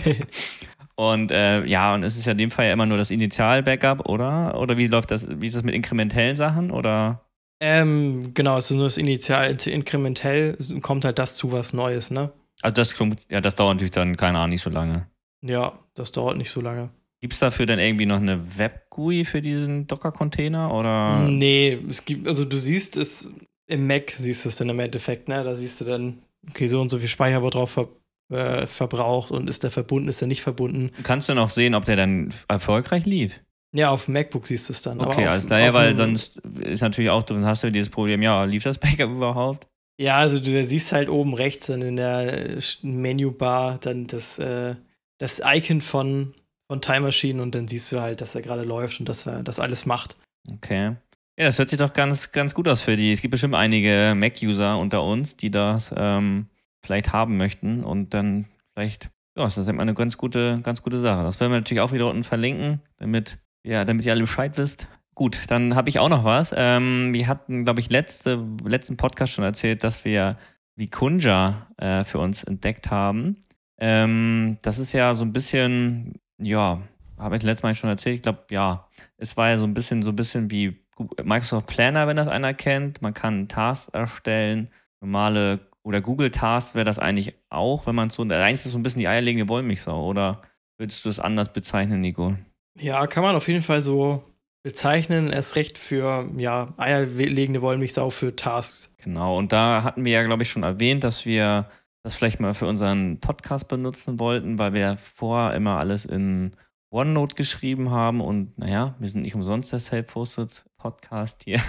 und 0.94 1.30
äh, 1.30 1.64
ja, 1.64 1.94
und 1.94 2.04
es 2.04 2.16
ist 2.16 2.26
ja 2.26 2.32
in 2.32 2.38
dem 2.38 2.50
Fall 2.50 2.66
ja 2.66 2.72
immer 2.72 2.86
nur 2.86 2.98
das 2.98 3.10
Initial-Backup, 3.10 4.08
oder? 4.08 4.58
Oder 4.58 4.76
wie 4.76 4.86
läuft 4.86 5.10
das? 5.10 5.26
Wie 5.28 5.48
ist 5.48 5.56
das 5.56 5.64
mit 5.64 5.74
inkrementellen 5.74 6.36
Sachen? 6.36 6.70
Oder? 6.70 7.26
Ähm, 7.60 8.34
genau, 8.34 8.58
es 8.58 8.70
ist 8.70 8.76
nur 8.76 8.86
das 8.86 8.98
Initial, 8.98 9.56
inkrementell 9.64 10.56
kommt 10.82 11.04
halt 11.04 11.18
das 11.18 11.36
zu 11.36 11.52
was 11.52 11.72
Neues, 11.72 12.10
ne? 12.10 12.30
Also 12.62 12.74
das, 12.74 12.94
ja, 13.28 13.40
das 13.40 13.54
dauert 13.54 13.76
natürlich 13.76 13.92
dann, 13.92 14.16
keine 14.16 14.38
Ahnung, 14.38 14.50
nicht 14.50 14.62
so 14.62 14.70
lange. 14.70 15.06
Ja, 15.42 15.72
das 15.94 16.12
dauert 16.12 16.36
nicht 16.36 16.50
so 16.50 16.60
lange. 16.60 16.90
Gibt 17.26 17.32
es 17.34 17.40
dafür 17.40 17.66
denn 17.66 17.80
irgendwie 17.80 18.06
noch 18.06 18.20
eine 18.20 18.56
Web-GUI 18.56 19.24
für 19.24 19.42
diesen 19.42 19.88
Docker-Container? 19.88 20.72
Oder? 20.72 21.28
Nee, 21.28 21.76
es 21.90 22.04
gibt, 22.04 22.28
also 22.28 22.44
du 22.44 22.56
siehst 22.56 22.96
es 22.96 23.32
im 23.66 23.88
Mac, 23.88 24.12
siehst 24.16 24.44
du 24.44 24.48
es 24.48 24.54
dann 24.54 24.68
im 24.68 24.78
Endeffekt, 24.78 25.26
ne? 25.26 25.42
Da 25.42 25.56
siehst 25.56 25.80
du 25.80 25.84
dann, 25.84 26.18
okay, 26.48 26.68
so 26.68 26.80
und 26.80 26.88
so 26.88 27.00
viel 27.00 27.08
Speicher 27.08 27.42
wird 27.42 27.54
drauf 27.54 27.72
ver 27.72 27.88
äh, 28.32 28.68
verbraucht 28.68 29.32
und 29.32 29.50
ist 29.50 29.64
der 29.64 29.72
verbunden, 29.72 30.08
ist 30.08 30.20
der 30.20 30.28
nicht 30.28 30.42
verbunden. 30.42 30.92
Kannst 31.02 31.28
du 31.28 31.34
noch 31.34 31.50
sehen, 31.50 31.74
ob 31.74 31.84
der 31.84 31.96
dann 31.96 32.32
erfolgreich 32.46 33.06
lief? 33.06 33.40
Ja, 33.74 33.90
auf 33.90 34.04
dem 34.04 34.14
MacBook 34.14 34.46
siehst 34.46 34.68
du 34.68 34.72
es 34.72 34.82
dann. 34.82 35.00
Okay, 35.00 35.26
alles 35.26 35.46
klar, 35.46 35.58
ja, 35.58 35.74
weil 35.74 35.96
sonst 35.96 36.38
ist 36.60 36.80
natürlich 36.80 37.10
auch, 37.10 37.24
dann 37.24 37.44
hast 37.44 37.64
du 37.64 37.72
dieses 37.72 37.90
Problem, 37.90 38.22
ja, 38.22 38.44
lief 38.44 38.62
das 38.62 38.78
Backup 38.78 39.10
überhaupt? 39.10 39.66
Ja, 40.00 40.18
also 40.18 40.38
du 40.38 40.64
siehst 40.64 40.92
halt 40.92 41.08
oben 41.08 41.34
rechts 41.34 41.66
dann 41.66 41.82
in 41.82 41.96
der 41.96 42.60
Menübar 42.82 43.78
dann 43.80 44.06
das, 44.06 44.38
äh, 44.38 44.76
das 45.18 45.42
Icon 45.44 45.80
von 45.80 46.32
von 46.68 46.80
Time 46.80 47.00
Machine 47.00 47.42
und 47.42 47.54
dann 47.54 47.68
siehst 47.68 47.90
du 47.92 48.00
halt, 48.00 48.20
dass 48.20 48.34
er 48.34 48.42
gerade 48.42 48.64
läuft 48.64 49.00
und 49.00 49.08
dass 49.08 49.26
er 49.26 49.42
das 49.42 49.60
alles 49.60 49.86
macht. 49.86 50.16
Okay. 50.52 50.96
Ja, 51.38 51.44
das 51.44 51.58
hört 51.58 51.68
sich 51.68 51.78
doch 51.78 51.92
ganz, 51.92 52.32
ganz 52.32 52.54
gut 52.54 52.66
aus 52.66 52.80
für 52.80 52.96
die. 52.96 53.12
Es 53.12 53.20
gibt 53.20 53.32
bestimmt 53.32 53.54
einige 53.54 54.14
Mac-User 54.16 54.78
unter 54.78 55.02
uns, 55.02 55.36
die 55.36 55.50
das 55.50 55.92
ähm, 55.96 56.46
vielleicht 56.82 57.12
haben 57.12 57.36
möchten 57.36 57.84
und 57.84 58.14
dann 58.14 58.46
vielleicht, 58.72 59.10
ja, 59.36 59.44
das 59.44 59.58
ist 59.58 59.68
immer 59.68 59.82
eine 59.82 59.94
ganz 59.94 60.16
gute, 60.16 60.60
ganz 60.62 60.82
gute 60.82 60.98
Sache. 60.98 61.24
Das 61.24 61.38
werden 61.38 61.52
wir 61.52 61.58
natürlich 61.58 61.82
auch 61.82 61.92
wieder 61.92 62.08
unten 62.08 62.24
verlinken, 62.24 62.80
damit, 62.96 63.38
ja, 63.64 63.84
damit 63.84 64.06
ihr 64.06 64.12
alle 64.12 64.22
Bescheid 64.22 64.56
wisst. 64.56 64.88
Gut, 65.14 65.44
dann 65.48 65.74
habe 65.74 65.88
ich 65.88 65.98
auch 65.98 66.08
noch 66.08 66.24
was. 66.24 66.54
Ähm, 66.56 67.12
wir 67.12 67.26
hatten, 67.26 67.64
glaube 67.64 67.80
ich, 67.80 67.90
letzte, 67.90 68.42
letzten 68.64 68.96
Podcast 68.96 69.32
schon 69.32 69.44
erzählt, 69.44 69.84
dass 69.84 70.04
wir 70.04 70.38
Vikunja 70.74 71.68
äh, 71.76 72.04
für 72.04 72.18
uns 72.18 72.44
entdeckt 72.44 72.90
haben. 72.90 73.36
Ähm, 73.78 74.58
das 74.62 74.78
ist 74.78 74.92
ja 74.92 75.12
so 75.14 75.24
ein 75.24 75.32
bisschen 75.32 76.14
ja, 76.38 76.82
habe 77.18 77.36
ich 77.36 77.42
letztes 77.42 77.62
Mal 77.62 77.74
schon 77.74 77.90
erzählt. 77.90 78.16
Ich 78.16 78.22
glaube, 78.22 78.44
ja, 78.50 78.88
es 79.16 79.36
war 79.36 79.50
ja 79.50 79.58
so 79.58 79.64
ein 79.64 79.74
bisschen, 79.74 80.02
so 80.02 80.10
ein 80.10 80.16
bisschen 80.16 80.50
wie 80.50 80.78
Microsoft 81.22 81.66
Planner, 81.66 82.06
wenn 82.06 82.16
das 82.16 82.28
einer 82.28 82.54
kennt. 82.54 83.02
Man 83.02 83.14
kann 83.14 83.48
Tasks 83.48 83.88
erstellen, 83.88 84.70
normale 85.00 85.60
oder 85.82 86.00
Google 86.00 86.30
Tasks 86.30 86.74
wäre 86.74 86.84
das 86.84 86.98
eigentlich 86.98 87.34
auch, 87.48 87.86
wenn 87.86 87.94
man 87.94 88.10
so, 88.10 88.22
eigentlich 88.22 88.54
ist 88.54 88.64
das 88.64 88.72
so 88.72 88.78
ein 88.78 88.82
bisschen 88.82 89.00
die 89.00 89.08
eierlegende 89.08 89.48
Wollmilchsau, 89.48 90.04
oder 90.04 90.42
würdest 90.78 91.04
du 91.04 91.08
das 91.08 91.20
anders 91.20 91.52
bezeichnen, 91.52 92.00
Nico? 92.00 92.36
Ja, 92.78 93.06
kann 93.06 93.22
man 93.22 93.36
auf 93.36 93.46
jeden 93.46 93.62
Fall 93.62 93.82
so 93.82 94.24
bezeichnen, 94.64 95.30
erst 95.30 95.54
recht 95.54 95.78
für, 95.78 96.28
ja, 96.36 96.74
eierlegende 96.76 97.62
Wollmilchsau 97.62 98.10
für 98.10 98.34
Tasks. 98.34 98.92
Genau, 98.98 99.38
und 99.38 99.52
da 99.52 99.84
hatten 99.84 100.04
wir 100.04 100.12
ja, 100.12 100.24
glaube 100.24 100.42
ich, 100.42 100.50
schon 100.50 100.64
erwähnt, 100.64 101.04
dass 101.04 101.24
wir 101.24 101.70
das 102.06 102.14
vielleicht 102.14 102.38
mal 102.38 102.54
für 102.54 102.68
unseren 102.68 103.18
Podcast 103.18 103.66
benutzen 103.66 104.20
wollten, 104.20 104.60
weil 104.60 104.72
wir 104.74 104.96
vorher 104.96 105.56
immer 105.56 105.80
alles 105.80 106.04
in 106.04 106.52
OneNote 106.88 107.34
geschrieben 107.34 107.90
haben 107.90 108.20
und 108.20 108.56
naja, 108.56 108.94
wir 109.00 109.08
sind 109.08 109.22
nicht 109.22 109.34
umsonst 109.34 109.72
der 109.72 109.80
Self-Hosted 109.80 110.66
Podcast 110.78 111.42
hier 111.42 111.60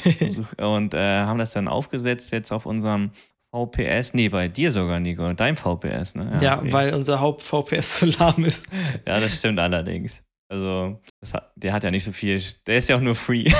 und 0.58 0.92
äh, 0.92 1.20
haben 1.20 1.38
das 1.38 1.52
dann 1.52 1.68
aufgesetzt 1.68 2.32
jetzt 2.32 2.50
auf 2.50 2.66
unserem 2.66 3.12
VPS, 3.54 4.12
nee, 4.12 4.28
bei 4.28 4.48
dir 4.48 4.72
sogar, 4.72 4.98
Nico, 4.98 5.32
dein 5.34 5.54
VPS, 5.54 6.16
ne? 6.16 6.32
Ja, 6.34 6.42
ja 6.42 6.58
okay. 6.58 6.72
weil 6.72 6.92
unser 6.92 7.20
Haupt-VPS 7.20 7.98
so 7.98 8.06
lahm 8.06 8.44
ist. 8.44 8.66
ja, 9.06 9.20
das 9.20 9.38
stimmt 9.38 9.60
allerdings. 9.60 10.20
Also, 10.48 11.00
hat, 11.32 11.52
der 11.54 11.72
hat 11.72 11.84
ja 11.84 11.92
nicht 11.92 12.04
so 12.04 12.10
viel. 12.10 12.42
Der 12.66 12.78
ist 12.78 12.88
ja 12.88 12.96
auch 12.96 13.00
nur 13.00 13.14
free. 13.14 13.50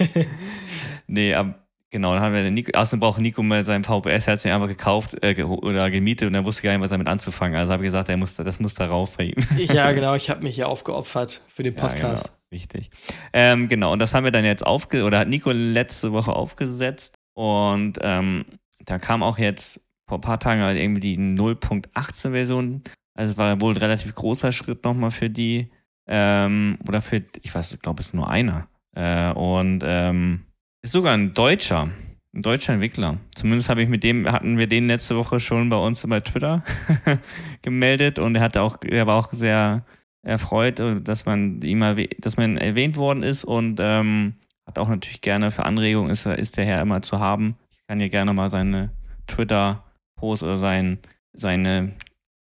nee, 1.08 1.34
aber 1.34 1.62
genau, 1.92 2.14
dann 2.14 2.22
haben 2.22 2.34
wir 2.34 2.42
den 2.42 2.54
Nico. 2.54 2.76
Außerdem 2.76 2.98
braucht 2.98 3.20
Nico 3.20 3.42
mal 3.44 3.64
sein 3.64 3.84
VPS, 3.84 4.26
er 4.26 4.32
hat 4.32 4.38
es 4.38 4.46
einfach 4.46 4.66
gekauft 4.66 5.16
äh, 5.22 5.40
oder 5.44 5.90
gemietet 5.90 6.26
und 6.26 6.34
er 6.34 6.44
wusste 6.44 6.62
gar 6.62 6.72
nicht, 6.72 6.80
was 6.80 6.90
damit 6.90 7.06
anzufangen. 7.06 7.56
Also 7.56 7.72
habe 7.72 7.84
ich 7.84 7.86
gesagt, 7.86 8.08
er 8.08 8.16
muss, 8.16 8.34
das 8.34 8.58
muss 8.58 8.74
da 8.74 8.86
rauf 8.86 9.16
bei 9.16 9.24
ihm. 9.24 9.46
ja, 9.58 9.92
genau, 9.92 10.14
ich 10.14 10.28
habe 10.30 10.42
mich 10.42 10.56
ja 10.56 10.66
aufgeopfert 10.66 11.42
für 11.46 11.62
den 11.62 11.76
Podcast. 11.76 12.26
Ja, 12.26 12.30
genau, 12.30 12.38
richtig. 12.50 12.90
Ähm, 13.32 13.68
genau, 13.68 13.92
und 13.92 14.00
das 14.00 14.14
haben 14.14 14.24
wir 14.24 14.32
dann 14.32 14.44
jetzt 14.44 14.66
aufge 14.66 15.04
oder 15.04 15.20
hat 15.20 15.28
Nico 15.28 15.52
letzte 15.52 16.12
Woche 16.12 16.32
aufgesetzt 16.32 17.14
und 17.34 17.98
ähm, 18.00 18.44
da 18.84 18.98
kam 18.98 19.22
auch 19.22 19.38
jetzt 19.38 19.80
vor 20.08 20.18
ein 20.18 20.22
paar 20.22 20.40
Tagen 20.40 20.62
halt 20.62 20.78
irgendwie 20.78 21.00
die 21.00 21.16
0.18 21.16 22.32
Version. 22.32 22.82
Also 23.14 23.32
es 23.32 23.38
war 23.38 23.60
wohl 23.60 23.74
ein 23.74 23.78
relativ 23.78 24.14
großer 24.14 24.52
Schritt 24.52 24.84
nochmal 24.84 25.10
für 25.10 25.30
die. 25.30 25.70
Ähm, 26.08 26.78
oder 26.88 27.00
für, 27.00 27.22
ich 27.42 27.54
weiß, 27.54 27.72
ich 27.72 27.80
glaube, 27.80 28.00
es 28.00 28.08
ist 28.08 28.14
nur 28.14 28.28
einer. 28.28 28.68
Äh, 28.94 29.32
und 29.32 29.82
ähm, 29.84 30.46
ist 30.82 30.92
sogar 30.92 31.14
ein 31.14 31.32
Deutscher. 31.34 31.90
Ein 32.34 32.42
deutscher 32.42 32.72
Entwickler. 32.72 33.18
Zumindest 33.34 33.68
habe 33.68 33.82
ich 33.82 33.88
mit 33.88 34.02
dem, 34.02 34.30
hatten 34.30 34.56
wir 34.56 34.66
den 34.66 34.86
letzte 34.86 35.16
Woche 35.16 35.38
schon 35.38 35.68
bei 35.68 35.76
uns 35.76 36.06
bei 36.06 36.20
Twitter 36.20 36.62
gemeldet 37.62 38.18
und 38.18 38.34
er 38.36 38.42
hatte 38.42 38.62
auch, 38.62 38.78
er 38.82 39.06
war 39.06 39.16
auch 39.16 39.32
sehr 39.32 39.84
erfreut, 40.22 40.80
dass 41.06 41.26
man 41.26 41.60
ihm 41.60 41.84
dass 42.18 42.36
man 42.36 42.56
erwähnt 42.56 42.96
worden 42.96 43.22
ist 43.22 43.44
und 43.44 43.78
ähm, 43.80 44.34
hat 44.66 44.78
auch 44.78 44.88
natürlich 44.88 45.20
gerne 45.20 45.50
für 45.50 45.66
Anregungen, 45.66 46.10
ist, 46.10 46.24
ist 46.24 46.56
der 46.56 46.64
Herr 46.64 46.80
immer 46.80 47.02
zu 47.02 47.20
haben. 47.20 47.56
Ich 47.70 47.86
kann 47.86 47.98
hier 47.98 48.08
gerne 48.08 48.32
mal 48.32 48.48
seine 48.48 48.90
Twitter-Post 49.26 50.42
oder 50.42 50.56
sein, 50.56 50.98
seine 51.34 51.96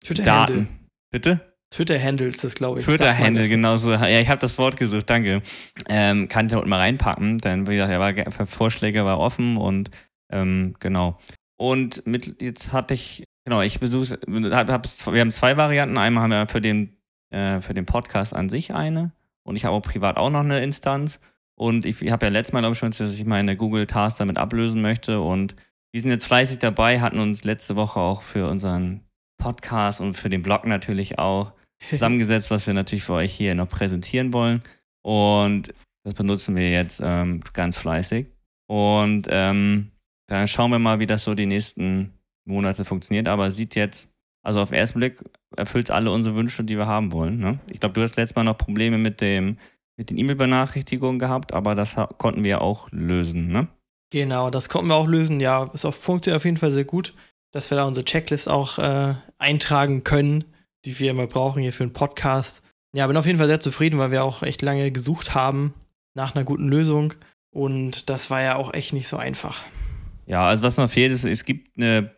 Twitter 0.06 0.24
Daten. 0.24 0.70
Bitte? 1.12 1.51
Twitter-Handle 1.72 2.28
ist 2.28 2.44
das, 2.44 2.56
glaube 2.56 2.80
ich. 2.80 2.86
Twitter-Handle, 2.86 3.48
genau 3.48 3.78
so. 3.78 3.94
Ja, 3.94 4.20
ich 4.20 4.28
habe 4.28 4.42
das 4.42 4.58
Wort 4.58 4.76
gesucht, 4.78 5.10
danke. 5.10 5.42
Ähm, 5.90 6.28
kann 6.28 6.46
ich 6.46 6.52
da 6.52 6.58
unten 6.58 6.70
mal 6.70 6.80
reinpacken, 6.80 7.38
denn 7.38 7.66
wie 7.66 7.76
gesagt, 7.76 7.92
er 7.92 8.00
war 8.00 8.32
für 8.32 8.46
Vorschläge 8.46 9.06
war 9.06 9.20
offen 9.20 9.56
und 9.56 9.90
ähm, 10.32 10.76
genau. 10.80 11.18
Und 11.58 12.06
mit, 12.06 12.42
jetzt 12.42 12.74
hatte 12.74 12.94
ich, 12.94 13.24
genau, 13.46 13.62
ich 13.62 13.80
besuche, 13.80 14.20
hab, 14.52 14.70
hab, 14.70 15.14
wir 15.14 15.22
haben 15.22 15.32
zwei 15.32 15.56
Varianten. 15.56 15.98
Einmal 15.98 16.24
haben 16.24 16.32
wir 16.32 16.48
für 16.48 16.62
den, 16.62 16.98
äh, 17.30 17.62
für 17.62 17.74
den 17.74 17.86
Podcast 17.86 18.36
an 18.36 18.50
sich 18.50 18.74
eine 18.74 19.14
und 19.44 19.56
ich 19.56 19.64
habe 19.64 19.76
auch 19.76 19.82
privat 19.82 20.18
auch 20.18 20.30
noch 20.30 20.42
eine 20.42 20.62
Instanz. 20.62 21.20
Und 21.56 21.86
ich, 21.86 22.02
ich 22.02 22.12
habe 22.12 22.26
ja 22.26 22.32
letztes 22.32 22.54
Mal, 22.54 22.62
glaube 22.62 22.74
ich, 22.74 22.80
schon, 22.80 22.92
dass 22.92 23.14
ich 23.14 23.26
meine 23.26 23.56
Google 23.56 23.88
Tasks 23.88 24.18
damit 24.18 24.38
ablösen 24.38 24.82
möchte 24.82 25.22
und 25.22 25.56
wir 25.94 26.02
sind 26.02 26.12
jetzt 26.12 26.26
fleißig 26.26 26.60
dabei, 26.60 27.00
hatten 27.00 27.20
uns 27.20 27.44
letzte 27.44 27.76
Woche 27.76 28.00
auch 28.00 28.22
für 28.22 28.50
unseren 28.50 29.02
Podcast 29.38 30.02
und 30.02 30.16
für 30.16 30.30
den 30.30 30.42
Blog 30.42 30.66
natürlich 30.66 31.20
auch 31.20 31.54
zusammengesetzt, 31.90 32.52
was 32.52 32.68
wir 32.68 32.74
natürlich 32.74 33.04
für 33.04 33.14
euch 33.14 33.34
hier 33.34 33.56
noch 33.56 33.70
präsentieren 33.70 34.34
wollen. 34.34 34.62
Und 35.02 35.74
das 36.04 36.14
benutzen 36.14 36.56
wir 36.56 36.70
jetzt 36.70 37.02
ähm, 37.04 37.42
ganz 37.54 37.78
fleißig. 37.78 38.28
Und 38.68 39.28
ähm, 39.30 39.92
dann 40.28 40.48
schauen 40.48 40.72
wir 40.72 40.80
mal, 40.80 41.00
wie 41.00 41.08
das 41.08 41.24
so 41.24 41.36
die 41.36 41.46
nächsten 41.46 42.14
Monate 42.46 42.86
funktioniert. 42.86 43.28
Aber 43.28 43.52
sieht 43.52 43.76
jetzt, 43.76 44.10
also 44.44 44.62
auf 44.62 44.70
den 44.70 44.80
ersten 44.80 45.00
Blick 45.00 45.24
erfüllt 45.56 45.92
alle 45.92 46.12
unsere 46.12 46.36
Wünsche, 46.36 46.64
die 46.64 46.78
wir 46.78 46.88
haben 46.88 47.12
wollen. 47.12 47.40
Ne? 47.40 47.60
Ich 47.68 47.80
glaube, 47.80 47.94
du 47.94 48.02
hast 48.02 48.16
letztes 48.16 48.36
Mal 48.36 48.44
noch 48.44 48.58
Probleme 48.58 48.98
mit 48.98 49.22
dem 49.22 49.58
mit 49.98 50.10
den 50.10 50.18
E-Mail-Benachrichtigungen 50.18 51.20
gehabt, 51.20 51.54
aber 51.54 51.76
das 51.76 51.96
konnten 52.18 52.44
wir 52.44 52.62
auch 52.62 52.88
lösen, 52.92 53.50
ne? 53.50 53.68
Genau, 54.10 54.50
das 54.50 54.68
konnten 54.68 54.88
wir 54.88 54.96
auch 54.96 55.08
lösen. 55.08 55.40
Ja, 55.40 55.70
es 55.74 55.82
funktioniert 55.82 56.38
auf 56.38 56.46
jeden 56.46 56.58
Fall 56.58 56.72
sehr 56.72 56.86
gut, 56.86 57.14
dass 57.52 57.70
wir 57.70 57.78
da 57.78 57.86
unsere 57.86 58.04
Checklist 58.04 58.50
auch 58.50 58.80
äh, 58.80 59.14
eintragen 59.38 60.04
können 60.04 60.46
die 60.86 60.98
wir 61.00 61.12
immer 61.12 61.28
brauchen 61.28 61.62
hier 61.62 61.74
für 61.74 61.84
einen 61.84 61.94
Podcast. 61.94 62.62
Ja, 62.94 63.08
bin 63.08 63.18
auf 63.18 63.26
jeden 63.26 63.38
Fall 63.38 63.48
sehr 63.48 63.60
zufrieden, 63.60 64.00
weil 64.00 64.12
wir 64.12 64.24
auch 64.24 64.44
echt 64.44 64.62
lange 64.62 64.92
gesucht 64.92 65.34
haben 65.34 65.74
nach 66.14 66.36
einer 66.36 66.44
guten 66.44 66.68
Lösung. 66.68 67.14
Und 67.52 68.10
das 68.10 68.30
war 68.30 68.42
ja 68.42 68.56
auch 68.56 68.74
echt 68.74 68.94
nicht 68.94 69.08
so 69.08 69.18
einfach. 69.18 69.64
Ja, 70.26 70.48
also 70.48 70.64
was 70.64 70.78
noch 70.78 70.90
fehlt, 70.90 71.12
ist, 71.12 71.26
es 71.26 71.46
gibt 71.46 71.78
eine, 71.78 72.12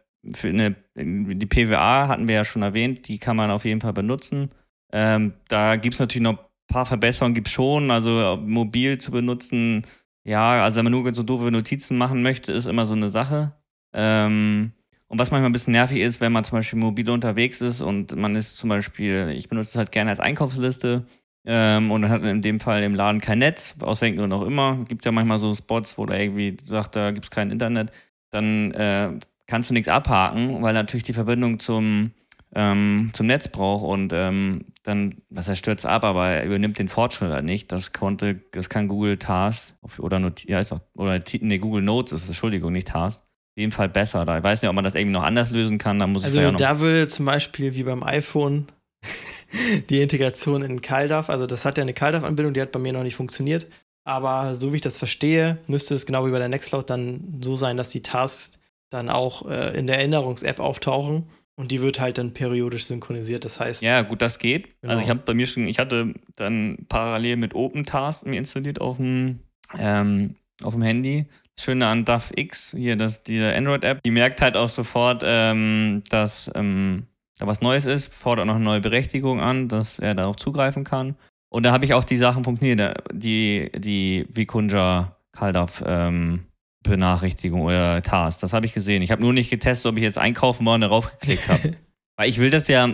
eine 0.45 0.75
die 1.03 1.45
PWA 1.45 2.07
hatten 2.07 2.27
wir 2.27 2.35
ja 2.35 2.45
schon 2.45 2.61
erwähnt, 2.61 3.07
die 3.07 3.17
kann 3.17 3.35
man 3.35 3.51
auf 3.51 3.65
jeden 3.65 3.81
Fall 3.81 3.93
benutzen. 3.93 4.49
Ähm, 4.91 5.33
da 5.47 5.75
gibt 5.75 5.95
es 5.95 5.99
natürlich 5.99 6.23
noch 6.23 6.39
ein 6.39 6.45
paar 6.67 6.85
Verbesserungen, 6.85 7.33
gibt 7.33 7.47
es 7.47 7.53
schon. 7.53 7.91
Also 7.91 8.37
mobil 8.41 8.99
zu 8.99 9.11
benutzen, 9.11 9.85
ja, 10.23 10.63
also 10.63 10.77
wenn 10.77 10.85
man 10.85 10.91
nur 10.91 11.13
so 11.13 11.23
doofe 11.23 11.51
Notizen 11.51 11.97
machen 11.97 12.21
möchte, 12.21 12.51
ist 12.51 12.67
immer 12.67 12.85
so 12.85 12.93
eine 12.93 13.09
Sache. 13.09 13.53
Ähm, 13.93 14.73
und 15.13 15.19
was 15.19 15.29
manchmal 15.29 15.51
ein 15.51 15.53
bisschen 15.53 15.73
nervig 15.73 15.99
ist, 15.99 16.21
wenn 16.21 16.31
man 16.31 16.43
zum 16.43 16.57
Beispiel 16.57 16.79
mobil 16.79 17.07
unterwegs 17.11 17.61
ist 17.61 17.81
und 17.81 18.15
man 18.15 18.33
ist 18.33 18.57
zum 18.57 18.69
Beispiel, 18.69 19.31
ich 19.37 19.47
benutze 19.47 19.69
es 19.69 19.75
halt 19.75 19.91
gerne 19.91 20.09
als 20.09 20.19
Einkaufsliste 20.19 21.05
ähm, 21.45 21.91
und 21.91 22.09
hat 22.09 22.23
in 22.23 22.41
dem 22.41 22.59
Fall 22.59 22.81
im 22.81 22.95
Laden 22.95 23.21
kein 23.21 23.37
Netz, 23.37 23.75
aus 23.81 24.01
welchen 24.01 24.17
Gründen 24.17 24.33
auch 24.33 24.41
immer. 24.41 24.83
Gibt 24.89 25.05
ja 25.05 25.11
manchmal 25.11 25.37
so 25.37 25.53
Spots, 25.53 25.99
wo 25.99 26.07
da 26.07 26.17
irgendwie 26.17 26.57
sagt, 26.63 26.95
da 26.95 27.11
gibt 27.11 27.25
es 27.25 27.29
kein 27.29 27.51
Internet. 27.51 27.91
Dann 28.31 28.71
äh, 28.71 29.11
kannst 29.45 29.69
du 29.69 29.75
nichts 29.75 29.87
abhaken, 29.87 30.63
weil 30.63 30.73
natürlich 30.73 31.03
die 31.03 31.13
Verbindung 31.13 31.59
zum, 31.59 32.09
ähm, 32.55 33.11
zum 33.13 33.27
Netz 33.27 33.47
braucht 33.49 33.85
und 33.85 34.13
ähm, 34.13 34.65
dann, 34.81 35.21
was 35.29 35.47
er 35.47 35.53
stürzt 35.53 35.85
ab, 35.85 36.05
aber 36.05 36.29
er 36.29 36.43
übernimmt 36.43 36.79
den 36.79 36.87
Fortschritt 36.87 37.29
halt 37.29 37.45
nicht. 37.45 37.71
Das 37.71 37.93
konnte, 37.93 38.41
das 38.49 38.67
kann 38.67 38.87
Google 38.87 39.17
Tasks 39.17 39.75
oder, 39.99 40.33
ja, 40.47 40.57
ist 40.57 40.71
auch, 40.71 40.81
oder 40.95 41.21
nee, 41.41 41.59
Google 41.59 41.83
Notes 41.83 42.13
ist 42.13 42.23
es, 42.23 42.29
Entschuldigung, 42.29 42.73
nicht 42.73 42.87
Tasks 42.87 43.23
jeden 43.55 43.71
Fall 43.71 43.89
besser. 43.89 44.25
Da 44.25 44.37
ich 44.37 44.43
weiß 44.43 44.61
nicht, 44.61 44.69
ob 44.69 44.75
man 44.75 44.83
das 44.83 44.95
irgendwie 44.95 45.13
noch 45.13 45.23
anders 45.23 45.51
lösen 45.51 45.77
kann. 45.77 45.99
Da 45.99 46.07
muss 46.07 46.23
also 46.23 46.39
ja 46.39 46.51
da 46.51 46.79
würde 46.79 47.07
zum 47.07 47.25
Beispiel 47.25 47.75
wie 47.75 47.83
beim 47.83 48.03
iPhone 48.03 48.67
die 49.89 50.01
Integration 50.01 50.63
in 50.63 50.81
CalDAV, 50.81 51.29
also 51.29 51.45
das 51.45 51.65
hat 51.65 51.77
ja 51.77 51.83
eine 51.83 51.93
CalDAV-Anbindung, 51.93 52.53
die 52.53 52.61
hat 52.61 52.71
bei 52.71 52.79
mir 52.79 52.93
noch 52.93 53.03
nicht 53.03 53.15
funktioniert. 53.15 53.67
Aber 54.05 54.55
so 54.55 54.73
wie 54.73 54.77
ich 54.77 54.81
das 54.81 54.97
verstehe, 54.97 55.59
müsste 55.67 55.95
es 55.95 56.05
genau 56.05 56.25
wie 56.25 56.31
bei 56.31 56.39
der 56.39 56.49
Nextcloud 56.49 56.89
dann 56.89 57.39
so 57.41 57.55
sein, 57.55 57.77
dass 57.77 57.89
die 57.89 58.01
Tasks 58.01 58.59
dann 58.89 59.09
auch 59.09 59.49
äh, 59.49 59.77
in 59.77 59.87
der 59.87 59.97
Erinnerungs-App 59.97 60.59
auftauchen 60.59 61.29
und 61.55 61.71
die 61.71 61.81
wird 61.81 61.99
halt 61.99 62.17
dann 62.17 62.33
periodisch 62.33 62.85
synchronisiert. 62.85 63.45
Das 63.45 63.59
heißt. 63.59 63.81
Ja, 63.81 64.01
gut, 64.01 64.21
das 64.21 64.39
geht. 64.39 64.81
Genau. 64.81 64.93
Also 64.93 65.03
ich 65.03 65.09
habe 65.09 65.21
bei 65.23 65.33
mir 65.33 65.47
schon, 65.47 65.67
ich 65.67 65.79
hatte 65.79 66.13
dann 66.35 66.85
parallel 66.89 67.37
mit 67.37 67.55
OpenTask 67.55 68.25
mir 68.25 68.37
installiert 68.37 68.81
auf 68.81 68.97
dem, 68.97 69.39
ähm, 69.77 70.35
auf 70.63 70.73
dem 70.73 70.81
Handy. 70.81 71.27
Schöne 71.59 71.87
an 71.87 72.05
DAF-X, 72.05 72.75
hier 72.77 72.95
das, 72.95 73.23
diese 73.23 73.53
Android-App, 73.53 74.01
die 74.03 74.11
merkt 74.11 74.41
halt 74.41 74.57
auch 74.57 74.69
sofort, 74.69 75.21
ähm, 75.23 76.03
dass 76.09 76.49
ähm, 76.55 77.07
da 77.37 77.47
was 77.47 77.61
Neues 77.61 77.85
ist, 77.85 78.13
fordert 78.13 78.47
noch 78.47 78.55
eine 78.55 78.63
neue 78.63 78.81
Berechtigung 78.81 79.39
an, 79.39 79.67
dass 79.67 79.99
er 79.99 80.15
darauf 80.15 80.35
zugreifen 80.35 80.83
kann. 80.83 81.15
Und 81.49 81.63
da 81.63 81.71
habe 81.71 81.85
ich 81.85 81.93
auch 81.93 82.03
die 82.03 82.17
Sachen 82.17 82.43
funktioniert, 82.43 83.03
die, 83.13 83.71
die 83.77 84.25
Vikunja 84.33 85.15
Kaldaf 85.31 85.83
ähm, 85.85 86.45
Benachrichtigung 86.83 87.61
oder 87.61 88.01
Task. 88.01 88.41
Das 88.41 88.53
habe 88.53 88.65
ich 88.65 88.73
gesehen. 88.73 89.01
Ich 89.01 89.11
habe 89.11 89.21
nur 89.21 89.33
nicht 89.33 89.49
getestet, 89.49 89.91
ob 89.91 89.97
ich 89.97 90.03
jetzt 90.03 90.17
einkaufen 90.17 90.65
war 90.65 90.75
und 90.75 90.81
darauf 90.81 91.11
geklickt 91.19 91.47
habe. 91.47 91.75
weil 92.17 92.29
ich 92.29 92.39
will 92.39 92.49
das 92.49 92.67
ja, 92.67 92.91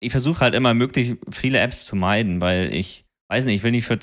ich 0.00 0.12
versuche 0.12 0.40
halt 0.40 0.54
immer 0.54 0.74
möglichst 0.74 1.16
viele 1.30 1.60
Apps 1.60 1.86
zu 1.86 1.96
meiden, 1.96 2.40
weil 2.40 2.72
ich 2.72 3.04
weiß 3.28 3.44
nicht, 3.44 3.56
ich 3.56 3.62
will 3.62 3.72
nicht 3.72 3.86
für, 3.86 3.98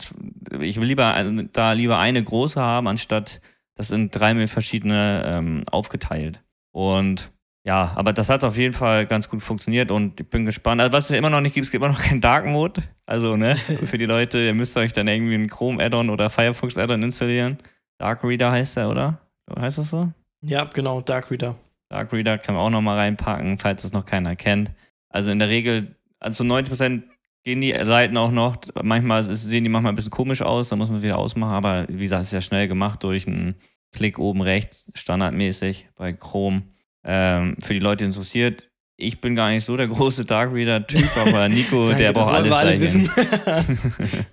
ich 0.62 0.80
will 0.80 0.88
lieber 0.88 1.48
da 1.52 1.72
lieber 1.74 1.98
eine 1.98 2.24
große 2.24 2.62
haben, 2.62 2.88
anstatt 2.88 3.42
das 3.76 3.90
sind 3.90 4.10
drei 4.12 4.48
verschiedene 4.48 5.24
ähm, 5.26 5.64
aufgeteilt. 5.70 6.42
Und 6.72 7.32
ja, 7.66 7.94
aber 7.96 8.14
das 8.14 8.30
hat 8.30 8.44
auf 8.44 8.58
jeden 8.58 8.74
Fall 8.74 9.08
ganz 9.08 9.28
gut 9.28 9.42
funktioniert 9.42 9.90
und 9.90 10.20
ich 10.20 10.30
bin 10.30 10.46
gespannt. 10.46 10.82
Also 10.82 10.96
was 10.96 11.10
es 11.10 11.18
immer 11.18 11.32
noch 11.32 11.42
nicht 11.42 11.56
gibt, 11.56 11.66
es 11.66 11.72
gibt 11.72 11.84
immer 11.84 11.92
noch 11.92 12.02
keinen 12.02 12.22
Dark 12.22 12.46
Mode. 12.46 12.84
Also, 13.08 13.36
ne, 13.38 13.56
für 13.84 13.98
die 13.98 14.06
Leute, 14.06 14.38
ihr 14.40 14.54
müsst 14.54 14.78
euch 14.78 14.94
dann 14.94 15.08
irgendwie 15.08 15.34
einen 15.34 15.50
Chrome-Add-on 15.50 16.10
oder 16.10 16.30
Firefox-Add-on 16.30 17.02
installieren. 17.02 17.58
Dark 17.98 18.24
Reader 18.24 18.52
heißt 18.52 18.78
der, 18.78 18.90
oder? 18.90 19.20
Heißt 19.58 19.80
das 19.80 19.90
so? 19.90 20.12
Ja, 20.42 20.66
genau, 20.66 21.02
Dark 21.02 21.32
Reader. 21.32 21.56
Dark 21.90 22.14
Reader 22.14 22.38
kann 22.38 22.56
man 22.56 22.64
auch 22.64 22.70
nochmal 22.70 22.98
reinpacken, 22.98 23.58
falls 23.58 23.82
das 23.82 23.94
noch 23.94 24.06
keiner 24.06 24.36
kennt. 24.36 24.72
Also 25.10 25.32
in 25.32 25.40
der 25.40 25.50
Regel, 25.50 25.96
also 26.20 26.44
90% 26.44 27.04
gehen 27.46 27.62
die 27.62 27.74
Seiten 27.84 28.18
auch 28.18 28.32
noch. 28.32 28.58
Manchmal 28.82 29.24
sehen 29.24 29.64
die 29.64 29.70
manchmal 29.70 29.94
ein 29.94 29.96
bisschen 29.96 30.12
komisch 30.12 30.42
aus, 30.42 30.70
da 30.70 30.76
muss 30.76 30.90
man 30.90 30.98
es 30.98 31.04
wieder 31.04 31.18
ausmachen, 31.18 31.54
aber 31.54 31.86
wie 31.88 32.04
gesagt, 32.04 32.24
ist 32.24 32.34
ja 32.34 32.42
schnell 32.42 32.68
gemacht 32.68 33.04
durch 33.04 33.28
einen 33.28 33.56
Klick 33.94 34.20
oben 34.20 34.42
rechts, 34.42 34.92
standardmäßig 34.94 35.88
bei 35.96 36.12
Chrome. 36.12 36.64
Ähm, 37.06 37.56
für 37.60 37.74
die 37.74 37.80
Leute 37.80 38.04
interessiert, 38.04 38.70
ich 38.98 39.22
bin 39.22 39.36
gar 39.36 39.52
nicht 39.52 39.64
so 39.64 39.78
der 39.78 39.88
große 39.88 40.26
Dark 40.26 40.54
Reader-Typ, 40.54 41.16
aber 41.18 41.48
Nico, 41.48 41.86
Danke, 41.88 42.04
der 42.04 42.14
braucht 42.14 42.34
alles 42.34 42.52
alle 42.52 42.80
wissen. 42.80 43.10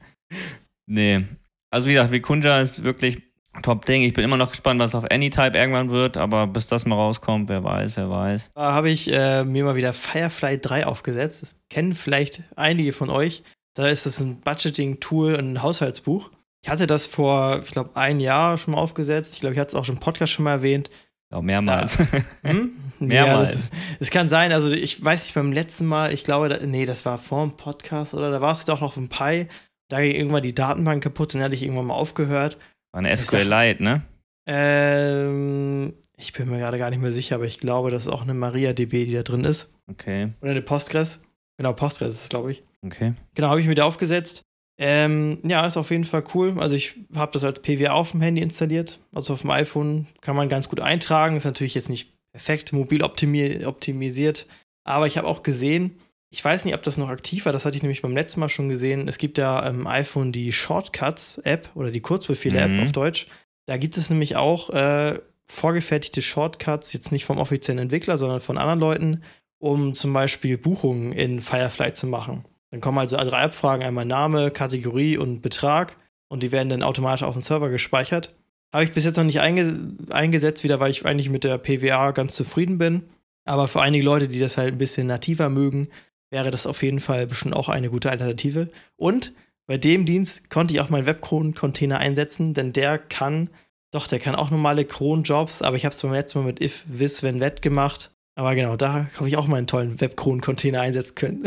nee. 0.87 1.25
Also 1.71 1.89
wie 1.89 1.93
gesagt, 1.93 2.11
Vikunja 2.11 2.61
ist 2.61 2.83
wirklich 2.83 3.23
Top-Ding. 3.61 4.03
Ich 4.03 4.15
bin 4.15 4.25
immer 4.25 4.39
noch 4.39 4.51
gespannt, 4.51 4.81
was 4.81 4.95
auf 4.95 5.05
Anytype 5.11 5.57
irgendwann 5.57 5.91
wird, 5.91 6.17
aber 6.17 6.47
bis 6.47 6.67
das 6.67 6.87
mal 6.87 6.95
rauskommt, 6.95 7.49
wer 7.51 7.63
weiß, 7.63 7.97
wer 7.97 8.09
weiß. 8.09 8.51
Da 8.55 8.73
habe 8.73 8.89
ich 8.89 9.13
äh, 9.13 9.45
mir 9.45 9.65
mal 9.65 9.77
wieder 9.77 9.93
Firefly 9.93 10.59
3 10.59 10.87
aufgesetzt. 10.87 11.43
Das 11.43 11.57
kennen 11.69 11.95
vielleicht 11.95 12.43
einige 12.57 12.93
von 12.93 13.11
euch. 13.11 13.43
Da 13.75 13.89
ist 13.89 14.07
es 14.07 14.21
ein 14.21 14.41
Budgeting-Tool, 14.41 15.37
ein 15.37 15.63
Haushaltsbuch. 15.63 16.31
Ich 16.65 16.71
hatte 16.71 16.87
das 16.87 17.07
vor, 17.07 17.61
ich 17.65 17.73
glaube, 17.73 17.91
ein 17.95 18.21
Jahr 18.21 18.57
schon 18.57 18.75
mal 18.75 18.81
aufgesetzt. 18.81 19.35
Ich 19.35 19.41
glaube, 19.41 19.55
ich 19.55 19.59
hatte 19.59 19.71
es 19.71 19.75
auch 19.75 19.85
schon 19.85 19.97
im 19.97 20.01
Podcast 20.01 20.33
schon 20.33 20.45
mal 20.45 20.53
erwähnt. 20.53 20.91
Auch 21.33 21.43
mehrmals. 21.43 21.97
Da, 21.97 22.07
hm? 22.51 22.73
mehrmals. 22.99 23.71
Ja, 23.71 23.79
es 24.01 24.11
kann 24.11 24.29
sein, 24.29 24.53
also 24.53 24.71
ich 24.71 25.03
weiß 25.03 25.25
nicht, 25.25 25.35
beim 25.35 25.53
letzten 25.53 25.87
Mal, 25.87 26.13
ich 26.13 26.25
glaube, 26.25 26.49
da, 26.49 26.65
nee, 26.65 26.87
das 26.87 27.05
war 27.05 27.19
vor 27.19 27.47
dem 27.47 27.57
Podcast 27.57 28.15
oder 28.15 28.31
da 28.31 28.41
warst 28.41 28.69
du 28.69 28.73
doch 28.73 28.81
noch 28.81 28.89
auf 28.89 28.95
dem 28.95 29.09
Pi. 29.09 29.49
Da 29.89 30.01
ging 30.01 30.15
irgendwann 30.15 30.43
die 30.43 30.55
Datenbank 30.55 31.03
kaputt, 31.03 31.35
dann 31.35 31.43
hatte 31.43 31.55
ich 31.55 31.63
irgendwann 31.63 31.87
mal 31.87 31.95
aufgehört. 31.95 32.59
War 32.93 32.99
eine 32.99 33.17
SQLite, 33.17 33.83
ne? 33.83 34.03
Ähm, 34.47 35.95
ich 36.17 36.33
bin 36.33 36.51
mir 36.51 36.59
gerade 36.59 36.79
gar 36.79 36.91
nicht 36.91 37.01
mehr 37.01 37.13
sicher, 37.13 37.37
aber 37.37 37.45
ich 37.45 37.59
glaube, 37.59 37.91
das 37.91 38.03
ist 38.03 38.13
auch 38.13 38.23
eine 38.23 38.35
MariaDB, 38.35 39.07
die 39.07 39.15
da 39.15 39.23
drin 39.23 39.45
ist. 39.45 39.71
Okay. 39.91 40.33
Oder 40.41 40.51
eine 40.53 40.63
Postgres. 40.63 41.21
Genau, 41.57 41.73
Postgres 41.73 42.15
ist 42.15 42.23
es, 42.25 42.29
glaube 42.29 42.53
ich. 42.53 42.63
Okay. 42.85 43.15
Genau, 43.35 43.49
habe 43.49 43.61
ich 43.61 43.67
mir 43.67 43.73
wieder 43.73 43.87
aufgesetzt. 43.87 44.43
Ähm, 44.79 45.39
ja, 45.45 45.67
ist 45.67 45.77
auf 45.77 45.91
jeden 45.91 46.05
Fall 46.05 46.25
cool. 46.35 46.55
Also 46.59 46.75
ich 46.75 46.95
habe 47.15 47.33
das 47.33 47.45
als 47.45 47.61
PWA 47.61 47.93
auf 47.93 48.13
dem 48.13 48.21
Handy 48.21 48.43
installiert. 48.43 48.99
Also 49.15 49.35
auf 49.35 49.43
dem 49.43 49.51
iPhone 49.51 50.07
kann 50.21 50.37
man 50.37 50.49
ganz 50.49 50.69
gut 50.69 50.81
eintragen. 50.81 51.37
Ist 51.37 51.45
natürlich 51.45 51.75
jetzt 51.75 51.89
nicht 51.89 52.13
perfekt 52.33 52.73
mobil 52.73 53.03
optimisiert. 53.03 54.47
Aber 54.85 55.07
ich 55.07 55.19
habe 55.19 55.29
auch 55.29 55.43
gesehen, 55.43 55.97
ich 56.33 56.43
weiß 56.43 56.65
nicht, 56.65 56.75
ob 56.75 56.83
das 56.83 56.97
noch 56.97 57.11
aktiv 57.11 57.45
war, 57.45 57.53
das 57.53 57.67
hatte 57.67 57.77
ich 57.77 57.83
nämlich 57.83 58.01
beim 58.01 58.15
letzten 58.15 58.41
Mal 58.41 58.49
schon 58.49 58.71
gesehen. 58.71 59.07
Es 59.07 59.19
gibt 59.19 59.37
ja 59.37 59.61
im 59.69 59.87
iPhone 59.87 60.33
die 60.33 60.51
Shortcuts-App 60.51 61.69
oder 61.75 61.91
die 61.91 62.01
Kurzbefehle-App 62.01 62.71
mhm. 62.71 62.83
auf 62.85 62.93
Deutsch. 62.93 63.27
Da 63.67 63.77
gibt 63.77 63.99
es 63.99 64.09
nämlich 64.09 64.35
auch 64.35 64.71
äh, 64.71 65.19
vorgefertigte 65.47 66.23
Shortcuts, 66.23 66.95
jetzt 66.95 67.13
nicht 67.13 67.27
vom 67.27 67.37
offiziellen 67.37 67.81
Entwickler, 67.81 68.17
sondern 68.17 68.41
von 68.41 68.57
anderen 68.57 68.81
Leuten, 68.81 69.23
um 69.59 69.93
zum 69.93 70.15
Beispiel 70.15 70.57
Buchungen 70.57 71.13
in 71.13 71.43
Firefly 71.43 71.93
zu 71.93 72.07
machen. 72.07 72.47
Dann 72.71 72.81
kommen 72.81 72.97
also 72.97 73.19
drei 73.19 73.43
Abfragen, 73.43 73.85
einmal 73.85 74.07
Name, 74.07 74.51
Kategorie 74.51 75.19
und 75.19 75.43
Betrag 75.43 75.99
und 76.29 76.43
die 76.43 76.51
werden 76.51 76.71
dann 76.71 76.83
automatisch 76.83 77.25
auf 77.25 77.35
den 77.35 77.43
Server 77.43 77.69
gespeichert. 77.69 78.35
Habe 78.73 78.85
ich 78.85 78.93
bis 78.93 79.05
jetzt 79.05 79.19
noch 79.19 79.25
nicht 79.25 79.41
einge 79.41 79.93
eingesetzt, 80.09 80.65
wieder 80.65 80.81
weil 80.81 80.91
ich 80.91 81.05
eigentlich 81.05 81.29
mit 81.29 81.45
der 81.45 81.59
PWA 81.59 82.13
ganz 82.13 82.35
zufrieden 82.35 82.79
bin. 82.79 83.03
Aber 83.45 83.69
für 83.69 83.83
einige 83.83 84.03
Leute, 84.03 84.29
die 84.29 84.39
das 84.39 84.57
halt 84.57 84.73
ein 84.73 84.79
bisschen 84.79 85.07
nativer 85.07 85.51
mögen, 85.51 85.89
wäre 86.33 86.51
das 86.51 86.67
auf 86.67 86.83
jeden 86.83 86.99
Fall 86.99 87.29
bestimmt 87.29 87.55
auch 87.55 87.69
eine 87.69 87.91
gute 87.91 88.11
Alternative. 88.11 88.69
Und 88.97 89.33
bei 89.67 89.79
dem 89.79 90.07
Dienst 90.07 90.51
konnte 90.51 90.75
ich 90.75 90.81
auch 90.81 90.91
meinen 90.91 91.07
Webcron-Container 91.07 91.99
einsetzen, 91.99 92.55
denn 92.55 92.73
der 92.73 92.99
kann, 92.99 93.49
doch, 93.93 94.09
der 94.09 94.19
kann 94.19 94.35
auch 94.35 94.51
normale 94.51 94.85
Cron-Jobs, 94.85 95.63
aber 95.63 95.77
ich 95.77 95.85
habe 95.85 95.95
es 95.95 96.03
beim 96.03 96.13
letzten 96.13 96.41
Mal 96.41 96.47
mit 96.47 96.61
if, 96.61 96.85
vis, 96.89 97.23
wenn, 97.23 97.39
wet 97.39 97.63
gemacht 97.63 98.11
aber 98.35 98.55
genau, 98.55 98.77
da 98.77 99.09
habe 99.17 99.29
ich 99.29 99.37
auch 99.37 99.47
meinen 99.47 99.67
tollen 99.67 100.01
Webkron-Container 100.01 100.81
einsetzen 100.81 101.15
können. 101.15 101.45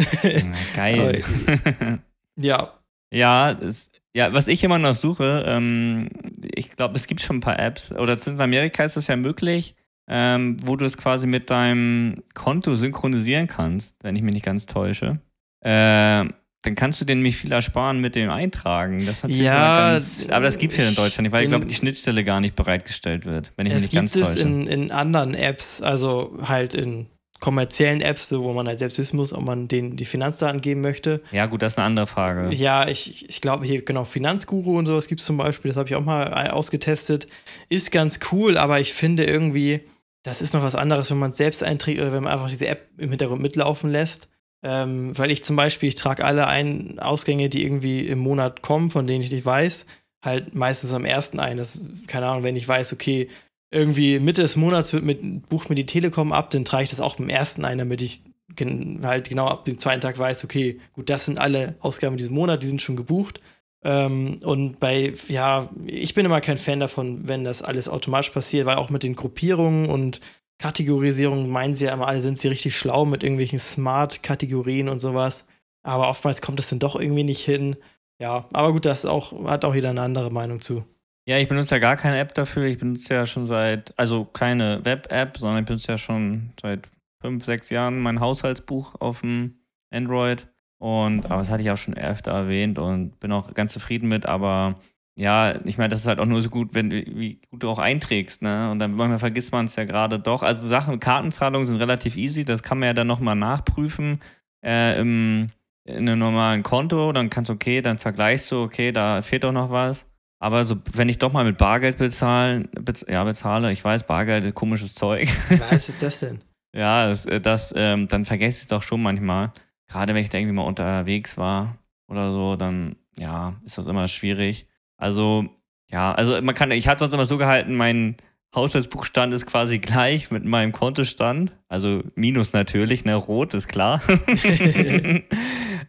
geil. 0.76 1.24
Aber, 1.68 2.00
ja. 2.36 2.74
Ja, 3.12 3.54
das, 3.54 3.92
ja, 4.14 4.34
was 4.34 4.48
ich 4.48 4.64
immer 4.64 4.78
noch 4.78 4.94
suche, 4.94 5.44
ähm, 5.48 6.10
ich 6.42 6.72
glaube, 6.72 6.96
es 6.96 7.08
gibt 7.08 7.22
schon 7.22 7.38
ein 7.38 7.42
paar 7.42 7.60
Apps, 7.60 7.92
oder 7.92 8.18
in 8.26 8.40
Amerika 8.40 8.84
ist 8.84 8.98
das 8.98 9.08
ja 9.08 9.16
möglich, 9.16 9.76
ähm, 10.08 10.58
wo 10.64 10.76
du 10.76 10.86
es 10.86 10.98
quasi 10.98 11.28
mit 11.28 11.50
deinem 11.50 12.24
Konto 12.34 12.76
synchronisieren 12.76 13.48
kannst, 13.48 13.96
wenn 14.02 14.16
ich 14.16 14.22
mich 14.22 14.34
nicht 14.34 14.46
ganz 14.46 14.66
täusche. 14.66 15.20
Äh, 15.62 16.26
dann 16.66 16.74
kannst 16.74 17.00
du 17.00 17.06
dir 17.06 17.16
nämlich 17.16 17.38
viel 17.38 17.52
ersparen 17.52 18.00
mit 18.00 18.16
dem 18.16 18.30
Eintragen. 18.30 19.06
Das 19.06 19.24
ja, 19.28 19.92
ganz, 19.92 20.28
aber 20.32 20.46
das 20.46 20.58
gibt 20.58 20.74
es 20.74 20.80
ja 20.80 20.90
in 20.90 20.96
Deutschland 20.96 21.24
nicht, 21.24 21.32
weil 21.32 21.44
in, 21.44 21.46
ich 21.46 21.52
glaube, 21.52 21.66
die 21.66 21.74
Schnittstelle 21.76 22.24
gar 22.24 22.40
nicht 22.40 22.56
bereitgestellt 22.56 23.26
wird, 23.26 23.54
wenn 23.56 23.68
ich 23.68 23.74
mich 23.74 23.84
nicht 23.84 23.94
ganz 23.94 24.12
täusche. 24.12 24.26
Es 24.26 24.36
gibt 24.36 24.48
es 24.48 24.52
in, 24.52 24.68
in 24.68 24.92
anderen 24.92 25.36
Apps, 25.36 25.82
also 25.82 26.38
halt 26.42 26.74
in 26.74 27.08
kommerziellen 27.40 28.02
Apps, 28.02 28.32
wo 28.32 28.54
man 28.54 28.68
halt 28.68 28.80
selbst 28.80 28.98
wissen 28.98 29.18
muss, 29.18 29.34
ob 29.34 29.44
man 29.44 29.68
denen 29.68 29.98
die 29.98 30.06
Finanzdaten 30.06 30.62
geben 30.62 30.82
möchte. 30.82 31.22
Ja, 31.32 31.46
gut, 31.46 31.62
das 31.62 31.74
ist 31.74 31.78
eine 31.78 31.86
andere 31.86 32.08
Frage. 32.08 32.54
Ja, 32.56 32.88
ich, 32.88 33.30
ich 33.30 33.42
glaube 33.42 33.66
hier, 33.66 33.84
genau, 33.84 34.06
Finanzguru 34.06 34.78
und 34.80 34.86
sowas 34.86 35.08
gibt 35.08 35.22
es 35.22 35.28
zum 35.28 35.38
Beispiel, 35.38 35.70
das 35.70 35.78
habe 35.78 35.90
ich 35.90 35.96
auch 35.96 36.04
mal 36.04 36.50
ausgetestet. 36.50 37.28
Ist 37.70 37.92
ganz 37.92 38.20
cool, 38.32 38.58
aber 38.58 38.80
ich 38.80 38.94
finde 38.94 39.26
irgendwie, 39.26 39.82
das 40.26 40.42
ist 40.42 40.56
noch 40.56 40.64
was 40.64 40.74
anderes, 40.74 41.12
wenn 41.12 41.20
man 41.20 41.30
es 41.30 41.38
selbst 41.38 41.64
einträgt 41.64 42.02
oder 42.02 42.12
wenn 42.12 42.24
man 42.24 42.34
einfach 42.34 42.50
diese 42.50 42.68
App 42.68 42.90
im 42.98 43.12
Hintergrund 43.12 43.44
mitlaufen 43.44 43.92
lässt. 43.92 44.28
Ähm, 44.64 45.16
weil 45.16 45.30
ich 45.30 45.44
zum 45.44 45.56
Beispiel, 45.56 45.90
ich 45.90 45.96
trage 45.96 46.26
alle 46.26 46.48
ein 46.48 46.98
Ausgänge, 46.98 47.48
die 47.48 47.64
irgendwie 47.64 48.08
im 48.08 48.18
Monat 48.18 48.64
kommen, 48.64 48.90
von 48.90 49.06
denen 49.06 49.22
ich 49.22 49.32
nicht 49.32 49.46
weiß, 49.46 49.86
halt 50.24 50.56
meistens 50.56 50.94
am 50.94 51.06
ersten 51.06 51.40
ein. 51.40 51.58
Das, 51.58 51.80
keine 52.08 52.26
Ahnung, 52.26 52.44
wenn 52.44 52.56
ich 52.56 52.68
weiß, 52.68 52.92
okay, 52.92 53.30
irgendwie 53.70 54.18
Mitte 54.18 54.42
des 54.42 54.56
Monats 54.56 54.94
wird 54.94 55.04
mit, 55.04 55.48
bucht 55.48 55.70
mir 55.70 55.76
die 55.76 55.86
Telekom 55.86 56.32
ab, 56.32 56.50
dann 56.50 56.66
trage 56.66 56.86
ich 56.86 56.90
das 56.90 57.02
auch 57.02 57.20
im 57.20 57.30
ersten 57.30 57.64
ein, 57.64 57.78
damit 57.78 58.02
ich 58.02 58.24
gen 58.56 59.02
halt 59.04 59.30
genau 59.30 59.46
ab 59.48 59.66
dem 59.66 59.78
zweiten 59.78 60.02
Tag 60.02 60.18
weiß, 60.18 60.44
okay, 60.44 60.80
gut, 60.94 61.12
das 61.12 61.26
sind 61.26 61.38
alle 61.38 61.76
Ausgaben 61.82 62.18
diesen 62.18 62.34
Monat, 62.34 62.64
die 62.64 62.68
sind 62.68 62.82
schon 62.82 62.96
gebucht. 62.96 63.42
Ähm, 63.86 64.40
und 64.44 64.80
bei, 64.80 65.14
ja, 65.28 65.70
ich 65.86 66.16
bin 66.16 66.26
immer 66.26 66.42
kein 66.42 66.58
Fan 66.58 66.80
davon, 66.80 67.28
wenn 67.28 67.44
das 67.44 67.62
alles 67.62 67.88
automatisch 67.88 68.32
passiert, 68.32 68.66
weil 68.66 68.78
auch 68.78 68.90
mit 68.90 69.04
den 69.04 69.16
Gruppierungen 69.16 69.90
und 69.90 70.22
Kategorisierung 70.58 71.50
meinen 71.50 71.76
sie 71.76 71.86
ja 71.86 71.94
immer 71.94 72.08
alle, 72.08 72.20
sind 72.20 72.40
sie 72.40 72.48
richtig 72.48 72.76
schlau 72.76 73.06
mit 73.06 73.24
irgendwelchen 73.24 73.60
Smart-Kategorien 73.60 74.90
und 74.90 74.98
sowas. 74.98 75.46
Aber 75.84 76.10
oftmals 76.10 76.42
kommt 76.42 76.60
es 76.60 76.70
dann 76.70 76.80
doch 76.80 77.00
irgendwie 77.00 77.24
nicht 77.24 77.46
hin. 77.46 77.76
Ja, 78.20 78.48
aber 78.54 78.72
gut, 78.72 78.86
das 78.86 79.06
auch, 79.06 79.48
hat 79.48 79.64
auch 79.66 79.76
jeder 79.76 79.92
eine 79.92 80.02
andere 80.02 80.32
Meinung 80.32 80.62
zu. 80.62 80.84
Ja, 81.28 81.38
ich 81.38 81.48
benutze 81.48 81.76
ja 81.76 81.80
gar 81.80 81.96
keine 81.96 82.18
App 82.18 82.34
dafür. 82.34 82.64
Ich 82.64 82.80
benutze 82.80 83.14
ja 83.14 83.28
schon 83.28 83.46
seit, 83.46 83.94
also 84.00 84.26
keine 84.26 84.84
Web-App, 84.84 85.38
sondern 85.38 85.60
ich 85.60 85.68
benutze 85.68 85.92
ja 85.92 85.98
schon 86.00 86.54
seit 86.60 86.90
fünf, 87.22 87.46
sechs 87.46 87.70
Jahren 87.70 88.00
mein 88.00 88.20
Haushaltsbuch 88.20 88.96
auf 89.00 89.22
dem 89.22 89.60
Android. 89.92 90.48
Und, 90.78 91.26
aber 91.26 91.38
das 91.38 91.50
hatte 91.50 91.62
ich 91.62 91.72
auch 91.72 91.78
schon 91.78 91.96
öfter 91.96 92.32
erwähnt 92.32 92.80
und 92.80 93.20
bin 93.20 93.32
auch 93.32 93.54
ganz 93.54 93.74
zufrieden 93.74 94.08
mit, 94.08 94.26
aber 94.26 94.76
ja, 95.18 95.56
ich 95.64 95.78
meine, 95.78 95.90
das 95.90 96.02
ist 96.02 96.08
halt 96.08 96.20
auch 96.20 96.26
nur 96.26 96.42
so 96.42 96.50
gut, 96.50 96.74
wenn 96.74 96.92
wie 96.92 97.40
gut 97.50 97.64
du 97.64 97.70
auch 97.70 97.80
einträgst, 97.80 98.42
ne? 98.42 98.70
Und 98.70 98.80
dann 98.80 98.96
manchmal 98.96 99.20
vergisst 99.20 99.54
man 99.54 99.66
es 99.66 99.78
ja 99.78 99.86
gerade 99.86 100.20
doch. 100.20 100.44
Also 100.44 100.68
Sachen, 100.68 101.00
Kartenzahlungen 101.00 101.66
sind 101.66 101.78
relativ 101.78 102.18
easy, 102.18 102.44
das 102.44 102.64
kann 102.64 102.80
man 102.80 102.88
ja 102.88 102.94
dann 102.94 103.08
nochmal 103.08 103.36
nachprüfen 103.36 104.20
äh, 104.66 105.00
im, 105.00 105.52
in 105.86 106.10
einem 106.10 106.20
normalen 106.20 106.64
Konto. 106.64 107.14
Dann 107.14 107.30
kannst 107.30 107.50
du, 107.50 107.54
okay, 107.54 107.82
dann 107.82 107.98
vergleichst 107.98 108.52
du, 108.52 108.64
okay, 108.64 108.92
da 108.92 109.22
fehlt 109.22 109.46
doch 109.46 109.54
noch 109.54 109.72
was. 109.72 110.06
Aber 110.40 110.66
so, 110.66 110.76
wenn 110.94 111.08
ich 111.08 111.18
doch 111.18 111.32
mal 111.32 111.46
mit 111.46 111.58
Bargeld 111.58 111.98
bezahlen, 111.98 112.68
bez 112.74 113.06
ja, 113.08 113.24
bezahle, 113.24 113.72
ich 113.72 113.84
weiß, 113.84 114.06
Bargeld 114.06 114.44
ist 114.44 114.54
komisches 114.54 114.96
Zeug. 114.96 115.30
Was 115.70 115.88
ist 115.88 116.04
das 116.04 116.20
denn? 116.20 116.42
ja, 116.76 117.08
das, 117.08 117.26
äh, 117.26 117.40
das 117.40 117.74
ähm, 117.78 118.10
dann 118.10 118.26
vergesse 118.26 118.58
ich 118.58 118.64
es 118.64 118.68
doch 118.68 118.84
schon 118.84 119.02
manchmal. 119.02 119.54
Gerade 119.88 120.14
wenn 120.14 120.22
ich 120.24 120.30
da 120.30 120.38
irgendwie 120.38 120.56
mal 120.56 120.64
unterwegs 120.64 121.38
war 121.38 121.78
oder 122.08 122.32
so, 122.32 122.56
dann 122.56 122.96
ja, 123.18 123.56
ist 123.66 123.78
das 123.78 123.88
immer 123.88 124.08
schwierig. 124.08 124.68
Also, 124.98 125.46
ja, 125.90 126.14
also 126.14 126.42
man 126.42 126.56
kann, 126.56 126.72
ich 126.72 126.88
hatte 126.88 127.00
sonst 127.00 127.14
immer 127.14 127.26
so 127.26 127.38
gehalten, 127.38 127.76
mein 127.76 128.18
Haushaltsbuchstand 128.54 129.34
ist 129.34 129.46
quasi 129.46 129.80
gleich 129.80 130.32
mit 130.32 130.46
meinem 130.46 130.72
Kontostand. 130.72 131.52
Also 131.68 132.04
Minus 132.16 132.54
natürlich, 132.54 133.06
ne, 133.06 133.16
rot 133.16 133.54
ist 133.54 133.68
klar. 133.68 134.02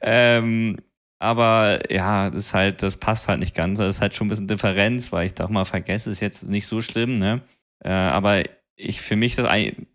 ähm, 0.01 0.77
aber 1.19 1.91
ja, 1.91 2.31
das 2.31 2.47
ist 2.47 2.55
halt, 2.55 2.83
das 2.83 2.99
passt 2.99 3.29
halt 3.29 3.41
nicht 3.41 3.55
ganz. 3.55 3.79
Das 3.79 3.97
ist 3.97 4.01
halt 4.01 4.15
schon 4.15 4.27
ein 4.27 4.31
bisschen 4.31 4.49
Differenz, 4.49 5.13
weil 5.13 5.27
ich 5.27 5.35
doch 5.35 5.49
mal 5.49 5.65
vergesse, 5.65 6.11
ist 6.11 6.21
jetzt 6.21 6.45
nicht 6.45 6.67
so 6.67 6.81
schlimm, 6.81 7.19
ne? 7.19 7.41
Äh, 7.83 7.91
aber 7.91 8.43
ich 8.77 9.01
für 9.01 9.17
mich 9.17 9.37
das 9.37 9.49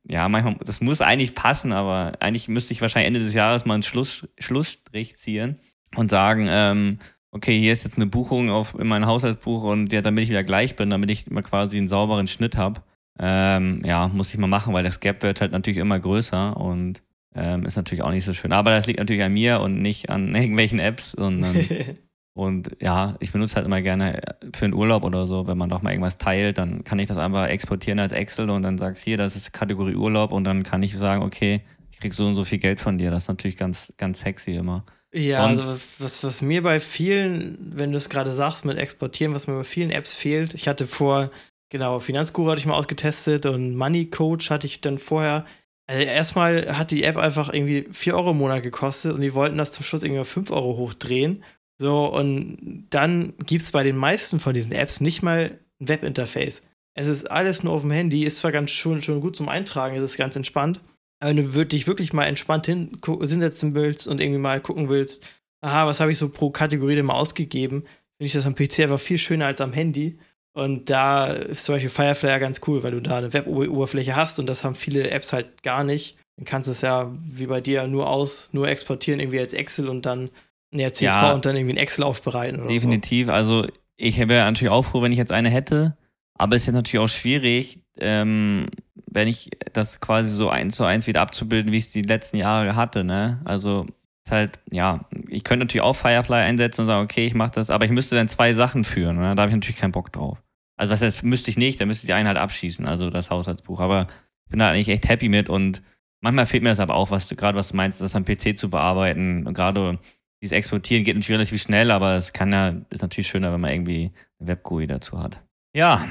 ja 0.07 0.27
manchmal 0.27 0.55
das 0.63 0.81
muss 0.81 1.01
eigentlich 1.01 1.35
passen, 1.35 1.71
aber 1.71 2.13
eigentlich 2.19 2.47
müsste 2.47 2.73
ich 2.73 2.81
wahrscheinlich 2.81 3.07
Ende 3.07 3.19
des 3.19 3.33
Jahres 3.33 3.65
mal 3.65 3.75
einen 3.75 3.83
Schluss, 3.83 4.27
Schlussstrich 4.39 5.17
ziehen 5.17 5.59
und 5.95 6.09
sagen, 6.09 6.47
ähm, 6.49 6.99
okay, 7.31 7.57
hier 7.57 7.71
ist 7.71 7.83
jetzt 7.83 7.97
eine 7.97 8.07
Buchung 8.07 8.49
auf, 8.49 8.77
in 8.77 8.87
mein 8.87 9.05
Haushaltsbuch 9.05 9.63
und 9.63 9.93
ja, 9.93 10.01
damit 10.01 10.23
ich 10.23 10.29
wieder 10.29 10.43
gleich 10.43 10.75
bin, 10.75 10.89
damit 10.89 11.09
ich 11.09 11.27
immer 11.27 11.41
quasi 11.41 11.77
einen 11.77 11.87
sauberen 11.87 12.27
Schnitt 12.27 12.57
habe. 12.57 12.81
Ähm, 13.19 13.83
ja, 13.85 14.07
muss 14.07 14.33
ich 14.33 14.39
mal 14.39 14.47
machen, 14.47 14.73
weil 14.73 14.83
das 14.83 14.99
Gap 14.99 15.23
wird 15.23 15.41
halt 15.41 15.51
natürlich 15.51 15.77
immer 15.77 15.99
größer 15.99 16.57
und 16.57 17.01
ähm, 17.35 17.65
ist 17.65 17.75
natürlich 17.75 18.01
auch 18.01 18.11
nicht 18.11 18.25
so 18.25 18.33
schön. 18.33 18.51
Aber 18.51 18.71
das 18.71 18.87
liegt 18.87 18.99
natürlich 18.99 19.23
an 19.23 19.33
mir 19.33 19.61
und 19.61 19.81
nicht 19.81 20.09
an 20.09 20.35
irgendwelchen 20.35 20.79
Apps, 20.79 21.11
sondern 21.11 21.55
und 22.33 22.77
ja, 22.79 23.17
ich 23.19 23.33
benutze 23.33 23.55
halt 23.55 23.65
immer 23.65 23.81
gerne 23.81 24.21
für 24.55 24.65
einen 24.65 24.73
Urlaub 24.73 25.03
oder 25.03 25.27
so, 25.27 25.47
wenn 25.47 25.57
man 25.57 25.69
doch 25.69 25.81
mal 25.81 25.91
irgendwas 25.91 26.17
teilt, 26.17 26.57
dann 26.57 26.83
kann 26.83 26.99
ich 26.99 27.07
das 27.07 27.17
einfach 27.17 27.47
exportieren 27.47 27.99
als 27.99 28.13
Excel 28.13 28.49
und 28.49 28.61
dann 28.61 28.77
sagst 28.77 29.03
hier, 29.03 29.17
das 29.17 29.35
ist 29.35 29.51
Kategorie 29.51 29.95
Urlaub 29.95 30.31
und 30.31 30.45
dann 30.45 30.63
kann 30.63 30.81
ich 30.81 30.97
sagen, 30.97 31.23
okay, 31.23 31.61
ich 31.91 31.99
krieg 31.99 32.13
so 32.13 32.25
und 32.25 32.35
so 32.35 32.45
viel 32.45 32.59
Geld 32.59 32.79
von 32.79 32.97
dir. 32.97 33.11
Das 33.11 33.23
ist 33.23 33.27
natürlich 33.27 33.57
ganz, 33.57 33.93
ganz 33.97 34.21
sexy 34.21 34.51
immer. 34.51 34.85
Ja, 35.13 35.45
Sonst 35.45 35.67
also 35.67 35.81
was, 35.99 36.23
was 36.23 36.41
mir 36.41 36.63
bei 36.63 36.79
vielen, 36.79 37.57
wenn 37.59 37.91
du 37.91 37.97
es 37.97 38.09
gerade 38.09 38.31
sagst, 38.31 38.63
mit 38.63 38.77
Exportieren, 38.77 39.33
was 39.33 39.47
mir 39.47 39.55
bei 39.55 39.65
vielen 39.65 39.91
Apps 39.91 40.13
fehlt, 40.13 40.53
ich 40.53 40.69
hatte 40.69 40.87
vor, 40.87 41.31
genau, 41.69 41.99
Finanzguru 41.99 42.49
hatte 42.49 42.59
ich 42.59 42.65
mal 42.65 42.75
ausgetestet 42.75 43.45
und 43.45 43.75
Money 43.75 44.05
Coach 44.05 44.49
hatte 44.49 44.67
ich 44.67 44.79
dann 44.79 44.99
vorher. 44.99 45.45
Also 45.85 46.03
erstmal 46.03 46.77
hat 46.77 46.91
die 46.91 47.03
App 47.03 47.17
einfach 47.17 47.51
irgendwie 47.51 47.87
4 47.91 48.15
Euro 48.15 48.31
im 48.31 48.37
Monat 48.37 48.63
gekostet 48.63 49.13
und 49.13 49.19
die 49.19 49.33
wollten 49.33 49.57
das 49.57 49.73
zum 49.73 49.83
Schluss 49.83 50.03
irgendwie 50.03 50.23
5 50.23 50.49
Euro 50.49 50.77
hochdrehen. 50.77 51.43
So, 51.81 52.05
und 52.05 52.85
dann 52.91 53.33
gibt 53.43 53.63
es 53.63 53.71
bei 53.71 53.81
den 53.81 53.97
meisten 53.97 54.39
von 54.39 54.53
diesen 54.53 54.71
Apps 54.71 55.01
nicht 55.01 55.23
mal 55.23 55.57
ein 55.79 55.87
Webinterface. 55.87 56.61
Es 56.93 57.07
ist 57.07 57.31
alles 57.31 57.63
nur 57.63 57.73
auf 57.73 57.81
dem 57.81 57.89
Handy, 57.89 58.23
ist 58.23 58.37
zwar 58.37 58.51
ganz 58.51 58.69
schon, 58.69 59.01
schon 59.01 59.19
gut 59.19 59.35
zum 59.35 59.49
Eintragen, 59.49 59.95
es 59.95 60.03
ist 60.03 60.15
ganz 60.15 60.35
entspannt, 60.35 60.79
wenn 61.21 61.37
du 61.37 61.65
dich 61.65 61.87
wirklich 61.87 62.13
mal 62.13 62.25
entspannt 62.25 62.67
hinsetzen 62.67 63.73
willst 63.73 64.07
und 64.07 64.21
irgendwie 64.21 64.37
mal 64.37 64.61
gucken 64.61 64.89
willst, 64.89 65.25
aha, 65.61 65.87
was 65.87 65.99
habe 65.99 66.11
ich 66.11 66.19
so 66.19 66.29
pro 66.29 66.51
Kategorie 66.51 66.93
denn 66.93 67.07
mal 67.07 67.15
ausgegeben, 67.15 67.81
finde 67.81 68.27
ich 68.27 68.33
das 68.33 68.45
am 68.45 68.53
PC 68.53 68.81
einfach 68.81 68.99
viel 68.99 69.17
schöner 69.17 69.47
als 69.47 69.59
am 69.59 69.73
Handy. 69.73 70.19
Und 70.53 70.91
da 70.91 71.33
ist 71.33 71.63
zum 71.63 71.73
Beispiel 71.73 71.89
Firefly 71.89 72.29
ja 72.29 72.37
ganz 72.37 72.61
cool, 72.67 72.83
weil 72.83 72.91
du 72.91 73.01
da 73.01 73.17
eine 73.17 73.33
Web-Oberfläche 73.33 74.15
hast 74.15 74.37
und 74.37 74.45
das 74.45 74.63
haben 74.63 74.75
viele 74.75 75.09
Apps 75.09 75.33
halt 75.33 75.63
gar 75.63 75.83
nicht. 75.83 76.15
Dann 76.37 76.45
kannst 76.45 76.67
du 76.67 76.73
es 76.73 76.81
ja 76.81 77.11
wie 77.27 77.47
bei 77.47 77.59
dir 77.59 77.87
nur 77.87 78.07
aus, 78.07 78.49
nur 78.51 78.69
exportieren 78.69 79.19
irgendwie 79.19 79.39
als 79.39 79.53
Excel 79.53 79.89
und 79.89 80.05
dann 80.05 80.29
ja, 80.71 80.91
CSV 80.91 81.15
ja, 81.15 81.31
und 81.33 81.45
dann 81.45 81.55
irgendwie 81.55 81.75
ein 81.75 81.81
Excel 81.81 82.03
aufbereiten. 82.03 82.67
definitiv. 82.67 83.27
So. 83.27 83.33
Also 83.33 83.67
ich 83.97 84.17
wäre 84.17 84.45
natürlich 84.45 84.71
auch 84.71 84.83
froh, 84.83 85.01
wenn 85.01 85.11
ich 85.11 85.17
jetzt 85.17 85.31
eine 85.31 85.49
hätte. 85.49 85.97
Aber 86.37 86.55
es 86.55 86.63
ist 86.63 86.67
jetzt 86.67 86.75
natürlich 86.75 87.03
auch 87.03 87.13
schwierig, 87.13 87.83
ähm, 87.99 88.67
wenn 89.05 89.27
ich 89.27 89.51
das 89.73 89.99
quasi 89.99 90.29
so 90.31 90.49
eins 90.49 90.75
zu 90.75 90.85
eins 90.85 91.05
wieder 91.05 91.21
abzubilden, 91.21 91.71
wie 91.71 91.77
ich 91.77 91.85
es 91.85 91.91
die 91.91 92.01
letzten 92.01 92.37
Jahre 92.37 92.75
hatte. 92.75 93.03
Ne? 93.03 93.41
Also 93.45 93.85
ist 94.25 94.31
halt, 94.31 94.59
ja, 94.71 95.05
ich 95.29 95.43
könnte 95.43 95.65
natürlich 95.65 95.83
auch 95.83 95.95
Firefly 95.95 96.37
einsetzen 96.37 96.81
und 96.81 96.87
sagen, 96.87 97.03
okay, 97.03 97.25
ich 97.25 97.35
mache 97.35 97.51
das, 97.51 97.69
aber 97.69 97.85
ich 97.85 97.91
müsste 97.91 98.15
dann 98.15 98.27
zwei 98.27 98.53
Sachen 98.53 98.83
führen. 98.83 99.17
Ne? 99.17 99.35
Da 99.35 99.41
habe 99.43 99.49
ich 99.49 99.55
natürlich 99.55 99.75
keinen 99.75 99.91
Bock 99.91 100.11
drauf. 100.11 100.41
Also 100.77 100.93
was 100.93 101.01
heißt, 101.01 101.23
müsste 101.23 101.51
ich 101.51 101.57
nicht, 101.57 101.79
dann 101.79 101.87
müsste 101.87 102.05
ich 102.05 102.07
die 102.07 102.13
einen 102.13 102.27
halt 102.27 102.37
abschießen, 102.37 102.87
also 102.87 103.09
das 103.09 103.29
Haushaltsbuch. 103.29 103.79
Aber 103.79 104.07
ich 104.45 104.51
bin 104.51 104.59
da 104.59 104.69
eigentlich 104.69 104.89
echt 104.89 105.07
happy 105.09 105.29
mit 105.29 105.49
und 105.49 105.83
manchmal 106.21 106.45
fehlt 106.45 106.63
mir 106.63 106.69
das 106.69 106.79
aber 106.79 106.95
auch, 106.95 107.11
was 107.11 107.27
du 107.27 107.35
gerade 107.35 107.57
was 107.57 107.69
du 107.69 107.77
meinst, 107.77 108.01
das 108.01 108.15
am 108.15 108.25
PC 108.25 108.57
zu 108.57 108.69
bearbeiten. 108.69 109.45
Und 109.45 109.53
gerade 109.53 109.99
dieses 110.41 110.51
Exportieren 110.53 111.03
geht 111.03 111.15
natürlich 111.15 111.37
relativ 111.37 111.61
schnell, 111.61 111.91
aber 111.91 112.15
es 112.15 112.33
kann 112.33 112.51
ja, 112.51 112.75
ist 112.89 113.01
natürlich 113.01 113.27
schöner, 113.27 113.53
wenn 113.53 113.61
man 113.61 113.71
irgendwie 113.71 114.11
eine 114.39 114.49
Web-GUI 114.49 114.87
dazu 114.87 115.19
hat. 115.19 115.41
Ja, 115.75 116.07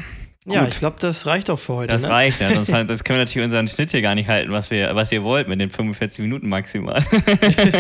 Gut. 0.47 0.55
Ja, 0.55 0.66
ich 0.66 0.78
glaube, 0.78 0.97
das 0.99 1.26
reicht 1.26 1.51
auch 1.51 1.59
für 1.59 1.74
heute. 1.74 1.93
Das 1.93 2.03
ne? 2.03 2.09
reicht, 2.09 2.41
ja. 2.41 2.51
Sonst, 2.55 2.70
das 2.89 3.05
können 3.05 3.18
wir 3.18 3.24
natürlich 3.24 3.45
unseren 3.45 3.68
Schnitt 3.68 3.91
hier 3.91 4.01
gar 4.01 4.14
nicht 4.14 4.28
halten, 4.28 4.51
was, 4.53 4.70
wir, 4.70 4.95
was 4.95 5.12
ihr 5.12 5.22
wollt 5.22 5.49
mit 5.49 5.61
den 5.61 5.70
45 5.70 6.20
Minuten 6.20 6.49
maximal. 6.49 7.05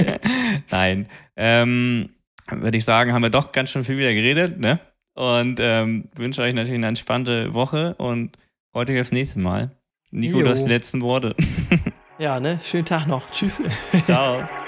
Nein. 0.70 1.08
Ähm, 1.36 2.10
Würde 2.50 2.76
ich 2.76 2.84
sagen, 2.84 3.14
haben 3.14 3.22
wir 3.22 3.30
doch 3.30 3.52
ganz 3.52 3.70
schön 3.70 3.82
viel 3.82 3.96
wieder 3.96 4.12
geredet, 4.12 4.58
ne? 4.60 4.78
Und 5.14 5.58
ähm, 5.58 6.10
wünsche 6.14 6.42
euch 6.42 6.54
natürlich 6.54 6.76
eine 6.76 6.88
entspannte 6.88 7.54
Woche 7.54 7.94
und 7.94 8.36
heute 8.74 8.94
das 8.94 9.10
nächste 9.10 9.40
Mal. 9.40 9.70
Nico, 10.10 10.38
jo. 10.38 10.44
du 10.44 10.50
hast 10.50 10.64
die 10.64 10.68
letzten 10.68 11.00
Worte. 11.00 11.34
ja, 12.18 12.40
ne? 12.40 12.60
Schönen 12.64 12.84
Tag 12.84 13.06
noch. 13.06 13.30
Tschüss. 13.30 13.60
Ciao. 14.04 14.46